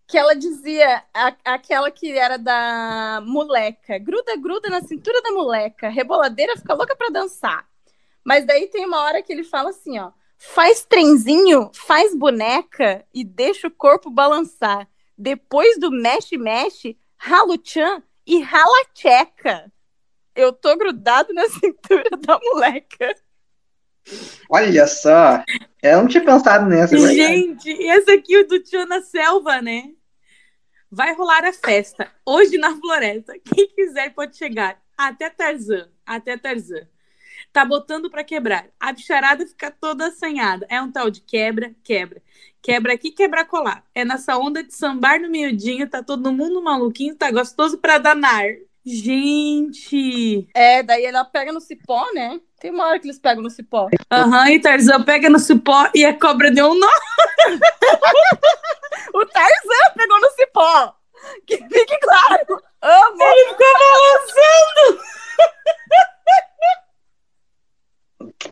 que 0.06 0.18
ela 0.18 0.34
dizia, 0.34 1.02
a- 1.14 1.34
aquela 1.44 1.90
que 1.90 2.12
era 2.12 2.36
da 2.36 3.22
moleca, 3.24 3.98
gruda, 3.98 4.36
gruda 4.36 4.68
na 4.68 4.82
cintura 4.82 5.20
da 5.22 5.32
moleca, 5.32 5.88
reboladeira 5.88 6.56
fica 6.56 6.74
louca 6.74 6.94
pra 6.94 7.08
dançar. 7.08 7.66
Mas 8.22 8.44
daí 8.46 8.66
tem 8.68 8.84
uma 8.86 9.00
hora 9.02 9.22
que 9.22 9.32
ele 9.32 9.42
fala 9.44 9.70
assim, 9.70 9.98
ó, 9.98 10.10
faz 10.36 10.84
trenzinho, 10.84 11.70
faz 11.74 12.14
boneca 12.14 13.04
e 13.14 13.24
deixa 13.24 13.68
o 13.68 13.70
corpo 13.70 14.10
balançar. 14.10 14.86
Depois 15.16 15.78
do 15.78 15.90
mexe-mexe, 15.90 16.98
rala 17.16 17.54
o 17.54 17.58
tchan 17.58 18.02
e 18.26 18.40
rala 18.40 18.84
tcheca. 18.94 19.70
Eu 20.34 20.52
tô 20.52 20.76
grudado 20.76 21.32
na 21.32 21.48
cintura 21.48 22.10
da 22.18 22.38
moleca. 22.38 23.14
Olha 24.50 24.86
só. 24.86 25.42
Eu 25.82 26.02
não 26.02 26.08
tinha 26.08 26.24
pensado 26.24 26.66
nessa. 26.66 26.94
é. 26.96 26.98
Gente, 26.98 27.70
e 27.70 27.90
esse 27.90 28.10
aqui 28.10 28.34
é 28.34 28.40
o 28.40 28.46
do 28.46 28.60
Tio 28.60 28.86
na 28.86 29.00
Selva, 29.00 29.62
né? 29.62 29.90
Vai 30.90 31.14
rolar 31.14 31.44
a 31.44 31.52
festa 31.52 32.10
hoje 32.24 32.58
na 32.58 32.76
floresta. 32.76 33.34
Quem 33.44 33.68
quiser 33.68 34.14
pode 34.14 34.36
chegar. 34.36 34.80
Até 34.96 35.30
Tarzan. 35.30 35.88
Até 36.06 36.36
Tarzan. 36.36 36.86
Tá 37.54 37.64
botando 37.64 38.10
pra 38.10 38.22
quebrar. 38.24 38.66
A 38.80 38.92
bicharada 38.92 39.46
fica 39.46 39.70
toda 39.70 40.08
assanhada. 40.08 40.66
É 40.68 40.82
um 40.82 40.90
tal 40.90 41.08
de 41.08 41.20
quebra, 41.20 41.72
quebra. 41.84 42.20
Quebra 42.60 42.94
aqui, 42.94 43.12
quebra 43.12 43.44
colar. 43.44 43.84
É 43.94 44.04
nessa 44.04 44.36
onda 44.36 44.60
de 44.60 44.74
sambar 44.74 45.20
no 45.20 45.30
miudinho. 45.30 45.88
Tá 45.88 46.02
todo 46.02 46.32
mundo 46.32 46.60
maluquinho. 46.60 47.14
Tá 47.14 47.30
gostoso 47.30 47.78
pra 47.78 47.98
danar. 47.98 48.42
Gente. 48.84 50.48
É, 50.52 50.82
daí 50.82 51.04
ela 51.04 51.24
pega 51.24 51.52
no 51.52 51.60
cipó, 51.60 52.04
né? 52.12 52.40
Tem 52.58 52.72
uma 52.72 52.88
hora 52.88 52.98
que 52.98 53.06
eles 53.06 53.20
pegam 53.20 53.44
no 53.44 53.50
cipó. 53.50 53.88
Aham, 54.10 54.50
e 54.50 54.60
Tarzan 54.60 55.04
pega 55.04 55.30
no 55.30 55.38
cipó 55.38 55.88
e 55.94 56.04
a 56.04 56.12
cobra 56.12 56.50
deu 56.50 56.72
um 56.72 56.74
nó. 56.74 56.88
O 59.14 59.24
Tarzan 59.26 59.94
pegou 59.96 60.20
no 60.20 60.30
cipó. 60.32 60.92
Que 61.46 61.58
fique 61.58 61.98
claro. 61.98 62.60
Amo. 62.82 63.22
Ele 63.22 63.48
ficou 63.50 63.72
balançando. 63.78 65.04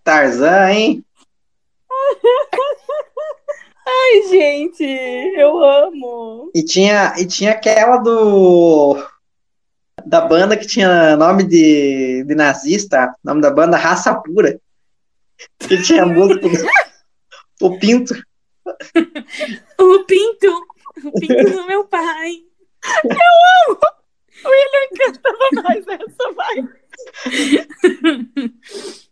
Tarzan, 0.01 0.71
hein? 0.71 1.05
Ai, 3.87 4.29
gente, 4.29 4.85
eu 4.85 5.63
amo. 5.63 6.51
E 6.55 6.65
tinha, 6.65 7.15
e 7.19 7.27
tinha 7.27 7.53
aquela 7.53 7.97
do. 7.99 8.97
Da 10.05 10.21
banda 10.21 10.57
que 10.57 10.67
tinha 10.67 11.17
nome 11.17 11.45
de, 11.45 12.25
de 12.25 12.35
nazista, 12.35 13.15
nome 13.23 13.41
da 13.41 13.51
banda 13.51 13.77
Raça 13.77 14.15
Pura. 14.15 14.61
Que 15.59 15.83
tinha 15.83 16.07
música. 16.07 16.47
o 17.61 17.79
Pinto. 17.79 18.15
O 19.79 20.05
pinto. 20.05 20.47
O 21.05 21.19
pinto 21.19 21.51
do 21.51 21.67
meu 21.67 21.85
pai. 21.85 22.43
O 24.45 24.49
William 24.49 24.89
cantava 24.97 25.63
mais 25.65 25.85
essa, 25.89 26.33
vai. 26.33 26.57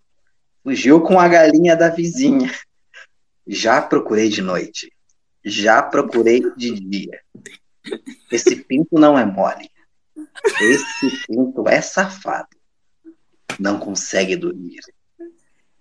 Fugiu 0.63 1.01
com 1.01 1.19
a 1.19 1.27
galinha 1.27 1.75
da 1.75 1.89
vizinha. 1.89 2.51
Já 3.47 3.81
procurei 3.81 4.29
de 4.29 4.41
noite. 4.41 4.91
Já 5.43 5.81
procurei 5.81 6.41
de 6.55 6.79
dia. 6.79 7.19
Esse 8.31 8.55
pinto 8.55 8.99
não 8.99 9.17
é 9.17 9.25
mole. 9.25 9.69
Esse 10.59 11.25
pinto 11.25 11.67
é 11.67 11.81
safado. 11.81 12.49
Não 13.59 13.79
consegue 13.79 14.35
dormir 14.35 14.79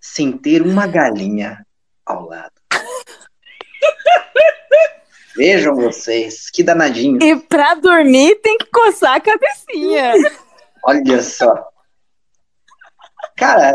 sem 0.01 0.33
ter 0.33 0.63
uma 0.63 0.87
galinha 0.87 1.65
ao 2.07 2.27
lado. 2.27 2.55
Vejam 5.37 5.77
vocês, 5.77 6.51
que 6.51 6.63
danadinho. 6.63 7.23
E 7.23 7.37
pra 7.37 7.75
dormir 7.75 8.37
tem 8.37 8.59
que 8.59 8.67
coçar 8.67 9.17
a 9.17 9.21
cabecinha. 9.21 10.15
Olha 10.83 11.23
só. 11.23 11.70
Cara, 13.41 13.73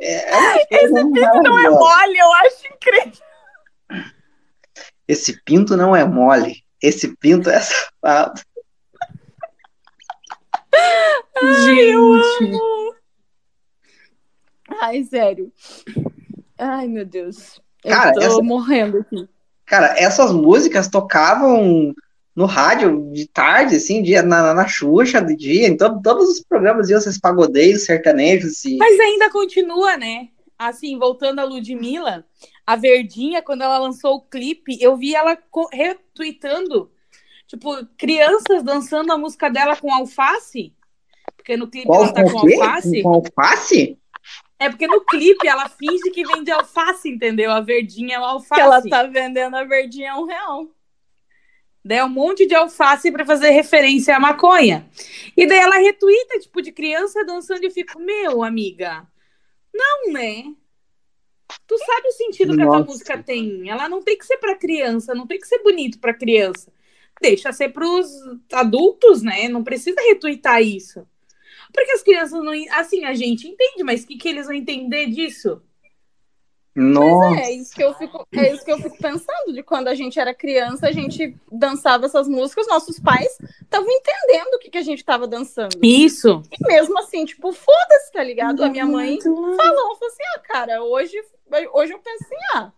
é, 0.00 0.30
é 0.30 0.36
uma 0.36 1.10
coisa 1.10 1.32
Não 1.42 1.58
é 1.58 1.70
mole, 1.70 2.18
eu 2.18 2.32
acho 2.34 2.66
incrível. 2.66 3.24
Esse 5.08 5.42
pinto 5.42 5.76
não 5.76 5.96
é 5.96 6.04
mole. 6.04 6.62
Esse 6.82 7.16
pinto 7.16 7.48
é 7.50 7.58
safado. 7.58 8.40
Gente. 11.64 12.52
Ai, 14.80 15.02
sério. 15.04 15.52
Ai, 16.58 16.86
meu 16.88 17.04
Deus. 17.04 17.60
Eu 17.84 17.90
Cara, 17.96 18.12
tô 18.12 18.20
essa- 18.20 18.42
morrendo 18.42 18.98
aqui. 18.98 19.28
Cara, 19.64 19.94
essas 19.98 20.32
músicas 20.32 20.88
tocavam 20.88 21.94
no 22.38 22.46
rádio 22.46 23.10
de 23.12 23.26
tarde, 23.26 23.74
assim, 23.74 24.00
dia, 24.00 24.22
na, 24.22 24.40
na, 24.40 24.54
na 24.54 24.68
Xuxa, 24.68 25.20
de 25.20 25.34
dia, 25.34 25.66
em 25.66 25.76
to- 25.76 26.00
todos 26.00 26.28
os 26.28 26.40
programas 26.40 26.88
iam 26.88 26.96
esses 26.98 27.18
pagodeiros, 27.18 27.84
sertanejos, 27.84 28.64
e 28.64 28.76
Mas 28.76 29.00
ainda 29.00 29.28
continua, 29.28 29.96
né? 29.96 30.28
Assim, 30.56 30.96
voltando 30.96 31.40
a 31.40 31.44
Ludmilla, 31.44 32.24
a 32.64 32.76
Verdinha, 32.76 33.42
quando 33.42 33.62
ela 33.62 33.78
lançou 33.78 34.14
o 34.14 34.20
clipe, 34.20 34.78
eu 34.80 34.96
vi 34.96 35.16
ela 35.16 35.36
retweetando, 35.72 36.92
tipo, 37.48 37.84
crianças 37.96 38.62
dançando 38.62 39.12
a 39.12 39.18
música 39.18 39.50
dela 39.50 39.74
com 39.74 39.92
alface. 39.92 40.72
Porque 41.36 41.56
no 41.56 41.66
clipe 41.66 41.86
qual 41.88 42.04
ela 42.04 42.12
tá 42.12 42.22
com 42.22 42.40
quê? 42.46 42.54
alface. 42.54 43.02
Com 43.02 43.14
alface? 43.14 43.98
É 44.60 44.68
porque 44.68 44.86
no 44.86 45.00
clipe 45.04 45.48
ela 45.48 45.68
finge 45.68 46.10
que 46.12 46.24
vende 46.24 46.52
alface, 46.52 47.08
entendeu? 47.08 47.50
A 47.50 47.60
Verdinha 47.60 48.14
é 48.16 48.18
o 48.20 48.22
Que 48.22 48.28
alface. 48.28 48.60
ela 48.60 48.80
tá 48.82 49.02
vendendo 49.04 49.56
a 49.56 49.64
verdinha 49.64 50.12
a 50.12 50.18
um 50.20 50.24
real. 50.24 50.68
Daí 51.88 51.96
é 51.96 52.04
um 52.04 52.10
monte 52.10 52.44
de 52.44 52.54
alface 52.54 53.10
pra 53.10 53.24
fazer 53.24 53.48
referência 53.48 54.14
à 54.14 54.20
maconha. 54.20 54.86
E 55.34 55.46
daí 55.46 55.56
ela 55.56 55.78
retuita, 55.78 56.38
tipo, 56.38 56.60
de 56.60 56.70
criança 56.70 57.24
dançando 57.24 57.62
e 57.62 57.66
eu 57.66 57.70
fico, 57.70 57.98
meu, 57.98 58.42
amiga, 58.42 59.06
não, 59.74 60.12
né? 60.12 60.52
Tu 61.66 61.78
sabe 61.78 62.08
o 62.08 62.12
sentido 62.12 62.54
que 62.54 62.60
essa 62.60 62.70
Nossa. 62.72 62.84
música 62.84 63.22
tem. 63.22 63.70
Ela 63.70 63.88
não 63.88 64.02
tem 64.02 64.18
que 64.18 64.26
ser 64.26 64.36
pra 64.36 64.54
criança, 64.54 65.14
não 65.14 65.26
tem 65.26 65.40
que 65.40 65.46
ser 65.46 65.62
bonito 65.62 65.98
pra 65.98 66.12
criança. 66.12 66.70
Deixa 67.22 67.54
ser 67.54 67.70
pros 67.70 68.06
adultos, 68.52 69.22
né? 69.22 69.48
Não 69.48 69.64
precisa 69.64 69.98
retuitar 70.02 70.60
isso. 70.60 71.08
Porque 71.72 71.92
as 71.92 72.02
crianças 72.02 72.38
não. 72.44 72.52
Assim, 72.72 73.06
a 73.06 73.14
gente 73.14 73.48
entende, 73.48 73.82
mas 73.82 74.04
o 74.04 74.08
que, 74.08 74.18
que 74.18 74.28
eles 74.28 74.44
vão 74.44 74.54
entender 74.54 75.06
disso? 75.06 75.62
Nossa. 76.78 77.40
É 77.40 77.52
isso 77.52 77.74
que 77.74 77.82
eu 77.82 77.92
fico, 77.94 78.26
é 78.32 78.52
isso 78.52 78.64
que 78.64 78.70
eu 78.70 78.78
fico 78.78 78.96
pensando 78.98 79.52
de 79.52 79.62
quando 79.62 79.88
a 79.88 79.94
gente 79.94 80.18
era 80.18 80.32
criança, 80.32 80.86
a 80.86 80.92
gente 80.92 81.36
dançava 81.50 82.06
essas 82.06 82.28
músicas, 82.28 82.68
nossos 82.68 83.00
pais 83.00 83.36
estavam 83.60 83.90
entendendo 83.90 84.54
o 84.54 84.58
que, 84.58 84.70
que 84.70 84.78
a 84.78 84.82
gente 84.82 85.04
tava 85.04 85.26
dançando. 85.26 85.78
Isso. 85.82 86.42
E 86.52 86.66
mesmo 86.66 86.98
assim, 86.98 87.24
tipo, 87.24 87.52
foda-se, 87.52 88.12
tá 88.12 88.22
ligado? 88.22 88.62
A 88.62 88.68
minha 88.68 88.86
mãe 88.86 89.20
falou, 89.20 89.56
falou 89.56 89.98
assim: 90.06 90.22
"Ah, 90.36 90.38
cara, 90.40 90.82
hoje 90.82 91.16
hoje 91.72 91.92
eu 91.92 91.98
penso 91.98 92.24
assim, 92.24 92.36
ah, 92.54 92.72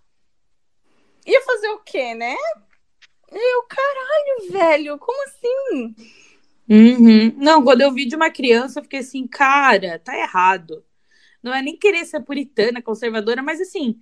ia 1.26 1.42
fazer 1.42 1.68
o 1.68 1.80
quê, 1.80 2.14
né?" 2.14 2.36
E 3.32 3.54
eu, 3.56 3.62
caralho, 3.62 4.52
velho, 4.52 4.98
como 4.98 5.22
assim? 5.24 5.94
Uhum. 6.68 7.34
Não, 7.36 7.62
quando 7.62 7.80
eu 7.80 7.92
vi 7.92 8.06
de 8.06 8.16
uma 8.16 8.30
criança, 8.30 8.78
eu 8.78 8.82
fiquei 8.84 9.00
assim, 9.00 9.26
cara, 9.26 9.98
tá 9.98 10.16
errado. 10.16 10.84
Não 11.42 11.54
é 11.54 11.62
nem 11.62 11.76
querer 11.76 12.04
ser 12.04 12.20
puritana, 12.20 12.82
conservadora, 12.82 13.42
mas 13.42 13.60
assim, 13.60 13.98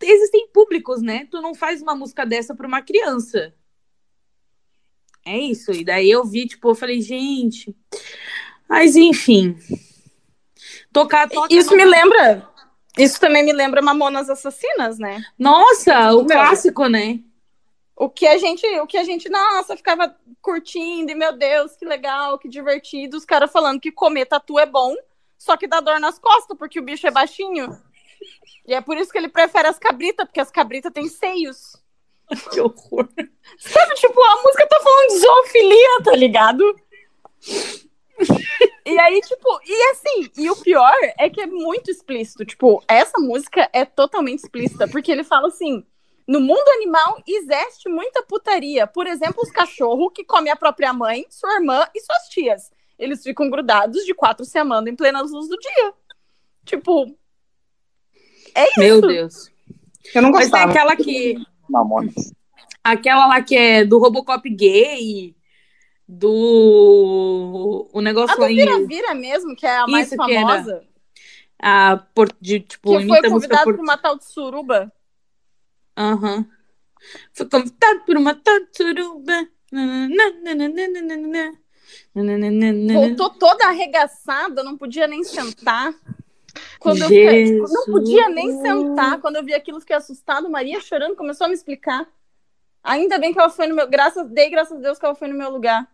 existem 0.00 0.48
públicos, 0.48 1.02
né? 1.02 1.26
Tu 1.30 1.40
não 1.40 1.54
faz 1.54 1.82
uma 1.82 1.94
música 1.94 2.24
dessa 2.24 2.54
pra 2.54 2.66
uma 2.66 2.82
criança. 2.82 3.54
É 5.24 5.36
isso. 5.36 5.72
E 5.72 5.84
daí 5.84 6.10
eu 6.10 6.24
vi, 6.24 6.46
tipo, 6.46 6.70
eu 6.70 6.74
falei, 6.74 7.00
gente. 7.00 7.76
Mas 8.68 8.96
enfim. 8.96 9.56
Tocar, 10.92 11.28
toca. 11.28 11.52
Isso 11.52 11.74
me 11.76 11.84
lembra. 11.84 12.48
Isso 12.96 13.20
também 13.20 13.44
me 13.44 13.52
lembra 13.52 13.80
Mamonas 13.80 14.28
Assassinas, 14.28 14.98
né? 14.98 15.22
Nossa, 15.38 16.12
o 16.14 16.18
Meu. 16.18 16.26
clássico, 16.26 16.86
né? 16.88 17.20
O 17.94 18.08
que 18.08 18.26
a 18.26 18.38
gente, 18.38 18.64
o 18.80 18.86
que 18.86 18.96
a 18.96 19.04
gente, 19.04 19.28
nossa, 19.28 19.76
ficava 19.76 20.14
curtindo 20.40 21.10
e 21.10 21.14
meu 21.14 21.36
Deus, 21.36 21.76
que 21.76 21.84
legal, 21.84 22.38
que 22.38 22.48
divertido. 22.48 23.16
Os 23.16 23.24
caras 23.24 23.50
falando 23.50 23.80
que 23.80 23.90
comer 23.90 24.26
tatu 24.26 24.58
é 24.58 24.66
bom, 24.66 24.94
só 25.38 25.56
que 25.56 25.68
dá 25.68 25.80
dor 25.80 26.00
nas 26.00 26.18
costas 26.18 26.58
porque 26.58 26.80
o 26.80 26.82
bicho 26.82 27.06
é 27.06 27.10
baixinho. 27.10 27.80
E 28.66 28.74
é 28.74 28.80
por 28.80 28.98
isso 28.98 29.10
que 29.10 29.16
ele 29.16 29.28
prefere 29.28 29.68
as 29.68 29.78
cabritas, 29.78 30.26
porque 30.26 30.40
as 30.40 30.50
cabritas 30.50 30.92
têm 30.92 31.08
seios. 31.08 31.76
Que 32.52 32.60
horror. 32.60 33.08
Sabe, 33.58 33.94
tipo, 33.94 34.22
a 34.22 34.42
música 34.42 34.66
tá 34.66 34.80
falando 34.82 35.08
de 35.08 35.18
zoofilia, 35.18 36.02
tá 36.04 36.12
ligado? 36.14 36.76
E 38.84 38.98
aí, 38.98 39.20
tipo, 39.22 39.60
e 39.64 39.90
assim, 39.92 40.30
e 40.36 40.50
o 40.50 40.56
pior 40.56 40.94
é 41.18 41.30
que 41.30 41.40
é 41.40 41.46
muito 41.46 41.90
explícito. 41.90 42.44
Tipo, 42.44 42.82
essa 42.86 43.18
música 43.18 43.70
é 43.72 43.84
totalmente 43.84 44.40
explícita, 44.40 44.86
porque 44.88 45.10
ele 45.10 45.24
fala 45.24 45.48
assim: 45.48 45.86
no 46.26 46.40
mundo 46.40 46.68
animal 46.68 47.22
existe 47.26 47.88
muita 47.88 48.22
putaria. 48.22 48.86
Por 48.86 49.06
exemplo, 49.06 49.42
os 49.42 49.50
cachorros 49.50 50.12
que 50.14 50.24
comem 50.24 50.52
a 50.52 50.56
própria 50.56 50.92
mãe, 50.92 51.24
sua 51.30 51.54
irmã 51.54 51.86
e 51.94 52.00
suas 52.00 52.28
tias. 52.28 52.70
Eles 52.98 53.22
ficam 53.22 53.48
grudados 53.48 54.04
de 54.04 54.14
quatro 54.14 54.44
se 54.44 54.58
amando 54.58 54.88
em 54.88 54.96
plena 54.96 55.20
luz 55.22 55.48
do 55.48 55.56
dia. 55.56 55.94
Tipo. 56.64 57.16
É 58.54 58.64
isso. 58.70 58.80
Meu 58.80 59.00
Deus. 59.00 59.50
Eu 60.14 60.22
não 60.22 60.30
Mas 60.30 60.50
tem 60.50 60.50
gostava. 60.50 60.70
aquela 60.72 60.96
que. 60.96 61.36
Mamonas. 61.68 62.32
Aquela 62.82 63.26
lá 63.26 63.42
que 63.42 63.56
é 63.56 63.84
do 63.84 63.98
Robocop 63.98 64.48
gay, 64.50 65.36
do. 66.06 67.88
O 67.92 67.98
A 67.98 68.02
negócio 68.02 68.36
do 68.36 68.44
em. 68.46 68.56
Vira-Vira 68.56 69.14
mesmo, 69.14 69.54
que 69.54 69.66
é 69.66 69.76
a 69.78 69.86
mais 69.86 70.10
Isso 70.10 70.16
que 70.24 70.32
era. 70.32 70.46
famosa. 70.46 70.84
A, 71.60 71.96
por, 72.14 72.28
de, 72.40 72.60
tipo, 72.60 72.98
Que 72.98 73.06
foi 73.06 73.18
a 73.18 73.30
convidado 73.30 73.64
por. 73.64 73.74
pra 73.74 73.82
uma 73.82 73.96
tal 73.98 74.16
de 74.16 74.24
suruba. 74.24 74.92
Aham. 75.96 76.46
Foi 77.32 77.48
convidado 77.48 78.00
por 78.06 78.16
uma 78.16 78.34
taturuba. 78.34 79.48
Nananana. 79.70 80.68
Nananana. 80.68 81.58
Voltou 82.94 83.30
toda 83.30 83.66
arregaçada, 83.66 84.62
não 84.62 84.76
podia 84.76 85.06
nem 85.06 85.22
sentar. 85.22 85.94
Quando 86.80 87.02
eu 87.02 87.08
Jesus. 87.08 87.60
fiquei, 87.60 87.74
não 87.74 87.86
podia 87.86 88.28
nem 88.28 88.60
sentar. 88.60 89.20
Quando 89.20 89.36
eu 89.36 89.44
vi 89.44 89.54
aquilo, 89.54 89.80
fiquei 89.80 89.96
assustada. 89.96 90.48
Maria 90.48 90.80
chorando, 90.80 91.14
começou 91.14 91.44
a 91.44 91.48
me 91.48 91.54
explicar. 91.54 92.08
Ainda 92.82 93.18
bem 93.18 93.32
que 93.32 93.38
ela 93.38 93.50
foi 93.50 93.66
no 93.66 93.74
meu. 93.74 93.86
Graças, 93.88 94.28
dei 94.30 94.50
graças 94.50 94.76
a 94.78 94.80
Deus 94.80 94.98
que 94.98 95.04
ela 95.04 95.14
foi 95.14 95.28
no 95.28 95.36
meu 95.36 95.50
lugar. 95.50 95.88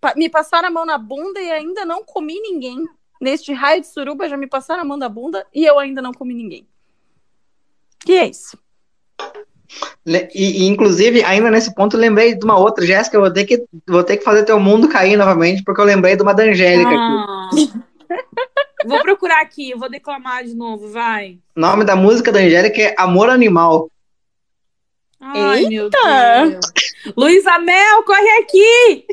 Pa- 0.00 0.14
me 0.16 0.28
passaram 0.28 0.68
a 0.68 0.70
mão 0.70 0.84
na 0.84 0.98
bunda 0.98 1.40
e 1.40 1.50
ainda 1.50 1.84
não 1.84 2.04
comi 2.04 2.40
ninguém. 2.40 2.84
Neste 3.20 3.52
raio 3.52 3.80
de 3.80 3.86
suruba, 3.86 4.28
já 4.28 4.36
me 4.36 4.48
passaram 4.48 4.82
a 4.82 4.84
mão 4.84 4.96
na 4.96 5.08
bunda 5.08 5.46
e 5.54 5.64
eu 5.64 5.78
ainda 5.78 6.02
não 6.02 6.12
comi 6.12 6.34
ninguém. 6.34 6.66
E 8.06 8.12
é 8.12 8.28
isso. 8.28 8.58
E, 10.06 10.64
e, 10.64 10.66
inclusive, 10.68 11.22
ainda 11.24 11.50
nesse 11.50 11.74
ponto, 11.74 11.96
eu 11.96 12.00
lembrei 12.00 12.34
de 12.34 12.44
uma 12.44 12.58
outra, 12.58 12.84
Jéssica, 12.84 13.16
eu 13.16 13.20
vou 13.20 13.32
ter, 13.32 13.44
que, 13.44 13.64
vou 13.86 14.02
ter 14.04 14.16
que 14.16 14.24
fazer 14.24 14.44
teu 14.44 14.58
mundo 14.60 14.88
cair 14.88 15.16
novamente, 15.16 15.62
porque 15.62 15.80
eu 15.80 15.84
lembrei 15.84 16.16
de 16.16 16.22
uma 16.22 16.34
da 16.34 16.42
Angélica 16.44 16.90
aqui. 16.90 16.98
Ah. 16.98 17.50
Vou 18.84 19.00
procurar 19.00 19.40
aqui, 19.40 19.74
vou 19.76 19.88
declamar 19.88 20.44
de 20.44 20.54
novo, 20.54 20.88
vai. 20.88 21.38
O 21.56 21.60
nome 21.60 21.84
da 21.84 21.94
música 21.94 22.32
da 22.32 22.40
Angélica 22.40 22.80
é 22.82 22.94
Amor 22.98 23.30
Animal. 23.30 23.88
Ai, 25.20 25.66
meu 25.66 25.84
Eita! 25.84 25.98
Deus. 26.48 26.72
Luísa 27.16 27.58
Mel, 27.60 28.02
corre 28.02 28.28
aqui! 28.40 29.06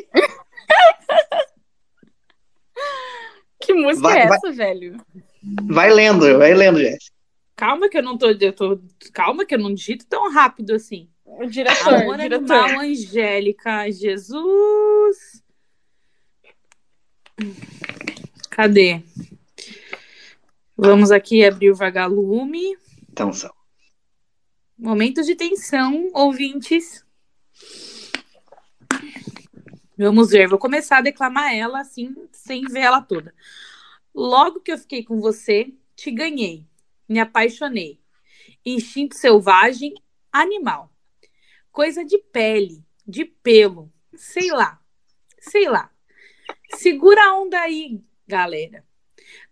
Que 3.62 3.74
música 3.74 4.08
Vai- 4.08 4.22
é 4.22 4.28
vai- 4.28 4.38
essa, 4.38 4.52
velho? 4.52 4.98
Vai 5.68 5.92
lendo, 5.92 6.38
vai 6.40 6.54
lendo, 6.54 6.80
Jéssica. 6.80 7.19
Calma 7.60 7.90
que 7.90 7.98
eu 7.98 8.04
não 8.04 8.18
tô, 8.18 8.30
eu 8.30 8.54
tô. 8.54 8.80
Calma 9.12 9.46
que 9.46 9.54
eu 9.54 9.60
não 9.60 9.74
digito 9.74 10.06
tão 10.06 10.32
rápido 10.32 10.74
assim. 10.74 11.10
O 11.26 11.46
diretor, 11.46 11.94
Amor 11.94 12.16
o 12.16 12.18
diretor. 12.18 12.54
Animal, 12.54 12.80
Angélica, 12.86 13.92
Jesus. 13.92 15.44
Cadê? 18.50 19.04
Vamos 20.78 21.12
aqui 21.12 21.44
abrir 21.44 21.70
o 21.70 21.76
vagalume. 21.76 22.78
Então 23.12 23.34
são. 23.34 23.54
Momentos 24.78 25.26
de 25.26 25.36
tensão, 25.36 26.10
ouvintes. 26.14 27.06
Vamos 29.98 30.30
ver, 30.30 30.48
vou 30.48 30.58
começar 30.58 31.00
a 31.00 31.02
declamar 31.02 31.54
ela 31.54 31.82
assim, 31.82 32.16
sem 32.32 32.64
ver 32.64 32.84
ela 32.84 33.02
toda. 33.02 33.36
Logo 34.16 34.62
que 34.62 34.72
eu 34.72 34.78
fiquei 34.78 35.04
com 35.04 35.20
você, 35.20 35.74
te 35.94 36.10
ganhei. 36.10 36.69
Me 37.10 37.20
apaixonei. 37.20 38.00
Instinto 38.64 39.16
selvagem, 39.16 39.96
animal. 40.32 40.94
Coisa 41.72 42.06
de 42.06 42.20
pele, 42.20 42.86
de 43.06 43.26
pelo, 43.26 43.92
sei 44.16 44.52
lá. 44.52 44.80
Sei 45.40 45.68
lá. 45.68 45.92
Segura 46.76 47.22
a 47.24 47.40
onda 47.40 47.60
aí, 47.60 48.00
galera. 48.28 48.86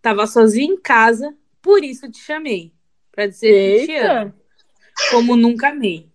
Tava 0.01 0.27
sozinha 0.27 0.71
em 0.71 0.79
casa, 0.79 1.35
por 1.61 1.83
isso 1.83 2.09
te 2.11 2.19
chamei. 2.19 2.73
Pra 3.11 3.25
dizer 3.25 3.79
que 3.79 3.85
te 3.87 3.97
amo. 3.97 4.33
Como 5.09 5.35
nunca 5.35 5.69
amei. 5.69 6.11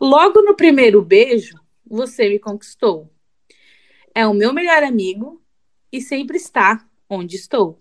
Logo 0.00 0.42
no 0.42 0.56
primeiro 0.56 1.00
beijo, 1.02 1.60
você 1.86 2.28
me 2.28 2.38
conquistou. 2.38 3.12
É 4.14 4.26
o 4.26 4.34
meu 4.34 4.52
melhor 4.52 4.82
amigo 4.82 5.40
e 5.92 6.00
sempre 6.00 6.36
está 6.36 6.84
onde 7.08 7.36
estou. 7.36 7.78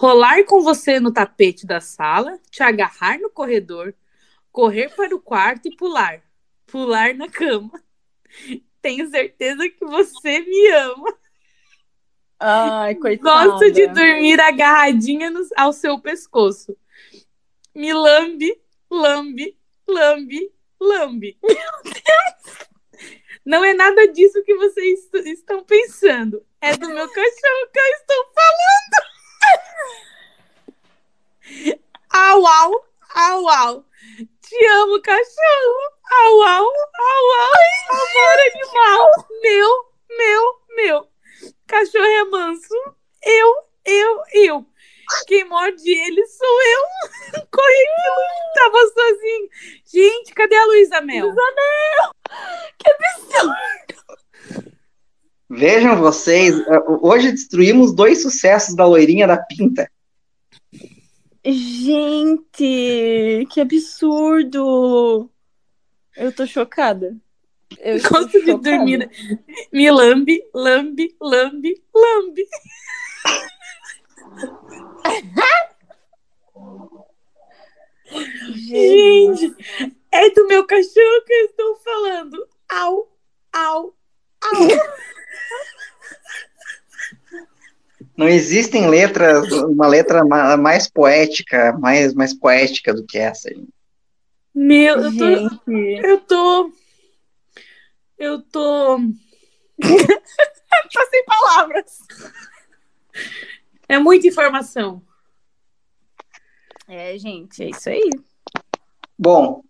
Rolar 0.00 0.44
com 0.46 0.62
você 0.62 0.98
no 0.98 1.12
tapete 1.12 1.66
da 1.66 1.78
sala, 1.78 2.40
te 2.50 2.62
agarrar 2.62 3.18
no 3.18 3.28
corredor, 3.28 3.94
correr 4.50 4.88
para 4.96 5.14
o 5.14 5.20
quarto 5.20 5.68
e 5.68 5.76
pular. 5.76 6.22
Pular 6.66 7.12
na 7.14 7.28
cama. 7.28 7.70
Tenho 8.80 9.10
certeza 9.10 9.68
que 9.68 9.84
você 9.84 10.40
me 10.40 10.68
ama. 10.70 11.18
Ai, 12.38 12.94
coitada. 12.96 13.50
Gosto 13.50 13.70
de 13.70 13.88
dormir 13.88 14.40
agarradinha 14.40 15.28
no- 15.30 15.46
ao 15.54 15.70
seu 15.70 16.00
pescoço. 16.00 16.74
Me 17.74 17.92
lambe, 17.92 18.58
lambe, 18.90 19.54
lambe, 19.86 20.50
lambe. 20.80 21.38
Não 23.44 23.62
é 23.62 23.74
nada 23.74 24.08
disso 24.08 24.42
que 24.44 24.54
vocês 24.54 25.00
est- 25.12 25.26
estão 25.26 25.62
pensando. 25.62 26.42
É 26.58 26.74
do 26.74 26.88
meu 26.88 27.06
cachorro 27.06 27.68
que 27.70 27.78
eu 27.78 27.92
estou 28.00 28.24
falando. 28.34 29.09
Au, 32.12 32.44
au, 32.44 32.84
au, 33.16 33.48
au. 33.48 33.84
Te 34.42 34.66
amo, 34.66 35.00
cachorro. 35.00 35.82
Au, 36.12 36.42
au, 36.42 36.64
au, 36.64 37.26
au. 37.38 37.54
Amor 37.90 38.38
animal. 38.48 39.02
Meu, 39.42 39.70
meu, 40.18 40.44
meu. 40.76 41.08
Cachorro 41.66 42.04
é 42.04 42.24
manso. 42.24 42.74
Eu, 43.24 43.54
eu, 43.84 44.22
eu. 44.34 44.66
Quem 45.26 45.44
morde 45.44 45.90
ele 45.90 46.26
sou 46.26 46.62
eu. 46.62 47.42
Corri 47.50 47.84
que 47.84 48.60
tava 48.60 48.78
sozinho. 48.78 49.48
Gente, 49.92 50.34
cadê 50.34 50.56
a 50.56 50.66
Luísa 50.66 51.00
Mel? 51.00 51.34
Vejam 55.48 55.96
vocês, 55.96 56.60
eh, 56.60 56.82
hoje 57.00 57.32
destruímos 57.32 57.92
dois 57.92 58.22
sucessos 58.22 58.76
da 58.76 58.86
loirinha 58.86 59.26
da 59.26 59.36
pinta. 59.36 59.90
Gente, 61.44 63.46
que 63.50 63.60
absurdo! 63.60 65.30
Eu 66.16 66.32
tô 66.34 66.46
chocada. 66.46 67.16
Eu 67.78 67.96
estou 67.96 68.20
Gosto 68.22 68.40
de 68.40 68.46
chocada. 68.46 68.76
dormir. 68.76 69.10
Me 69.72 69.90
lambe, 69.90 70.42
lambe, 70.54 71.16
lambe, 71.20 71.82
lambe. 71.94 72.46
Gente, 78.54 79.54
é 80.12 80.30
do 80.30 80.46
meu 80.46 80.66
cachorro 80.66 81.24
que 81.26 81.32
eu 81.32 81.46
estou 81.46 81.76
falando. 81.76 82.48
Au, 82.70 83.10
au, 83.52 83.96
au. 84.42 84.52
Não 88.20 88.28
existem 88.28 88.86
letras, 88.86 89.50
uma 89.50 89.86
letra 89.86 90.22
ma- 90.22 90.54
mais 90.54 90.86
poética, 90.86 91.72
mais, 91.80 92.12
mais 92.12 92.34
poética 92.34 92.92
do 92.92 93.02
que 93.02 93.16
essa. 93.16 93.48
gente. 93.48 93.72
Meu, 94.54 94.98
eu 94.98 95.16
tô. 95.16 95.36
Gente, 95.36 96.06
Eu 96.06 96.20
tô. 96.20 96.72
Eu 98.18 98.42
tô. 98.42 98.98
tô 99.80 101.06
sem 101.10 101.24
palavras. 101.24 101.96
É 103.88 103.98
muita 103.98 104.28
informação. 104.28 105.00
é, 106.86 107.16
gente, 107.16 107.62
é 107.62 107.70
isso 107.70 107.88
aí. 107.88 108.10
Bom, 109.18 109.62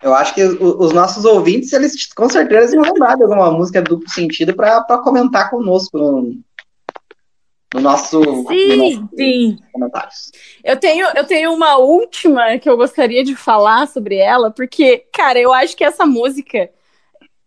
eu 0.00 0.14
acho 0.14 0.32
que 0.32 0.44
os 0.44 0.92
nossos 0.92 1.24
ouvintes, 1.24 1.72
eles 1.72 2.06
com 2.14 2.28
certeza 2.28 2.76
vão 2.76 2.84
lembrar 2.84 3.16
de 3.16 3.24
alguma 3.24 3.50
música 3.50 3.82
duplo 3.82 4.08
sentido 4.08 4.54
para 4.54 4.80
comentar 5.02 5.50
conosco 5.50 5.98
no, 5.98 6.40
no 7.74 7.80
nosso, 7.80 8.20
no 8.20 8.42
nosso 8.76 9.08
Sim. 9.16 9.58
comentários. 9.72 10.30
Eu 10.62 10.78
tenho, 10.78 11.06
eu 11.14 11.26
tenho 11.26 11.52
uma 11.52 11.76
última 11.76 12.58
que 12.58 12.68
eu 12.68 12.76
gostaria 12.76 13.24
de 13.24 13.34
falar 13.34 13.86
sobre 13.88 14.16
ela, 14.16 14.50
porque, 14.50 14.98
cara, 15.12 15.38
eu 15.38 15.52
acho 15.52 15.76
que 15.76 15.84
essa 15.84 16.06
música. 16.06 16.70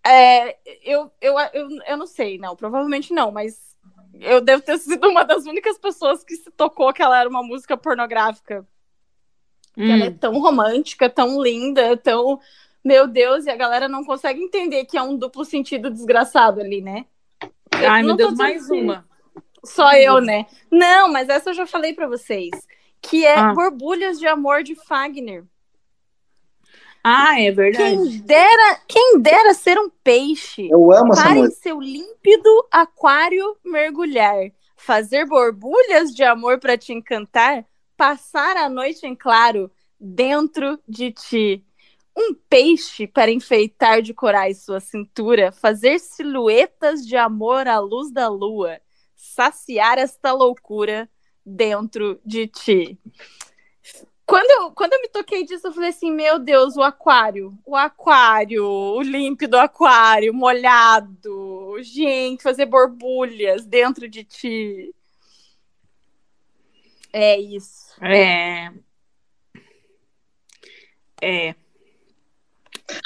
é, 0.05 0.57
eu, 0.83 1.11
eu, 1.21 1.35
eu, 1.53 1.69
eu 1.87 1.97
não 1.97 2.05
sei, 2.07 2.37
não, 2.37 2.55
provavelmente 2.55 3.13
não, 3.13 3.31
mas 3.31 3.57
eu 4.19 4.41
devo 4.41 4.61
ter 4.61 4.77
sido 4.77 5.07
uma 5.07 5.23
das 5.23 5.45
únicas 5.45 5.77
pessoas 5.77 6.23
que 6.23 6.35
se 6.35 6.51
tocou 6.51 6.91
que 6.93 7.01
ela 7.01 7.19
era 7.19 7.29
uma 7.29 7.43
música 7.43 7.77
pornográfica. 7.77 8.67
Que 9.75 9.89
ela 9.89 10.05
é 10.05 10.09
Hum. 10.09 10.17
tão 10.17 10.39
romântica, 10.39 11.09
tão 11.09 11.41
linda, 11.41 11.95
tão. 11.95 12.39
Meu 12.83 13.07
Deus, 13.07 13.45
e 13.45 13.49
a 13.49 13.55
galera 13.55 13.87
não 13.87 14.03
consegue 14.03 14.41
entender 14.41 14.83
que 14.85 14.97
é 14.97 15.01
um 15.01 15.15
duplo 15.15 15.45
sentido 15.45 15.89
desgraçado 15.89 16.59
ali, 16.59 16.81
né? 16.81 17.05
Ai, 17.71 18.03
meu 18.03 18.15
Deus, 18.15 18.33
mais 18.35 18.67
que- 18.67 18.73
uma. 18.73 19.07
Só 19.65 19.93
eu, 19.93 20.21
né? 20.21 20.45
Não, 20.71 21.11
mas 21.11 21.29
essa 21.29 21.49
eu 21.49 21.53
já 21.53 21.65
falei 21.65 21.93
pra 21.93 22.07
vocês. 22.07 22.51
Que 23.01 23.25
é 23.25 23.35
Ah. 23.35 23.53
Borbulhas 23.53 24.19
de 24.19 24.27
Amor 24.27 24.63
de 24.63 24.75
Fagner. 24.75 25.45
Ah, 27.03 27.39
é 27.39 27.51
verdade. 27.51 27.95
Quem 27.95 28.19
dera, 28.21 28.81
quem 28.87 29.19
dera 29.19 29.53
ser 29.53 29.79
um 29.79 29.89
peixe. 30.03 30.67
Eu 30.69 30.91
amo 30.91 31.13
essa 31.13 31.23
Para 31.23 31.37
em 31.37 31.49
seu 31.49 31.79
límpido 31.79 32.49
aquário 32.69 33.57
mergulhar. 33.63 34.51
Fazer 34.75 35.25
borbulhas 35.25 36.13
de 36.13 36.23
amor 36.23 36.59
para 36.59 36.77
te 36.77 36.93
encantar. 36.93 37.65
Passar 37.95 38.57
a 38.57 38.69
noite 38.69 39.05
em 39.05 39.15
claro 39.15 39.71
dentro 39.99 40.79
de 40.87 41.11
ti. 41.11 41.63
Um 42.17 42.33
peixe 42.49 43.07
para 43.07 43.31
enfeitar 43.31 44.01
de 44.01 44.13
corais 44.13 44.63
sua 44.63 44.81
cintura. 44.81 45.53
Fazer 45.53 45.99
silhuetas 45.99 47.05
de 47.05 47.15
amor 47.15 47.67
à 47.67 47.79
luz 47.79 48.11
da 48.11 48.27
lua. 48.27 48.79
Saciar 49.21 49.97
esta 49.97 50.31
loucura 50.31 51.09
dentro 51.45 52.21
de 52.25 52.47
ti. 52.47 52.97
Quando 54.25 54.49
eu, 54.49 54.71
quando 54.71 54.93
eu 54.93 55.01
me 55.01 55.09
toquei 55.09 55.43
disso, 55.43 55.67
eu 55.67 55.73
falei 55.73 55.89
assim: 55.89 56.09
meu 56.09 56.39
Deus, 56.39 56.77
o 56.77 56.81
aquário, 56.81 57.57
o 57.65 57.75
aquário, 57.75 58.63
o 58.65 59.01
límpido 59.01 59.57
aquário, 59.57 60.33
molhado, 60.33 61.75
gente, 61.81 62.41
fazer 62.41 62.65
borbulhas 62.65 63.65
dentro 63.65 64.07
de 64.07 64.23
ti. 64.23 64.95
É 67.11 67.37
isso. 67.37 67.93
É. 68.01 68.71
É. 71.21 71.55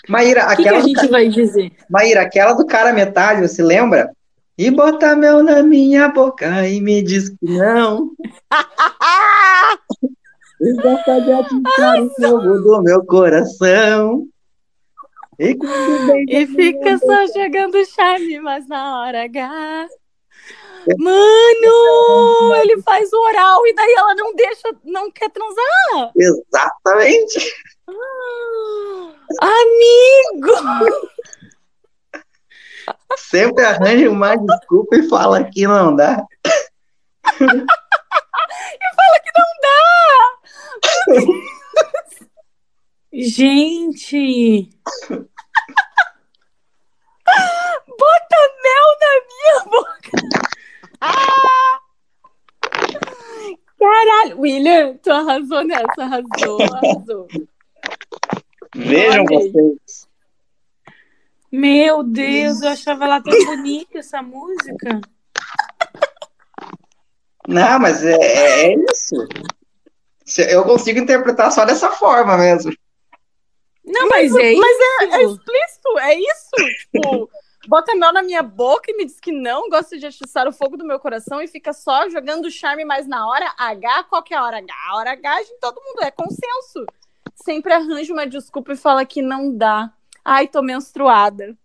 Maíra, 0.07 0.45
O 0.45 0.49
que, 0.49 0.55
que 0.57 0.61
aquela, 0.61 0.77
a 0.77 0.81
do 0.81 0.87
gente 0.87 1.01
ca- 1.01 1.07
vai 1.07 1.27
dizer? 1.27 1.71
Maíra, 1.89 2.21
aquela 2.21 2.53
do 2.53 2.67
cara 2.67 2.93
metade, 2.93 3.41
você 3.41 3.63
lembra? 3.63 4.15
E 4.57 4.69
bota 4.69 5.15
mel 5.15 5.43
na 5.43 5.63
minha 5.63 6.09
boca 6.09 6.67
e 6.67 6.79
me 6.79 7.01
diz 7.01 7.29
que 7.29 7.37
não. 7.41 8.11
E 10.61 10.73
gosta 10.81 11.19
de 11.19 11.33
atiçar 11.33 12.01
o 12.01 12.09
fogo 12.15 12.61
do 12.61 12.81
meu 12.83 13.03
coração. 13.05 14.25
E 15.37 15.57
E 16.29 16.47
fica 16.47 16.97
só 16.99 17.27
jogando 17.27 17.85
charme, 17.85 18.39
mas 18.39 18.65
na 18.69 19.01
hora 19.01 19.25
H. 19.25 19.89
Mano, 20.97 22.55
ele 22.61 22.81
faz 22.81 23.11
o 23.11 23.21
oral 23.27 23.67
e 23.67 23.73
daí 23.73 23.93
ela 23.97 24.15
não 24.15 24.33
deixa, 24.35 24.73
não 24.85 25.11
quer 25.11 25.29
transar. 25.31 26.11
Exatamente. 26.15 27.53
Amigo! 29.41 30.53
Sempre 33.17 33.65
arranja 33.65 34.09
uma 34.09 34.35
desculpa 34.35 34.95
e 34.95 35.09
fala 35.09 35.43
que 35.43 35.67
não 35.67 35.95
dá. 35.95 36.25
Gente! 43.13 44.69
Bota 47.87 48.37
mel 48.63 48.87
na 48.99 49.11
minha 49.27 49.57
boca! 49.65 50.11
Ah! 50.99 51.79
Caralho, 53.77 54.39
William, 54.39 54.97
tu 54.97 55.11
arrasou 55.11 55.63
nessa, 55.63 56.03
arrasou, 56.03 56.57
arrasou. 56.61 57.27
Vejam 58.75 59.25
Amei. 59.25 59.51
vocês. 59.51 60.02
Meu 61.55 62.01
Deus, 62.01 62.61
eu 62.63 62.69
achava 62.69 63.03
ela 63.05 63.21
tão 63.21 63.37
bonita 63.45 63.99
essa 63.99 64.23
música. 64.23 64.99
Não, 67.47 67.79
mas 67.79 68.03
é, 68.03 68.13
é- 68.15 68.65
é 68.71 68.75
isso. 68.91 69.15
Se- 70.25 70.51
Eu 70.51 70.63
consigo 70.63 70.99
interpretar 70.99 71.51
só 71.51 71.63
dessa 71.63 71.91
forma 71.91 72.37
mesmo. 72.37 72.73
Não, 73.85 74.07
mas, 74.07 74.33
é 74.35 74.53
Mas 74.55 74.77
é, 74.79 75.03
é 75.17 75.23
isso. 75.25 75.35
explícito, 75.35 75.99
é 75.99 76.15
isso. 76.15 76.49
Tipo, 76.91 77.29
bota 77.67 77.93
mel 77.95 78.13
na 78.13 78.23
minha 78.23 78.41
boca 78.41 78.89
e 78.89 78.95
me 78.97 79.05
diz 79.05 79.19
que 79.19 79.31
não, 79.31 79.69
gosta 79.69 79.95
de 79.99 80.07
atiçar 80.07 80.47
o 80.47 80.53
fogo 80.53 80.75
do 80.77 80.85
meu 80.85 80.99
coração 80.99 81.41
e 81.41 81.47
fica 81.47 81.71
só 81.73 82.09
jogando 82.09 82.49
charme, 82.49 82.85
mas 82.85 83.05
na 83.05 83.27
hora 83.29 83.53
H, 83.57 84.05
qual 84.05 84.23
que 84.23 84.33
é 84.33 84.37
a 84.37 84.43
hora 84.43 84.57
H? 84.57 84.73
A 84.89 84.95
hora 84.95 85.11
H, 85.11 85.43
gente, 85.43 85.59
todo 85.59 85.81
mundo 85.85 86.01
é 86.01 86.09
consenso. 86.09 86.85
Sempre 87.35 87.73
arranja 87.73 88.13
uma 88.13 88.25
desculpa 88.25 88.71
e 88.71 88.77
fala 88.77 89.05
que 89.05 89.21
não 89.21 89.55
dá. 89.55 89.91
Ai, 90.23 90.47
tô 90.47 90.61
menstruada. 90.61 91.57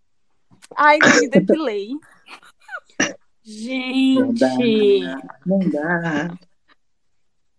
Ai, 0.76 0.98
não 0.98 1.20
me 1.20 1.28
depilei. 1.28 1.90
Gente, 3.42 4.14
Não 5.46 5.58
dá. 5.70 6.28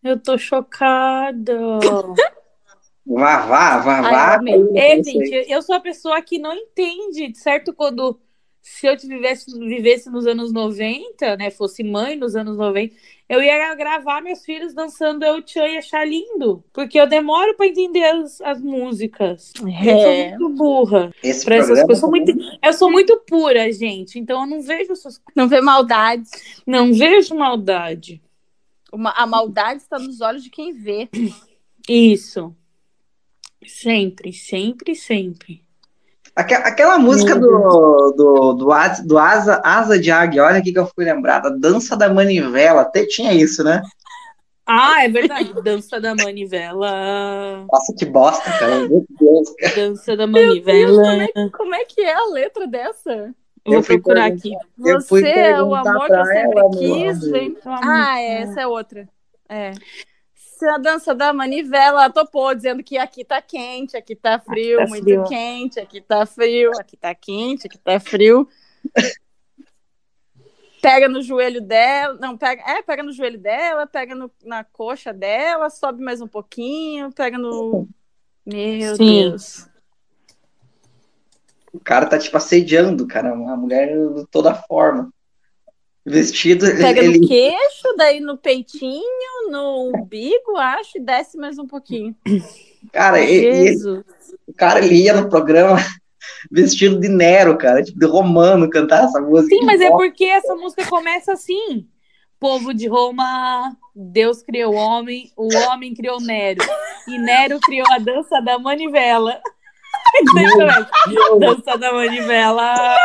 eu 0.04 0.20
tô 0.22 0.38
chocada. 0.38 1.58
Vá, 3.06 3.38
vá, 3.48 3.78
vá, 3.80 4.02
vá. 4.02 4.40
É, 4.76 5.02
gente, 5.02 5.52
eu 5.52 5.64
sou 5.64 5.76
a 5.76 5.80
pessoa 5.80 6.22
que 6.22 6.38
não 6.38 6.54
entende, 6.54 7.34
certo? 7.36 7.74
Quando 7.74 8.20
se 8.72 8.86
eu 8.88 8.96
tivesse, 8.96 9.46
vivesse 9.60 10.10
nos 10.10 10.28
anos 10.28 10.54
90, 10.54 11.36
né? 11.38 11.50
Fosse 11.50 11.84
mãe 11.84 12.16
nos 12.16 12.36
anos 12.36 12.56
90, 12.56 12.94
eu 13.28 13.42
ia 13.42 13.74
gravar 13.76 14.22
meus 14.22 14.46
filhos 14.46 14.74
dançando 14.74 15.24
Eu 15.26 15.42
Tchan 15.42 15.68
e 15.68 15.78
achar 15.78 16.08
lindo. 16.08 16.64
Porque 16.72 17.00
eu 17.00 17.08
demoro 17.08 17.56
pra 17.56 17.66
entender 17.68 18.04
as, 18.04 18.40
as 18.42 18.62
músicas. 18.62 19.52
Eu 19.58 19.64
sou 19.64 20.12
É. 20.12 20.38
muito 20.38 20.50
burra 20.56 21.12
Esse 21.24 21.44
pra 21.46 21.56
essas 21.56 21.70
coisas. 21.84 21.90
Eu 21.90 21.96
sou 21.96 22.10
muito, 22.10 22.32
eu 22.64 22.74
sou 22.74 22.92
muito 22.92 23.18
pura, 23.28 23.72
gente. 23.72 24.20
Então 24.20 24.42
eu 24.42 24.48
não 24.48 24.62
vejo 24.62 24.92
essas 24.94 25.20
Não 25.36 25.48
vê 25.48 25.62
maldade. 25.62 26.30
Não 26.66 26.94
vejo 26.94 27.36
maldade. 27.36 28.22
Uma- 28.94 29.12
a 29.18 29.26
maldade 29.28 29.82
está 29.82 29.98
nos 30.00 30.22
olhos 30.22 30.44
de 30.44 30.50
quem 30.50 30.74
vê. 30.74 31.10
Isso. 31.88 32.56
Sempre, 33.66 34.32
sempre, 34.32 34.96
sempre. 34.96 35.64
Aque- 36.40 36.54
Aquela 36.54 36.98
música 36.98 37.36
do, 37.36 38.14
do, 38.16 38.54
do, 38.54 38.72
Asa, 38.72 39.06
do 39.06 39.18
Asa, 39.18 39.62
Asa 39.64 40.00
de 40.00 40.10
Águia, 40.10 40.44
olha 40.44 40.58
aqui 40.58 40.72
que 40.72 40.80
eu 40.80 40.90
fui 40.96 41.04
lembrada. 41.04 41.52
Dança 41.52 41.98
da 41.98 42.12
Manivela, 42.12 42.82
até 42.82 43.06
tinha 43.06 43.34
isso, 43.34 43.64
né? 43.64 43.82
Ah, 44.66 45.04
é 45.04 45.10
verdade. 45.10 45.52
Dança 45.64 46.00
da 46.00 46.14
manivela. 46.14 47.66
Nossa, 47.72 47.92
que 47.98 48.06
bosta, 48.06 48.52
cara. 48.60 48.88
Meu 48.88 49.04
Deus. 49.20 49.50
cara. 49.58 49.76
Dança 49.76 50.16
da 50.16 50.26
Como 50.26 50.38
é, 50.38 50.46
manivela. 50.46 51.28
como 51.58 51.74
é 51.74 51.86
que 51.86 52.02
é 52.02 52.14
a 52.14 52.26
letra 52.28 52.68
dessa? 52.68 53.34
Eu 53.66 53.74
vou 53.74 53.84
fui 53.84 53.96
procurar 53.96 54.26
aqui. 54.28 54.52
Você 54.78 55.28
é 55.28 55.62
o 55.62 55.74
amor 55.74 56.06
que 56.06 56.14
eu 56.14 56.26
sempre 56.26 56.60
ela, 56.60 56.70
quis. 56.72 57.32
Vem... 57.32 57.58
Ah, 57.66 58.20
é, 58.22 58.42
essa 58.44 58.62
é 58.62 58.68
outra. 58.68 59.10
É. 59.50 59.72
A 60.62 60.78
dança 60.78 61.16
da 61.16 61.32
manivela 61.32 62.04
ela 62.04 62.10
topou, 62.10 62.54
dizendo 62.54 62.84
que 62.84 62.98
aqui 62.98 63.24
tá 63.24 63.42
quente, 63.42 63.96
aqui 63.96 64.16
tá 64.16 64.40
frio, 64.40 64.78
tá 64.78 64.88
muito 64.88 65.04
frio. 65.04 65.24
quente, 65.26 65.80
aqui 65.80 66.02
tá 66.02 66.26
frio, 66.26 66.72
aqui 66.80 66.98
tá 66.98 67.16
quente, 67.16 67.68
aqui 67.68 67.78
tá 67.78 68.00
frio. 68.00 68.48
Pega 70.82 71.10
no 71.10 71.22
joelho 71.22 71.62
dela, 71.62 72.18
não, 72.22 72.38
pega, 72.38 72.62
é, 72.62 72.82
pega 72.82 73.04
no 73.04 73.12
joelho 73.12 73.38
dela, 73.38 73.86
pega 73.86 74.16
no- 74.16 74.32
na 74.44 74.64
coxa 74.64 75.12
dela, 75.14 75.70
sobe 75.70 76.02
mais 76.02 76.22
um 76.22 76.28
pouquinho, 76.28 77.12
pega 77.12 77.38
no. 77.38 77.88
Meu 78.46 78.96
Sim. 78.96 79.30
Deus. 79.30 79.68
O 81.72 81.80
cara 81.80 82.06
tá, 82.06 82.18
tipo, 82.18 82.36
assediando, 82.36 83.06
cara. 83.08 83.34
Uma 83.34 83.56
mulher 83.56 83.96
de 84.16 84.26
toda 84.28 84.56
forma. 84.56 85.14
Vestido, 86.10 86.66
Pega 86.66 87.02
ele, 87.04 87.20
no 87.20 87.28
queixo, 87.28 87.96
daí 87.98 88.20
no 88.20 88.38
peitinho, 88.38 89.50
no 89.52 89.92
umbigo, 89.96 90.58
acho, 90.58 90.98
e 90.98 91.02
desce 91.02 91.38
mais 91.38 91.58
um 91.60 91.68
pouquinho. 91.68 92.16
cara, 92.92 93.22
e 93.22 93.30
ele- 93.32 93.68
Jesus. 93.68 94.04
o 94.48 94.54
cara 94.54 94.84
ele 94.84 94.96
ia 94.96 95.14
no 95.14 95.30
programa 95.30 95.76
vestido 96.52 97.00
de 97.00 97.08
Nero, 97.08 97.58
cara, 97.58 97.84
tipo, 97.84 98.00
de 98.00 98.06
romano 98.06 98.70
cantar 98.70 99.06
essa 99.06 99.22
música. 99.22 99.56
Sim, 99.56 99.66
mas 99.66 99.80
é 99.82 99.90
porque 99.90 100.26
essa 100.26 100.56
música 100.56 100.86
começa 100.86 101.34
assim. 101.34 101.88
Povo 102.40 102.74
de 102.74 102.88
Roma, 102.88 103.76
Deus 103.94 104.42
criou 104.42 104.74
o 104.74 104.78
homem, 104.78 105.30
o 105.36 105.50
homem 105.68 105.94
criou 105.94 106.22
Nero. 106.22 106.64
E 107.06 107.18
Nero 107.18 107.60
criou 107.60 107.86
a 107.92 107.98
dança 108.00 108.40
da 108.42 108.58
manivela. 108.58 109.42
dança 111.40 111.78
da 111.78 111.92
manivela. 111.92 112.96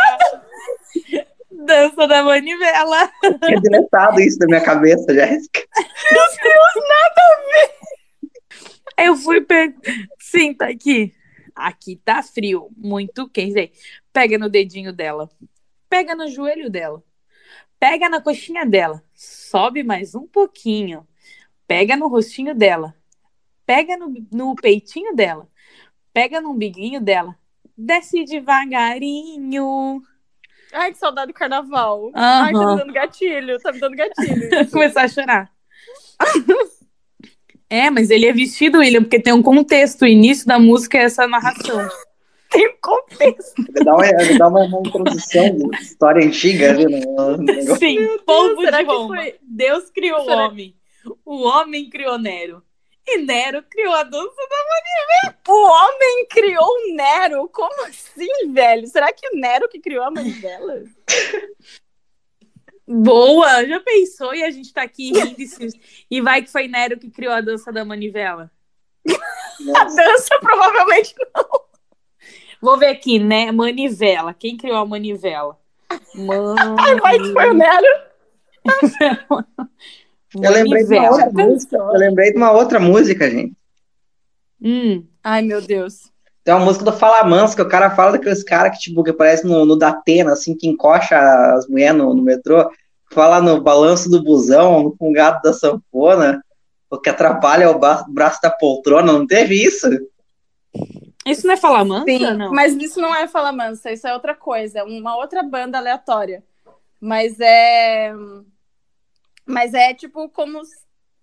Dança 1.64 2.06
da 2.06 2.22
manivela. 2.22 3.10
tinha 3.44 3.60
deletado 3.60 4.20
isso 4.20 4.38
da 4.38 4.46
minha 4.46 4.60
cabeça, 4.60 5.12
Jéssica. 5.12 5.60
Aí 8.96 9.06
eu 9.06 9.16
fui 9.16 9.40
pe... 9.40 9.74
Sim, 10.18 10.54
tá 10.54 10.68
aqui. 10.68 11.14
Aqui 11.54 11.96
tá 12.04 12.22
frio, 12.22 12.68
muito 12.76 13.28
quente. 13.28 13.72
Pega 14.12 14.38
no 14.38 14.48
dedinho 14.48 14.92
dela. 14.92 15.30
Pega 15.88 16.14
no 16.14 16.28
joelho 16.28 16.70
dela. 16.70 17.02
Pega 17.78 18.08
na 18.08 18.20
coxinha 18.20 18.64
dela. 18.64 19.02
Sobe 19.14 19.82
mais 19.82 20.14
um 20.14 20.26
pouquinho. 20.26 21.06
Pega 21.66 21.96
no 21.96 22.08
rostinho 22.08 22.54
dela. 22.54 22.94
Pega 23.66 23.96
no, 23.96 24.12
no 24.32 24.54
peitinho 24.54 25.14
dela. 25.14 25.48
Pega 26.12 26.40
no 26.40 26.50
umbiguinho 26.50 27.00
dela. 27.00 27.36
Desce 27.76 28.24
devagarinho. 28.24 30.02
Ai, 30.74 30.92
que 30.92 30.98
saudade 30.98 31.28
do 31.32 31.34
carnaval. 31.34 32.10
Ai, 32.14 32.52
tá 32.52 32.58
me 32.58 32.76
dando 32.80 32.92
gatilho, 32.92 33.58
tá 33.60 33.72
me 33.72 33.78
dando 33.80 33.96
gatilho. 33.96 34.50
Começar 34.72 35.02
a 35.02 35.08
chorar. 35.08 35.50
É, 37.70 37.90
mas 37.90 38.10
ele 38.10 38.26
é 38.26 38.32
vestido, 38.32 38.78
William, 38.78 39.02
porque 39.02 39.18
tem 39.20 39.32
um 39.32 39.42
contexto. 39.42 40.02
O 40.02 40.06
início 40.06 40.46
da 40.46 40.58
música 40.58 40.98
é 40.98 41.02
essa 41.02 41.26
narração. 41.26 41.88
Tem 42.50 42.68
um 42.68 42.74
contexto. 42.80 43.64
Ele 43.74 43.84
dá 43.84 43.94
uma, 43.96 44.06
ele 44.06 44.38
dá 44.38 44.46
uma, 44.46 44.60
uma 44.60 44.78
introdução 44.86 45.56
de 45.56 45.76
história 45.82 46.24
antiga 46.24 46.70
ali 46.70 46.84
no, 46.84 47.36
no 47.36 47.42
negócio. 47.42 47.76
Sim, 47.78 48.18
povo 48.24 48.60
será 48.60 48.80
de 48.80 48.86
Roma. 48.86 49.16
foi- 49.16 49.34
Deus 49.42 49.90
criou 49.90 50.20
o 50.20 50.24
Será- 50.24 50.46
homem. 50.46 50.76
O 51.24 51.42
homem 51.42 51.90
criou 51.90 52.16
Nero. 52.16 52.62
E 53.06 53.18
Nero 53.18 53.62
criou 53.64 53.92
a 53.92 54.02
dança 54.02 54.34
O 55.46 55.66
homem 55.66 56.26
criou 56.30 56.64
o 56.64 56.94
Nero? 56.94 57.48
Como 57.50 57.84
assim, 57.84 58.52
velho? 58.52 58.86
Será 58.86 59.12
que 59.12 59.28
o 59.28 59.36
Nero 59.36 59.68
que 59.68 59.78
criou 59.78 60.04
a 60.04 60.10
manivela? 60.10 60.82
Boa! 62.86 63.66
Já 63.66 63.80
pensou? 63.80 64.34
E 64.34 64.42
a 64.42 64.50
gente 64.50 64.72
tá 64.72 64.82
aqui 64.82 65.12
rindo 65.12 65.36
e, 66.10 66.20
vai 66.20 66.42
que 66.42 66.50
foi 66.50 66.66
Nero 66.66 66.98
que 66.98 67.10
criou 67.10 67.32
a 67.32 67.40
dança 67.40 67.72
da 67.72 67.84
manivela. 67.84 68.50
A 69.76 69.84
dança 69.84 70.36
provavelmente 70.40 71.14
não. 71.32 71.64
Vou 72.60 72.76
ver 72.76 72.88
aqui, 72.88 73.20
né? 73.20 73.52
Manivela. 73.52 74.34
Quem 74.34 74.56
criou 74.56 74.78
a 74.78 74.84
manivela? 74.84 75.56
Ai, 76.78 76.96
vai 76.96 77.18
que 77.18 77.32
foi 77.32 77.50
o 77.50 77.54
Nero. 77.54 77.86
Eu 80.42 80.50
lembrei, 80.50 80.84
de 80.84 80.94
uma 80.94 81.10
outra 81.10 81.30
música, 81.32 81.76
eu 81.76 81.98
lembrei 81.98 82.30
de 82.32 82.36
uma 82.36 82.52
outra 82.52 82.80
música, 82.80 83.30
gente. 83.30 83.56
Hum, 84.60 85.04
Ai, 85.22 85.40
meu 85.42 85.62
Deus. 85.62 86.12
Tem 86.44 86.52
uma 86.54 86.66
música 86.66 86.84
do 86.84 86.92
Fala 86.92 87.24
Manso, 87.24 87.56
que 87.56 87.62
o 87.62 87.68
cara 87.68 87.90
fala 87.90 88.12
daqueles 88.12 88.42
caras 88.42 88.76
que, 88.76 88.84
tipo, 88.84 89.02
que 89.02 89.10
aparece 89.10 89.46
no, 89.46 89.64
no 89.64 89.76
Datena, 89.76 90.32
assim, 90.32 90.54
que 90.54 90.68
encoxa 90.68 91.18
as 91.54 91.66
mulheres 91.66 91.96
no, 91.96 92.12
no 92.12 92.22
metrô, 92.22 92.70
fala 93.10 93.40
no 93.40 93.62
balanço 93.62 94.10
do 94.10 94.22
busão, 94.22 94.82
no 94.82 94.96
fungado 94.96 95.40
da 95.42 95.54
sanfona, 95.54 96.44
o 96.90 96.98
que 96.98 97.08
atrapalha 97.08 97.70
o 97.70 97.78
braço 98.12 98.40
da 98.42 98.50
poltrona, 98.50 99.12
não 99.12 99.26
teve 99.26 99.54
isso? 99.54 99.88
isso 101.26 101.46
não 101.46 101.54
é 101.54 101.56
falar 101.56 101.84
mansa, 101.84 102.04
Sim, 102.04 102.34
não? 102.34 102.52
mas 102.52 102.74
isso 102.74 103.00
não 103.00 103.14
é 103.14 103.26
Fala 103.26 103.50
Mansa, 103.52 103.90
isso 103.90 104.06
é 104.06 104.12
outra 104.12 104.34
coisa, 104.34 104.80
é 104.80 104.84
uma 104.84 105.16
outra 105.16 105.42
banda 105.42 105.78
aleatória. 105.78 106.42
Mas 107.00 107.38
é. 107.40 108.12
Mas 109.46 109.74
é 109.74 109.92
tipo 109.94 110.28
como. 110.28 110.60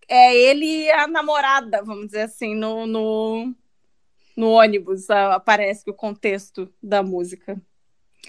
É 0.07 0.35
ele 0.35 0.65
e 0.65 0.91
a 0.91 1.07
namorada, 1.07 1.81
vamos 1.83 2.07
dizer 2.07 2.21
assim, 2.21 2.53
no, 2.53 2.85
no, 2.85 3.55
no 4.35 4.49
ônibus. 4.49 5.09
Aparece 5.09 5.89
o 5.89 5.93
contexto 5.93 6.71
da 6.81 7.01
música. 7.01 7.59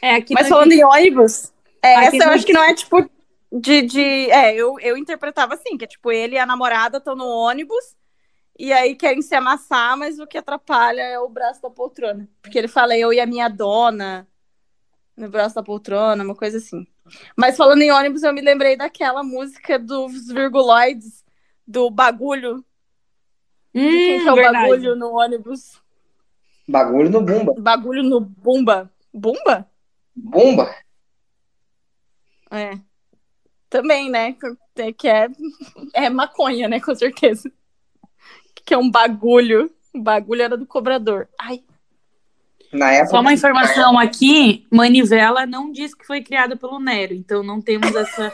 É, 0.00 0.14
aqui 0.16 0.34
Mas 0.34 0.44
não- 0.44 0.56
falando 0.56 0.72
em 0.72 0.84
ônibus, 0.84 1.52
é, 1.82 2.04
essa 2.04 2.16
eu 2.16 2.26
não- 2.26 2.32
acho 2.32 2.46
que 2.46 2.52
não 2.52 2.62
é 2.64 2.74
tipo 2.74 3.10
de. 3.52 3.82
de 3.82 4.30
é, 4.30 4.54
eu, 4.54 4.78
eu 4.80 4.96
interpretava 4.96 5.54
assim, 5.54 5.76
que 5.76 5.84
é 5.84 5.88
tipo 5.88 6.10
ele 6.10 6.36
e 6.36 6.38
a 6.38 6.46
namorada 6.46 6.98
estão 6.98 7.14
no 7.14 7.26
ônibus 7.26 7.96
e 8.58 8.72
aí 8.72 8.94
querem 8.94 9.22
se 9.22 9.34
amassar, 9.34 9.96
mas 9.96 10.18
o 10.18 10.26
que 10.26 10.38
atrapalha 10.38 11.02
é 11.02 11.18
o 11.18 11.28
braço 11.28 11.60
da 11.60 11.70
poltrona. 11.70 12.28
Porque 12.40 12.58
ele 12.58 12.68
fala 12.68 12.96
eu 12.96 13.12
e 13.12 13.20
a 13.20 13.26
minha 13.26 13.48
dona 13.48 14.26
no 15.16 15.28
braço 15.28 15.54
da 15.54 15.62
poltrona, 15.62 16.22
uma 16.24 16.34
coisa 16.34 16.58
assim. 16.58 16.86
Mas 17.36 17.56
falando 17.56 17.82
em 17.82 17.90
ônibus, 17.90 18.22
eu 18.22 18.32
me 18.32 18.40
lembrei 18.40 18.76
daquela 18.76 19.22
música 19.22 19.78
dos 19.78 20.28
virguloides, 20.28 21.24
do 21.66 21.90
bagulho. 21.90 22.64
De 23.74 23.80
quem 23.80 24.20
Hum, 24.20 24.22
que 24.22 24.28
é 24.28 24.32
o 24.32 24.34
verdade. 24.34 24.68
bagulho 24.68 24.96
no 24.96 25.12
ônibus? 25.18 25.80
Bagulho 26.68 27.10
no 27.10 27.20
Bumba. 27.22 27.54
Bagulho 27.58 28.02
no 28.02 28.20
Bumba. 28.20 28.90
Bumba? 29.12 29.68
Bumba? 30.14 30.74
É. 32.50 32.78
Também, 33.68 34.10
né? 34.10 34.36
é 34.76 34.92
que 34.92 35.08
é, 35.08 35.28
é 35.94 36.10
maconha, 36.10 36.68
né? 36.68 36.78
Com 36.80 36.94
certeza. 36.94 37.50
Que 38.64 38.74
é 38.74 38.78
um 38.78 38.90
bagulho. 38.90 39.72
O 39.94 40.00
bagulho 40.00 40.42
era 40.42 40.56
do 40.56 40.66
cobrador. 40.66 41.28
Ai, 41.40 41.64
época. 42.72 43.10
Só 43.10 43.20
uma 43.20 43.32
informação 43.32 43.98
aqui: 43.98 44.66
Manivela 44.70 45.44
não 45.46 45.70
diz 45.70 45.94
que 45.94 46.06
foi 46.06 46.22
criada 46.22 46.56
pelo 46.56 46.78
Nero, 46.80 47.12
então 47.14 47.42
não 47.42 47.60
temos 47.60 47.94
essa 47.94 48.32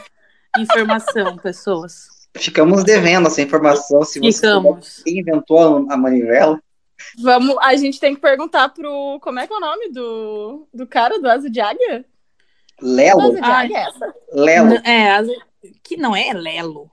informação, 0.57 1.37
pessoas. 1.37 2.07
Ficamos 2.37 2.83
devendo 2.83 3.27
essa 3.27 3.41
informação. 3.41 4.03
Se 4.03 4.19
você 4.19 4.37
Ficamos. 4.47 5.01
quem 5.03 5.19
inventou 5.19 5.85
a 5.89 5.97
manivela. 5.97 6.61
vamos. 7.21 7.57
A 7.59 7.75
gente 7.75 7.99
tem 7.99 8.13
que 8.15 8.21
perguntar 8.21 8.69
pro. 8.69 9.19
Como 9.21 9.39
é 9.39 9.47
que 9.47 9.53
é 9.53 9.57
o 9.57 9.59
nome 9.59 9.89
do, 9.91 10.67
do 10.73 10.87
cara 10.87 11.19
do 11.19 11.27
Asa 11.29 11.49
de 11.49 11.59
Águia? 11.59 12.05
Lelo. 12.81 13.21
Asa 13.21 13.33
de. 13.33 13.41
Águia 13.41 13.77
é 13.77 13.81
essa? 13.81 14.15
Lelo. 14.31 14.69
N- 14.75 14.81
É, 14.85 15.11
as- 15.11 15.27
que 15.83 15.97
não 15.97 16.15
é 16.15 16.31
Lelo. 16.33 16.89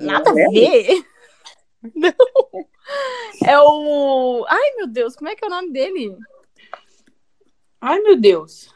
Nada 0.00 0.30
a 0.30 0.32
Lelo? 0.32 0.52
ver. 0.52 1.04
Não. 1.96 2.12
É 3.44 3.58
o. 3.58 4.44
Ai, 4.48 4.70
meu 4.76 4.86
Deus, 4.86 5.16
como 5.16 5.28
é 5.28 5.34
que 5.34 5.44
é 5.44 5.48
o 5.48 5.50
nome 5.50 5.72
dele? 5.72 6.16
Ai, 7.82 7.98
meu 7.98 8.16
Deus. 8.16 8.72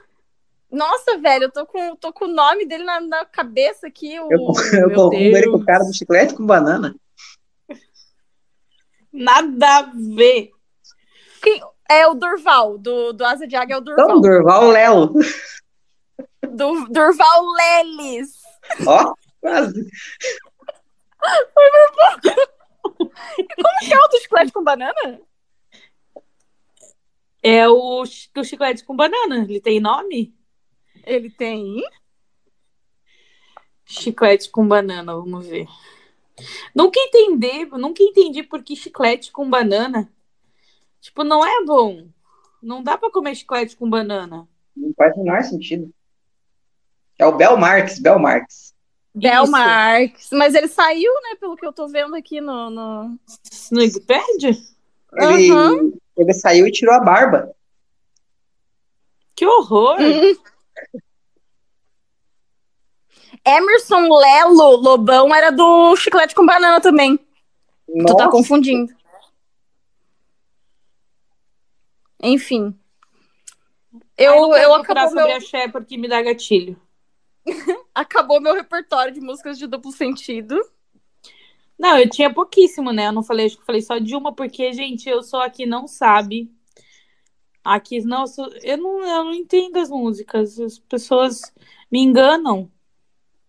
Nossa, 0.69 1.17
velho, 1.19 1.45
eu 1.45 1.53
tô 1.53 1.65
com, 1.65 1.95
tô 1.95 2.13
com 2.13 2.25
o 2.25 2.35
nome 2.35 2.67
dele 2.67 2.83
na, 2.83 3.01
na 3.01 3.25
cabeça 3.25 3.87
aqui. 3.87 4.19
O... 4.19 4.29
Eu, 4.33 4.41
eu 4.75 4.89
meu 4.89 4.97
confundo 4.97 5.15
ele 5.15 5.49
com 5.49 5.59
o 5.59 5.65
cara 5.65 5.85
do 5.85 5.95
chiclete 5.95 6.35
com 6.35 6.45
banana. 6.45 6.93
Nada 9.13 9.79
a 9.79 9.93
ver. 9.95 10.51
É 11.89 12.05
o 12.09 12.15
Durval, 12.15 12.77
do, 12.79 13.13
do 13.13 13.25
Asa 13.25 13.47
de 13.47 13.55
Águia 13.55 13.75
é 13.75 13.79
o 13.79 13.81
Durval. 13.81 14.05
Então, 14.07 14.21
Durval 14.21 14.69
Lelo. 14.71 15.15
Do, 16.43 16.87
Durval 16.89 17.45
Leles. 17.53 18.43
Ó, 18.85 19.15
quase. 19.41 19.89
Como 22.83 23.79
que 23.81 23.95
é 23.95 23.99
o 23.99 24.09
do 24.09 24.19
chiclete 24.21 24.53
com 24.53 24.65
banana? 24.65 25.21
É 27.49 27.69
o 27.69 28.03
do 28.35 28.45
chiclete 28.45 28.85
com 28.85 28.97
banana. 28.97 29.47
Ele 29.49 29.61
tem 29.61 29.79
nome? 29.79 30.35
Ele 31.05 31.31
tem. 31.31 31.81
Chiclete 33.85 34.51
com 34.51 34.67
banana, 34.67 35.15
vamos 35.15 35.47
ver. 35.47 35.69
Nunca 36.75 36.99
entendi, 36.99 37.67
nunca 37.67 38.03
entendi 38.03 38.43
por 38.43 38.65
que 38.65 38.75
chiclete 38.75 39.31
com 39.31 39.49
banana. 39.49 40.13
Tipo, 41.01 41.23
não 41.23 41.47
é 41.47 41.65
bom. 41.65 42.09
Não 42.61 42.83
dá 42.83 42.99
pra 42.99 43.13
comer 43.13 43.37
chiclete 43.37 43.77
com 43.77 43.89
banana. 43.89 44.49
Não 44.77 44.93
faz 44.95 45.17
o 45.17 45.23
menor 45.23 45.45
sentido. 45.45 45.95
É 47.17 47.25
o 47.25 47.37
Bel 47.37 47.57
Marques, 47.57 48.01
Bel 48.01 48.19
Marques. 48.19 48.75
Bel. 49.15 49.47
Marques. 49.47 50.31
Mas 50.33 50.53
ele 50.53 50.67
saiu, 50.67 51.13
né? 51.23 51.37
Pelo 51.39 51.57
que 51.57 51.65
eu 51.65 51.73
tô 51.73 51.87
vendo 51.87 52.17
aqui 52.17 52.41
no. 52.41 52.71
no... 52.71 53.21
No 53.71 53.81
Wikipedia? 53.81 54.51
Ele, 55.13 55.51
Aham. 55.53 55.93
Ele 56.17 56.33
saiu 56.33 56.67
e 56.67 56.73
tirou 56.73 56.95
a 56.95 57.01
barba. 57.01 57.55
Que 59.35 59.47
horror! 59.47 59.99
Emerson 63.45 64.09
Lelo 64.09 64.77
Lobão 64.77 65.33
era 65.33 65.51
do 65.53 65.95
chiclete 65.97 66.35
com 66.35 66.45
banana 66.45 66.81
também. 66.81 67.17
Tu 67.17 68.05
tá 68.17 68.25
Nossa, 68.25 68.29
confundindo. 68.29 68.93
Enfim. 72.21 72.77
Ai, 73.95 74.27
Eu, 74.27 74.51
quero 74.51 74.63
eu 74.63 74.75
procurar 74.75 75.05
acabou 75.05 75.09
sobre 75.09 75.27
meu, 75.29 75.37
axé 75.37 75.69
porque 75.69 75.97
me 75.97 76.09
dá 76.09 76.23
gatilho. 76.23 76.81
acabou 77.95 78.41
meu 78.41 78.55
repertório 78.55 79.15
de 79.15 79.21
músicas 79.21 79.59
de 79.59 79.69
duplo 79.69 79.93
sentido. 79.93 80.61
Não, 81.79 81.99
eu 81.99 82.09
tinha 82.09 82.33
pouquíssimo, 82.33 82.93
né? 82.93 83.09
Eu 83.09 83.13
não 83.13 83.23
falei, 83.23 83.47
acho 83.47 83.57
que 83.57 83.63
eu 83.63 83.67
falei 83.67 83.83
só 83.83 83.99
de 83.99 84.15
uma, 84.17 84.35
porque, 84.35 84.73
gente, 84.73 85.09
eu 85.09 85.23
sou 85.23 85.41
aqui 85.41 85.67
não 85.67 85.87
sabe. 85.87 86.51
Aqui, 87.63 88.01
não, 88.03 88.23
eu, 88.23 88.27
sou- 88.27 88.53
eu 88.63 88.77
não, 88.79 89.01
eu 89.01 89.25
não 89.25 89.35
entendo 89.35 89.77
as 89.79 89.91
músicas. 89.91 90.59
As 90.59 90.79
pessoas 90.79 91.43
me 91.91 92.01
enganam. 92.01 92.71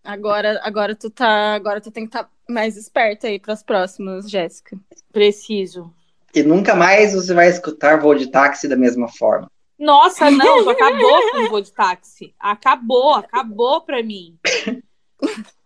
Agora, 0.02 0.60
agora 0.62 0.94
tu 0.94 1.10
tá, 1.10 1.54
agora 1.54 1.80
tu 1.80 1.90
tem 1.90 2.04
que 2.04 2.16
estar 2.16 2.30
mais 2.48 2.76
esperta 2.76 3.28
aí 3.28 3.38
pras 3.38 3.62
próximas, 3.62 4.28
Jéssica. 4.28 4.78
Preciso. 5.12 5.92
E 6.34 6.42
nunca 6.42 6.74
mais 6.74 7.14
você 7.14 7.32
vai 7.32 7.48
escutar 7.48 8.00
voo 8.00 8.14
de 8.14 8.30
táxi 8.30 8.68
da 8.68 8.76
mesma 8.76 9.08
forma. 9.08 9.50
Nossa, 9.78 10.30
não, 10.30 10.68
acabou 10.68 11.30
com 11.30 11.44
o 11.44 11.48
voo 11.48 11.60
de 11.60 11.72
táxi. 11.72 12.34
Acabou, 12.38 13.14
acabou 13.14 13.80
pra 13.82 14.02
mim. 14.02 14.36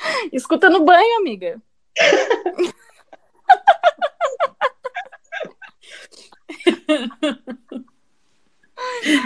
Escuta 0.32 0.70
no 0.70 0.84
banho, 0.84 1.18
amiga. 1.18 1.60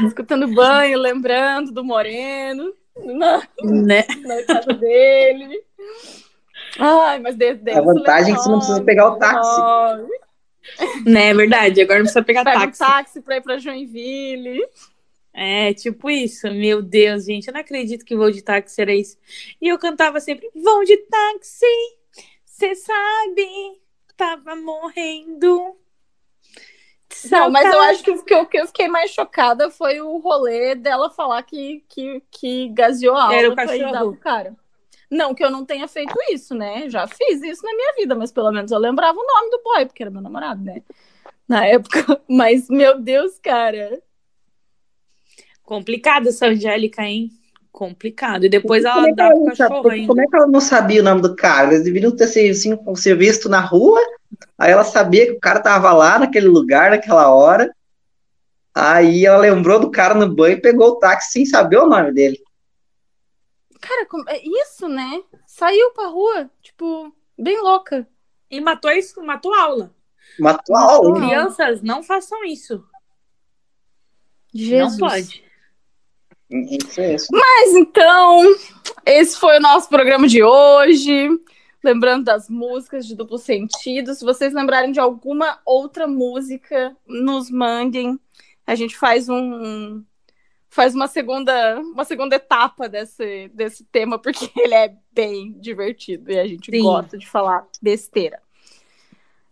Escutando 0.06 0.48
banho, 0.48 0.98
lembrando 0.98 1.72
do 1.72 1.84
Moreno, 1.84 2.72
na, 2.96 3.42
Né? 3.62 4.04
na 4.22 4.42
casa 4.44 4.72
dele. 4.74 5.62
Ai, 6.78 7.20
mas 7.20 7.36
de, 7.36 7.54
de, 7.54 7.70
A 7.70 7.80
vantagem 7.80 8.32
é 8.32 8.36
que 8.36 8.42
você 8.42 8.48
não 8.48 8.58
precisa 8.58 8.82
pegar 8.82 9.08
o 9.08 9.18
táxi. 9.18 9.60
Né, 11.06 11.30
é 11.30 11.34
verdade. 11.34 11.80
Agora 11.82 11.98
não 11.98 12.04
precisa 12.04 12.24
pegar 12.24 12.44
Pega 12.44 12.60
táxi. 12.60 12.82
um 12.82 12.86
táxi 12.86 13.20
pra 13.20 13.36
ir 13.36 13.42
pra 13.42 13.58
Joinville. 13.58 14.66
É, 15.34 15.74
tipo 15.74 16.08
isso. 16.08 16.48
Meu 16.48 16.80
Deus, 16.80 17.24
gente, 17.24 17.48
eu 17.48 17.52
não 17.54 17.60
acredito 17.60 18.04
que 18.04 18.16
voo 18.16 18.30
de 18.30 18.40
táxi 18.40 18.80
era 18.80 18.94
isso. 18.94 19.18
E 19.60 19.68
eu 19.68 19.78
cantava 19.78 20.20
sempre: 20.20 20.48
voo 20.54 20.84
de 20.84 20.96
táxi, 20.96 21.66
cê 22.44 22.74
sabe, 22.76 23.82
tava 24.16 24.54
morrendo. 24.54 25.76
Não, 27.30 27.50
mas 27.50 27.72
eu 27.72 27.80
acho 27.82 28.02
que 28.02 28.10
o 28.10 28.24
que 28.24 28.34
eu, 28.34 28.46
que 28.46 28.58
eu 28.58 28.66
fiquei 28.66 28.88
mais 28.88 29.10
chocada 29.10 29.70
foi 29.70 30.00
o 30.00 30.18
rolê 30.18 30.74
dela 30.74 31.10
falar 31.10 31.42
que, 31.42 31.84
que, 31.88 32.22
que 32.30 32.68
gaseou 32.70 33.16
a 33.16 33.32
Era 33.32 33.48
o 33.48 33.50
alma 33.50 33.64
pra 33.64 33.76
ir 33.76 33.82
cachorro. 33.82 34.16
cara. 34.16 34.56
Não 35.10 35.34
que 35.34 35.44
eu 35.44 35.50
não 35.50 35.64
tenha 35.64 35.86
feito 35.86 36.14
isso, 36.30 36.54
né? 36.54 36.88
Já 36.88 37.06
fiz 37.06 37.42
isso 37.42 37.62
na 37.64 37.72
minha 37.74 37.94
vida, 37.94 38.14
mas 38.14 38.32
pelo 38.32 38.50
menos 38.50 38.70
eu 38.72 38.78
lembrava 38.78 39.16
o 39.18 39.26
nome 39.26 39.50
do 39.50 39.62
boy, 39.62 39.86
porque 39.86 40.02
era 40.02 40.10
meu 40.10 40.22
namorado, 40.22 40.62
né? 40.62 40.82
Na 41.46 41.64
época. 41.66 42.20
Mas, 42.28 42.68
meu 42.68 42.98
Deus, 42.98 43.38
cara. 43.38 44.02
Complicado 45.64 46.28
essa 46.28 46.46
Angélica, 46.46 47.02
hein? 47.02 47.30
Complicado. 47.72 48.44
E 48.44 48.48
depois 48.48 48.84
ela 48.84 49.08
é, 49.08 49.14
dá 49.14 49.30
pro 49.30 49.44
cachorro 49.46 49.88
ainda. 49.90 50.06
como 50.06 50.20
é 50.20 50.26
que 50.26 50.36
ela 50.36 50.46
não 50.46 50.60
sabia 50.60 51.00
o 51.00 51.04
nome 51.04 51.22
do 51.22 51.34
cara? 51.34 51.72
Eles 51.72 51.82
deveriam 51.84 52.14
ter 52.14 52.28
se, 52.28 52.48
assim, 52.48 52.78
se 52.94 53.14
visto 53.14 53.48
na 53.48 53.60
rua, 53.60 54.00
aí 54.56 54.70
ela 54.70 54.84
sabia 54.84 55.26
que 55.26 55.32
o 55.32 55.40
cara 55.40 55.58
tava 55.60 55.92
lá 55.92 56.18
naquele 56.20 56.46
lugar, 56.46 56.90
naquela 56.90 57.30
hora. 57.34 57.74
Aí 58.72 59.24
ela 59.24 59.38
lembrou 59.38 59.80
do 59.80 59.90
cara 59.90 60.14
no 60.14 60.32
banho 60.32 60.58
e 60.58 60.60
pegou 60.60 60.90
o 60.90 60.96
táxi 60.96 61.32
sem 61.32 61.46
saber 61.46 61.78
o 61.78 61.86
nome 61.86 62.12
dele. 62.12 62.40
Cara, 63.80 64.06
como- 64.06 64.28
é 64.28 64.40
isso, 64.42 64.88
né? 64.88 65.22
Saiu 65.46 65.90
pra 65.92 66.08
rua, 66.08 66.50
tipo, 66.62 67.14
bem 67.38 67.60
louca. 67.60 68.06
E 68.50 68.60
matou 68.60 68.90
isso, 68.90 69.20
matou 69.22 69.52
aula. 69.54 69.94
Matou 70.38 70.76
a 70.76 70.80
aula. 70.82 71.18
hein? 71.18 71.28
Crianças, 71.28 71.82
não 71.82 72.02
façam 72.02 72.44
isso. 72.44 72.84
Jesus. 74.52 74.98
Não 75.00 75.08
pode. 75.08 75.43
Isso 76.54 77.00
é 77.00 77.14
isso. 77.14 77.26
Mas 77.32 77.74
então, 77.74 78.42
esse 79.04 79.38
foi 79.38 79.58
o 79.58 79.60
nosso 79.60 79.88
programa 79.88 80.28
de 80.28 80.42
hoje. 80.42 81.28
Lembrando 81.82 82.24
das 82.24 82.48
músicas 82.48 83.06
de 83.06 83.14
duplo 83.14 83.38
sentido. 83.38 84.14
Se 84.14 84.24
vocês 84.24 84.54
lembrarem 84.54 84.92
de 84.92 85.00
alguma 85.00 85.58
outra 85.66 86.06
música, 86.06 86.96
nos 87.06 87.50
mandem. 87.50 88.18
A 88.66 88.74
gente 88.74 88.96
faz 88.96 89.28
um 89.28 90.02
faz 90.70 90.92
uma 90.92 91.06
segunda 91.06 91.78
uma 91.80 92.04
segunda 92.04 92.34
etapa 92.34 92.88
desse, 92.88 93.48
desse 93.54 93.84
tema 93.84 94.18
porque 94.18 94.50
ele 94.58 94.74
é 94.74 94.96
bem 95.12 95.52
divertido 95.52 96.32
e 96.32 96.38
a 96.38 96.46
gente 96.46 96.70
Sim. 96.70 96.82
gosta 96.82 97.18
de 97.18 97.28
falar 97.28 97.66
besteira. 97.80 98.43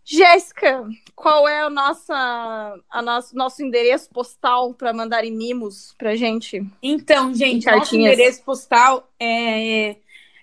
Jéssica, 0.05 0.85
qual 1.15 1.49
é 1.49 1.61
a 1.61 1.71
nossa, 1.71 2.81
a 2.91 3.03
nosso, 3.03 3.37
nosso 3.37 3.63
endereço 3.63 4.11
postal 4.11 4.75
para 4.75 4.93
mandarem 4.93 5.33
mimos 5.33 5.95
pra 5.97 6.17
gente? 6.17 6.67
Então, 6.83 7.33
gente, 7.33 7.67
nosso 7.67 7.95
endereço 7.95 8.43
postal 8.43 9.09
é 9.21 9.97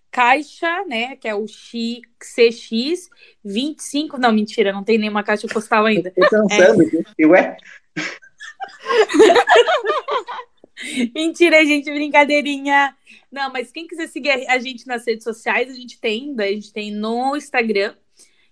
caixa, 0.09 0.85
né? 0.85 1.17
Que 1.17 1.27
é 1.27 1.35
o 1.35 1.45
X, 1.47 2.01
CX 2.19 3.09
25. 3.43 4.17
Não, 4.17 4.31
mentira, 4.31 4.71
não 4.71 4.83
tem 4.83 4.97
nenhuma 4.97 5.23
caixa 5.23 5.47
postal 5.47 5.85
ainda. 5.85 6.11
Tô 6.11 6.47
pensando 6.47 6.81
aqui. 6.81 7.25
Ué, 7.25 7.57
Mentira, 11.13 11.65
gente, 11.65 11.91
brincadeirinha. 11.91 12.95
Não, 13.31 13.51
mas 13.51 13.71
quem 13.71 13.87
quiser 13.87 14.07
seguir 14.07 14.31
a 14.31 14.53
a 14.53 14.59
gente 14.59 14.87
nas 14.87 15.05
redes 15.05 15.23
sociais, 15.23 15.69
a 15.69 15.73
gente 15.73 15.99
tem, 15.99 16.35
a 16.39 16.47
gente 16.47 16.73
tem 16.73 16.91
no 16.91 17.35
Instagram, 17.35 17.93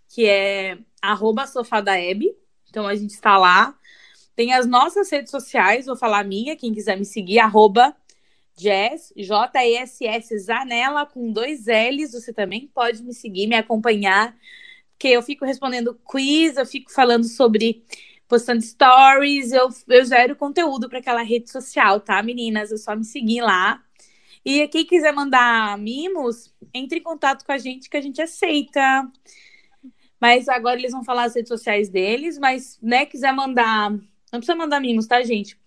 que 0.09 0.25
é 0.25 0.77
arroba 1.11 1.47
sofadaeb. 1.47 2.35
Então 2.69 2.87
a 2.87 2.95
gente 2.95 3.11
está 3.11 3.37
lá. 3.37 3.75
Tem 4.35 4.53
as 4.53 4.67
nossas 4.67 5.09
redes 5.09 5.31
sociais, 5.31 5.87
vou 5.87 5.95
falar 5.95 6.19
a 6.19 6.23
minha, 6.23 6.55
quem 6.55 6.73
quiser 6.73 6.97
me 6.97 7.05
seguir, 7.05 7.39
arroba 7.39 7.95
Jess, 8.59 9.13
J-E-S-S, 9.15 10.39
Zanella, 10.39 11.05
com 11.05 11.31
dois 11.31 11.65
L's. 11.65 12.11
Você 12.11 12.33
também 12.33 12.67
pode 12.67 13.03
me 13.03 13.13
seguir, 13.13 13.47
me 13.47 13.55
acompanhar, 13.55 14.35
porque 14.91 15.07
eu 15.07 15.23
fico 15.23 15.45
respondendo 15.45 15.99
quiz, 16.03 16.57
eu 16.57 16.65
fico 16.65 16.91
falando 16.91 17.23
sobre, 17.23 17.83
postando 18.27 18.61
stories, 18.61 19.51
eu, 19.53 19.69
eu 19.87 20.05
gero 20.05 20.35
conteúdo 20.35 20.89
para 20.89 20.99
aquela 20.99 21.21
rede 21.21 21.49
social, 21.49 21.99
tá, 21.99 22.21
meninas? 22.21 22.71
É 22.71 22.77
só 22.77 22.95
me 22.95 23.05
seguir 23.05 23.41
lá. 23.41 23.83
E 24.45 24.67
quem 24.69 24.85
quiser 24.85 25.13
mandar 25.13 25.77
mimos, 25.77 26.53
entre 26.73 26.99
em 26.99 27.03
contato 27.03 27.45
com 27.45 27.51
a 27.51 27.57
gente 27.57 27.89
que 27.89 27.97
a 27.97 28.01
gente 28.01 28.21
aceita. 28.21 29.11
Mas 30.19 30.47
agora 30.49 30.79
eles 30.79 30.91
vão 30.91 31.03
falar 31.03 31.25
as 31.25 31.35
redes 31.35 31.49
sociais 31.49 31.89
deles, 31.89 32.37
mas, 32.39 32.79
né, 32.81 33.05
quiser 33.05 33.31
mandar. 33.33 33.91
Não 33.91 34.39
precisa 34.39 34.55
mandar 34.55 34.79
mimos, 34.79 35.07
tá, 35.07 35.21
gente? 35.23 35.57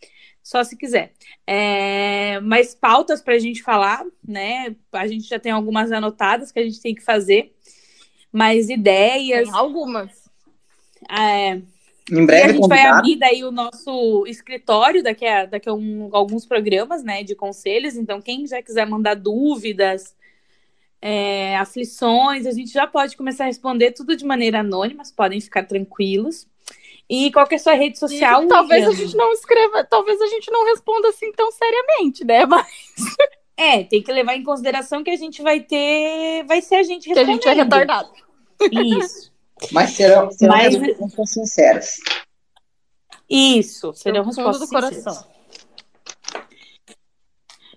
Só 0.43 0.65
se 0.65 0.77
quiser. 0.77 1.13
É, 1.47 2.41
mas 2.41 2.75
pautas 2.75 3.21
para 3.23 3.35
a 3.35 3.39
gente 3.39 3.63
falar, 3.63 4.05
né? 4.27 4.75
A 4.93 5.07
gente 5.07 5.29
já 5.29 5.39
tem 5.39 5.53
algumas 5.53 5.93
anotadas 5.93 6.51
que 6.51 6.59
a 6.59 6.63
gente 6.65 6.81
tem 6.81 6.95
que 6.95 7.03
fazer. 7.03 7.55
Mais 8.33 8.69
ideias. 8.71 9.49
Tem 9.49 9.59
algumas. 9.59 10.29
É, 11.11 11.55
Em 11.55 11.65
e 12.11 12.21
a 12.21 12.27
breve, 12.27 12.53
gente 12.55 12.69
vai 12.69 12.79
convidado. 12.79 12.99
abrir 12.99 13.17
daí 13.17 13.45
o 13.45 13.51
nosso 13.53 14.25
escritório 14.27 15.03
daqui 15.03 15.27
a, 15.27 15.47
daqui 15.47 15.69
a 15.69 15.75
um- 15.75 16.09
alguns 16.13 16.47
programas, 16.47 17.03
né, 17.05 17.23
de 17.23 17.35
conselhos. 17.35 17.97
Então, 17.97 18.21
quem 18.21 18.47
já 18.47 18.63
quiser 18.63 18.87
mandar 18.87 19.15
dúvidas, 19.15 20.15
é, 21.03 21.57
aflições, 21.57 22.47
a 22.47 22.51
gente 22.53 22.71
já 22.73 22.87
pode 22.87 23.17
começar 23.17 23.45
a 23.45 23.47
responder 23.47 23.93
tudo 23.93 24.17
de 24.17 24.25
maneira 24.25 24.61
anônima, 24.61 25.03
podem 25.17 25.41
ficar 25.41 25.65
tranquilos. 25.65 26.47
E 27.09 27.33
qual 27.33 27.47
que 27.47 27.55
é 27.55 27.57
a 27.57 27.61
sua 27.61 27.75
rede 27.75 27.99
social? 27.99 28.45
E 28.45 28.49
talvez 28.49 28.87
a 28.87 28.93
gente 28.93 29.17
não 29.17 29.33
escreva, 29.33 29.83
talvez 29.85 30.21
a 30.21 30.27
gente 30.29 30.51
não 30.51 30.65
responda 30.67 31.09
assim 31.09 31.33
tão 31.33 31.51
seriamente, 31.51 32.25
né? 32.25 32.45
Mas 32.47 32.67
É, 33.57 33.83
tem 33.85 34.03
que 34.03 34.13
levar 34.13 34.37
em 34.37 34.43
consideração 34.45 35.03
que 35.05 35.11
a 35.11 35.17
gente 35.17 35.43
vai 35.43 35.61
ter. 35.61 36.45
Vai 36.47 36.63
ser 36.63 36.77
a 36.77 36.83
gente 36.83 37.13
que 37.13 37.19
a 37.19 37.25
gente 37.25 37.47
é 37.47 37.53
respondendo. 37.53 37.73
retardado. 37.81 38.11
Isso. 38.73 39.31
Mas 39.73 39.91
serão, 39.91 40.31
serão 40.31 40.57
Mas- 40.57 40.75
respostas 40.77 41.31
sinceras. 41.33 41.97
Isso. 43.29 43.93
Serão 43.95 44.25
fundo 44.25 44.37
respostas 44.37 44.69
do 44.69 44.73
coração. 44.73 45.13
sinceras. 45.13 45.29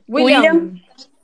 William, 0.10 0.42
William. 0.42 0.76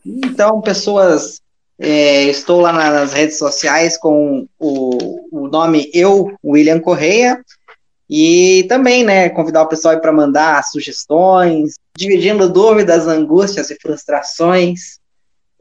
Então, 0.05 0.61
pessoas, 0.61 1.41
é, 1.79 2.23
estou 2.25 2.59
lá 2.59 2.73
nas 2.73 3.13
redes 3.13 3.37
sociais 3.37 3.97
com 3.97 4.47
o, 4.59 5.25
o 5.31 5.47
nome 5.47 5.89
Eu, 5.93 6.31
William 6.43 6.79
Correia, 6.79 7.43
e 8.09 8.65
também, 8.67 9.03
né, 9.03 9.29
convidar 9.29 9.61
o 9.61 9.67
pessoal 9.67 9.99
para 10.01 10.11
mandar 10.11 10.63
sugestões, 10.63 11.75
dividindo 11.95 12.51
dúvidas, 12.51 13.07
angústias 13.07 13.69
e 13.69 13.77
frustrações. 13.79 14.99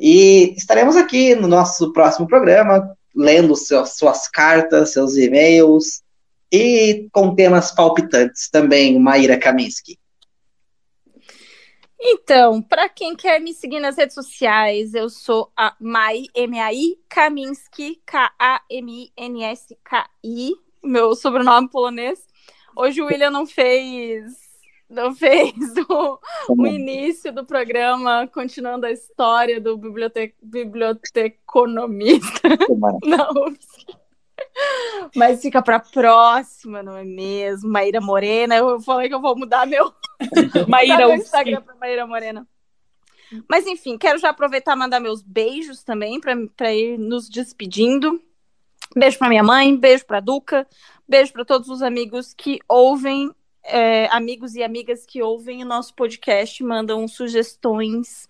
E 0.01 0.55
estaremos 0.57 0.97
aqui 0.97 1.35
no 1.35 1.47
nosso 1.47 1.93
próximo 1.93 2.27
programa, 2.27 2.91
lendo 3.15 3.55
seus- 3.55 3.97
suas 3.97 4.29
cartas, 4.29 4.93
seus 4.93 5.17
e-mails, 5.17 6.03
e 6.51 7.07
com 7.13 7.35
temas 7.35 7.71
palpitantes 7.71 8.49
também, 8.51 8.99
Maíra 8.99 9.37
Kaminsky. 9.37 9.99
Então, 12.01 12.63
para 12.63 12.89
quem 12.89 13.17
quer 13.17 13.41
me 13.41 13.53
seguir 13.53 13.81
nas 13.81 13.97
redes 13.97 14.15
sociais, 14.15 14.95
eu 14.95 15.11
sou 15.11 15.51
a 15.57 15.75
Mai, 15.81 16.27
M-A-I, 16.33 16.97
Kaminsky, 17.09 18.01
K-A-M-I-N-S-K-I, 18.07 18.53
meu 20.83 21.17
sobrenome 21.17 21.69
polonês. 21.69 22.25
Hoje 22.77 23.03
o 23.03 23.07
William 23.07 23.31
não 23.31 23.45
fez, 23.45 24.33
não 24.89 25.13
fez 25.19 25.53
o, 25.89 26.21
o 26.49 26.67
início 26.69 27.33
do 27.33 27.45
programa, 27.45 28.29
continuando 28.29 28.87
a 28.87 28.93
história 28.93 29.61
do 29.61 29.77
bibliote, 29.77 30.37
biblioteconomista. 30.41 32.49
Não. 33.05 33.57
Mas 35.15 35.41
fica 35.41 35.63
para 35.63 35.81
próxima, 35.81 36.83
não 36.83 36.97
é 36.97 37.05
mesmo? 37.05 37.71
Maíra 37.71 38.01
Morena, 38.01 38.57
eu 38.57 38.81
falei 38.81 39.09
que 39.09 39.15
eu 39.15 39.21
vou 39.21 39.37
mudar 39.37 39.67
meu 39.67 39.93
Maíra 40.69 41.09
meu. 41.09 41.15
Instagram 41.15 41.63
pra 41.63 41.75
Maíra 41.77 42.07
Morena. 42.07 42.47
Mas 43.49 43.67
enfim, 43.67 43.99
quero 43.99 44.19
já 44.19 44.31
aproveitar 44.31 44.75
e 44.75 44.79
mandar 44.79 45.01
meus 45.01 45.23
beijos 45.23 45.83
também 45.83 46.21
para 46.21 46.75
ir 46.75 46.99
nos 46.99 47.29
despedindo. 47.29 48.21
Beijo 48.97 49.19
para 49.19 49.29
minha 49.29 49.43
mãe, 49.43 49.77
beijo 49.77 50.07
para 50.07 50.21
Duca, 50.21 50.67
beijo 51.07 51.33
para 51.33 51.45
todos 51.45 51.69
os 51.69 51.83
amigos 51.83 52.33
que 52.33 52.59
ouvem, 52.67 53.31
é, 53.63 54.07
amigos 54.07 54.55
e 54.55 54.63
amigas 54.63 55.05
que 55.05 55.23
ouvem 55.23 55.63
o 55.63 55.67
nosso 55.67 55.95
podcast, 55.95 56.63
mandam 56.65 57.07
sugestões. 57.07 58.27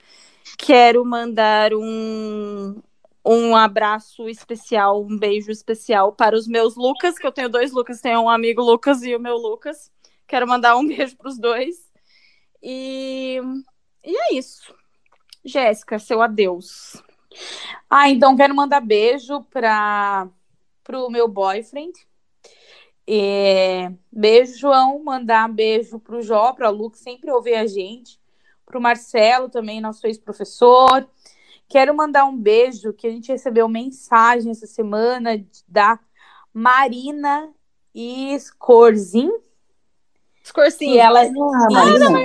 Quero 0.56 1.04
mandar 1.04 1.72
um, 1.72 2.82
um 3.30 3.54
abraço 3.54 4.26
especial, 4.26 5.02
um 5.04 5.18
beijo 5.18 5.50
especial 5.50 6.12
para 6.12 6.34
os 6.34 6.48
meus 6.48 6.76
Lucas, 6.76 7.18
que 7.18 7.26
eu 7.26 7.32
tenho 7.32 7.50
dois 7.50 7.72
Lucas, 7.72 8.00
tenho 8.00 8.22
um 8.22 8.28
amigo 8.30 8.62
Lucas 8.62 9.02
e 9.02 9.14
o 9.14 9.20
meu 9.20 9.36
Lucas. 9.36 9.92
Quero 10.26 10.48
mandar 10.48 10.76
um 10.76 10.86
beijo 10.88 11.14
para 11.14 11.28
os 11.28 11.38
dois. 11.38 11.76
E, 12.62 13.38
e 14.02 14.16
é 14.16 14.34
isso. 14.34 14.74
Jéssica, 15.44 15.98
seu 15.98 16.22
adeus. 16.22 17.02
Ah, 17.88 18.08
então 18.08 18.34
quero 18.34 18.54
mandar 18.54 18.80
beijo 18.80 19.42
para 19.44 20.30
o 20.94 21.10
meu 21.10 21.28
boyfriend. 21.28 21.92
É, 23.06 23.92
beijo, 24.10 24.58
João. 24.58 25.02
Mandar 25.04 25.48
beijo 25.48 25.98
pro 25.98 26.22
Jó, 26.22 26.54
para 26.54 26.70
o 26.70 26.74
Lu, 26.74 26.90
que 26.90 26.98
sempre 26.98 27.30
ouve 27.30 27.54
a 27.54 27.66
gente. 27.66 28.18
Pro 28.64 28.80
Marcelo 28.80 29.50
também, 29.50 29.82
nosso 29.82 30.06
ex-professor. 30.06 31.06
Quero 31.68 31.94
mandar 31.94 32.24
um 32.24 32.36
beijo 32.36 32.92
que 32.92 33.06
a 33.06 33.10
gente 33.10 33.30
recebeu 33.30 33.68
mensagem 33.68 34.50
essa 34.50 34.66
semana 34.66 35.44
da 35.66 35.98
Marina 36.52 37.50
Scorzin. 38.38 39.30
Escorcinho. 40.42 40.94
E 40.94 40.98
ela, 40.98 41.20
Ah, 41.20 41.30
Marina, 41.70 42.06
Ai, 42.06 42.24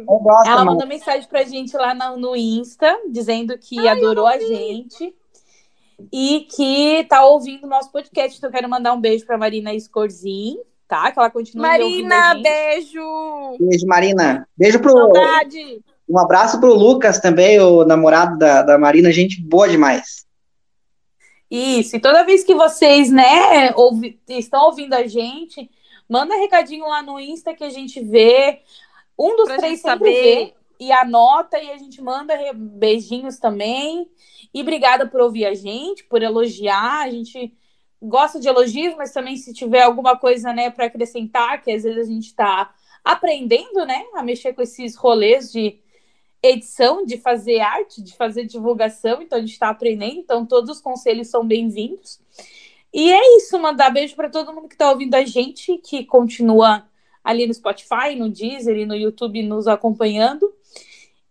eu 0.00 0.04
gosto, 0.18 0.46
ela 0.46 0.56
Marina. 0.56 0.64
mandou 0.64 0.86
mensagem 0.88 1.28
pra 1.28 1.44
gente 1.44 1.76
lá 1.76 1.94
no, 1.94 2.16
no 2.16 2.36
Insta, 2.36 2.98
dizendo 3.08 3.56
que 3.56 3.86
adorou 3.86 4.26
a 4.26 4.38
gente 4.38 5.14
e 6.12 6.40
que 6.50 7.04
tá 7.08 7.24
ouvindo 7.24 7.64
o 7.64 7.68
nosso 7.68 7.92
podcast. 7.92 8.36
Então, 8.36 8.48
eu 8.50 8.52
quero 8.54 8.68
mandar 8.68 8.92
um 8.92 9.00
beijo 9.00 9.24
pra 9.24 9.38
Marina 9.38 9.78
Scorzin, 9.78 10.58
tá? 10.88 11.12
Que 11.12 11.18
ela 11.20 11.30
continua 11.30 11.68
Marina, 11.68 12.34
beijo. 12.34 13.00
Beijo, 13.60 13.86
Marina. 13.86 14.48
Beijo 14.56 14.80
pro. 14.80 14.90
Saudade. 14.90 15.84
Um 16.08 16.18
abraço 16.18 16.60
pro 16.60 16.74
Lucas 16.74 17.18
também, 17.18 17.58
o 17.60 17.84
namorado 17.84 18.38
da, 18.38 18.62
da 18.62 18.78
Marina, 18.78 19.10
gente 19.10 19.40
boa 19.40 19.68
demais. 19.68 20.24
Isso, 21.50 21.96
e 21.96 22.00
toda 22.00 22.24
vez 22.24 22.42
que 22.42 22.54
vocês, 22.54 23.10
né, 23.10 23.72
ouvi- 23.76 24.18
estão 24.28 24.66
ouvindo 24.66 24.94
a 24.94 25.06
gente, 25.06 25.70
manda 26.08 26.36
recadinho 26.36 26.86
lá 26.86 27.02
no 27.02 27.18
Insta 27.20 27.54
que 27.54 27.64
a 27.64 27.70
gente 27.70 28.00
vê. 28.00 28.60
Um 29.18 29.36
dos 29.36 29.46
Pra 29.46 29.58
três 29.58 29.80
sempre 29.80 29.98
saber. 30.12 30.22
vê 30.22 30.54
e 30.80 30.90
anota 30.90 31.58
e 31.58 31.70
a 31.70 31.76
gente 31.78 32.02
manda 32.02 32.34
beijinhos 32.54 33.38
também. 33.38 34.08
E 34.52 34.60
obrigada 34.60 35.06
por 35.06 35.20
ouvir 35.20 35.46
a 35.46 35.54
gente, 35.54 36.04
por 36.04 36.22
elogiar. 36.22 37.02
A 37.02 37.10
gente 37.10 37.54
gosta 38.02 38.40
de 38.40 38.48
elogios, 38.48 38.94
mas 38.96 39.12
também 39.12 39.36
se 39.36 39.52
tiver 39.54 39.82
alguma 39.82 40.16
coisa, 40.18 40.52
né, 40.52 40.70
para 40.70 40.86
acrescentar, 40.86 41.62
que 41.62 41.70
às 41.70 41.84
vezes 41.84 42.08
a 42.08 42.12
gente 42.12 42.26
está 42.26 42.74
aprendendo, 43.04 43.86
né, 43.86 44.04
a 44.14 44.22
mexer 44.22 44.52
com 44.54 44.62
esses 44.62 44.96
rolês 44.96 45.52
de 45.52 45.78
edição, 46.44 47.06
de 47.06 47.16
fazer 47.16 47.60
arte, 47.60 48.02
de 48.02 48.14
fazer 48.14 48.44
divulgação, 48.44 49.22
então 49.22 49.38
a 49.38 49.40
gente 49.40 49.52
está 49.52 49.70
aprendendo, 49.70 50.18
então 50.18 50.44
todos 50.44 50.76
os 50.76 50.80
conselhos 50.80 51.28
são 51.28 51.46
bem-vindos. 51.46 52.20
E 52.92 53.10
é 53.12 53.36
isso, 53.38 53.58
mandar 53.58 53.90
beijo 53.90 54.14
para 54.14 54.28
todo 54.28 54.52
mundo 54.52 54.68
que 54.68 54.74
está 54.74 54.90
ouvindo 54.90 55.14
a 55.14 55.24
gente, 55.24 55.78
que 55.78 56.04
continua 56.04 56.86
ali 57.24 57.46
no 57.46 57.54
Spotify, 57.54 58.14
no 58.16 58.28
Deezer 58.28 58.76
e 58.76 58.86
no 58.86 58.94
YouTube 58.94 59.42
nos 59.42 59.66
acompanhando. 59.66 60.54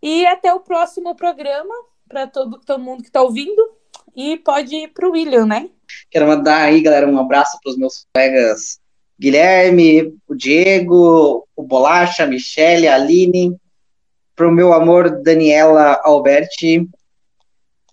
E 0.02 0.26
até 0.26 0.52
o 0.52 0.60
próximo 0.60 1.14
programa, 1.14 1.74
para 2.08 2.26
todo, 2.26 2.60
todo 2.60 2.82
mundo 2.82 3.02
que 3.02 3.08
está 3.08 3.22
ouvindo. 3.22 3.70
E 4.14 4.36
pode 4.36 4.74
ir 4.74 4.88
para 4.88 5.08
o 5.08 5.12
William, 5.12 5.46
né? 5.46 5.70
Quero 6.10 6.26
mandar 6.26 6.62
aí, 6.62 6.80
galera, 6.80 7.08
um 7.08 7.18
abraço 7.18 7.58
pros 7.62 7.76
meus 7.76 8.06
colegas 8.12 8.78
Guilherme, 9.18 10.14
o 10.28 10.34
Diego, 10.34 11.46
o 11.56 11.62
Bolacha, 11.62 12.24
a 12.24 12.26
Michele, 12.26 12.88
a 12.88 12.96
Aline, 12.96 13.56
pro 14.34 14.52
meu 14.52 14.72
amor 14.72 15.22
Daniela 15.22 16.00
Alberti 16.04 16.88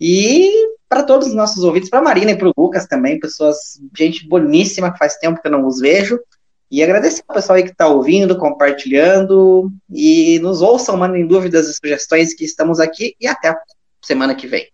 e 0.00 0.50
para 0.88 1.04
todos 1.04 1.28
os 1.28 1.34
nossos 1.34 1.64
ouvintes, 1.64 1.88
para 1.88 2.02
Marina 2.02 2.32
e 2.32 2.36
para 2.36 2.48
o 2.48 2.52
Lucas 2.56 2.86
também, 2.86 3.18
pessoas, 3.18 3.80
gente 3.96 4.28
boníssima, 4.28 4.92
que 4.92 4.98
faz 4.98 5.16
tempo 5.16 5.40
que 5.40 5.48
eu 5.48 5.52
não 5.52 5.66
os 5.66 5.80
vejo. 5.80 6.20
E 6.70 6.82
agradecer 6.82 7.22
ao 7.28 7.34
pessoal 7.34 7.56
aí 7.56 7.62
que 7.62 7.70
está 7.70 7.86
ouvindo, 7.86 8.38
compartilhando 8.38 9.70
e 9.90 10.38
nos 10.40 10.60
ouçam, 10.60 10.96
mandem 10.96 11.26
dúvidas 11.26 11.68
e 11.68 11.74
sugestões 11.74 12.34
que 12.34 12.44
estamos 12.44 12.80
aqui 12.80 13.14
e 13.20 13.26
até 13.26 13.48
a 13.48 13.60
semana 14.02 14.34
que 14.34 14.46
vem. 14.46 14.68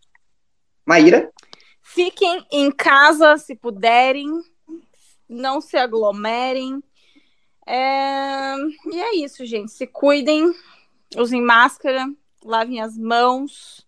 Maíra? 0.87 1.31
Fiquem 1.83 2.47
em 2.51 2.71
casa 2.71 3.37
se 3.37 3.55
puderem. 3.55 4.29
Não 5.29 5.61
se 5.61 5.77
aglomerem. 5.77 6.83
É, 7.67 8.55
E 8.91 9.01
é 9.01 9.17
isso, 9.17 9.45
gente. 9.45 9.71
Se 9.73 9.87
cuidem, 9.87 10.55
usem 11.17 11.41
máscara 11.43 12.07
lavem 12.45 12.81
as 12.81 12.97
mãos 12.97 13.87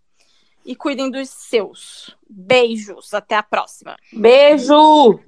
e 0.65 0.75
cuidem 0.75 1.11
dos 1.11 1.29
seus. 1.29 2.17
Beijos, 2.29 3.15
até 3.15 3.37
a 3.37 3.43
próxima. 3.43 3.97
Beijo! 4.13 5.21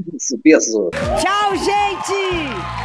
Beijo. 0.42 0.90
Tchau, 1.20 1.56
gente! 1.56 2.81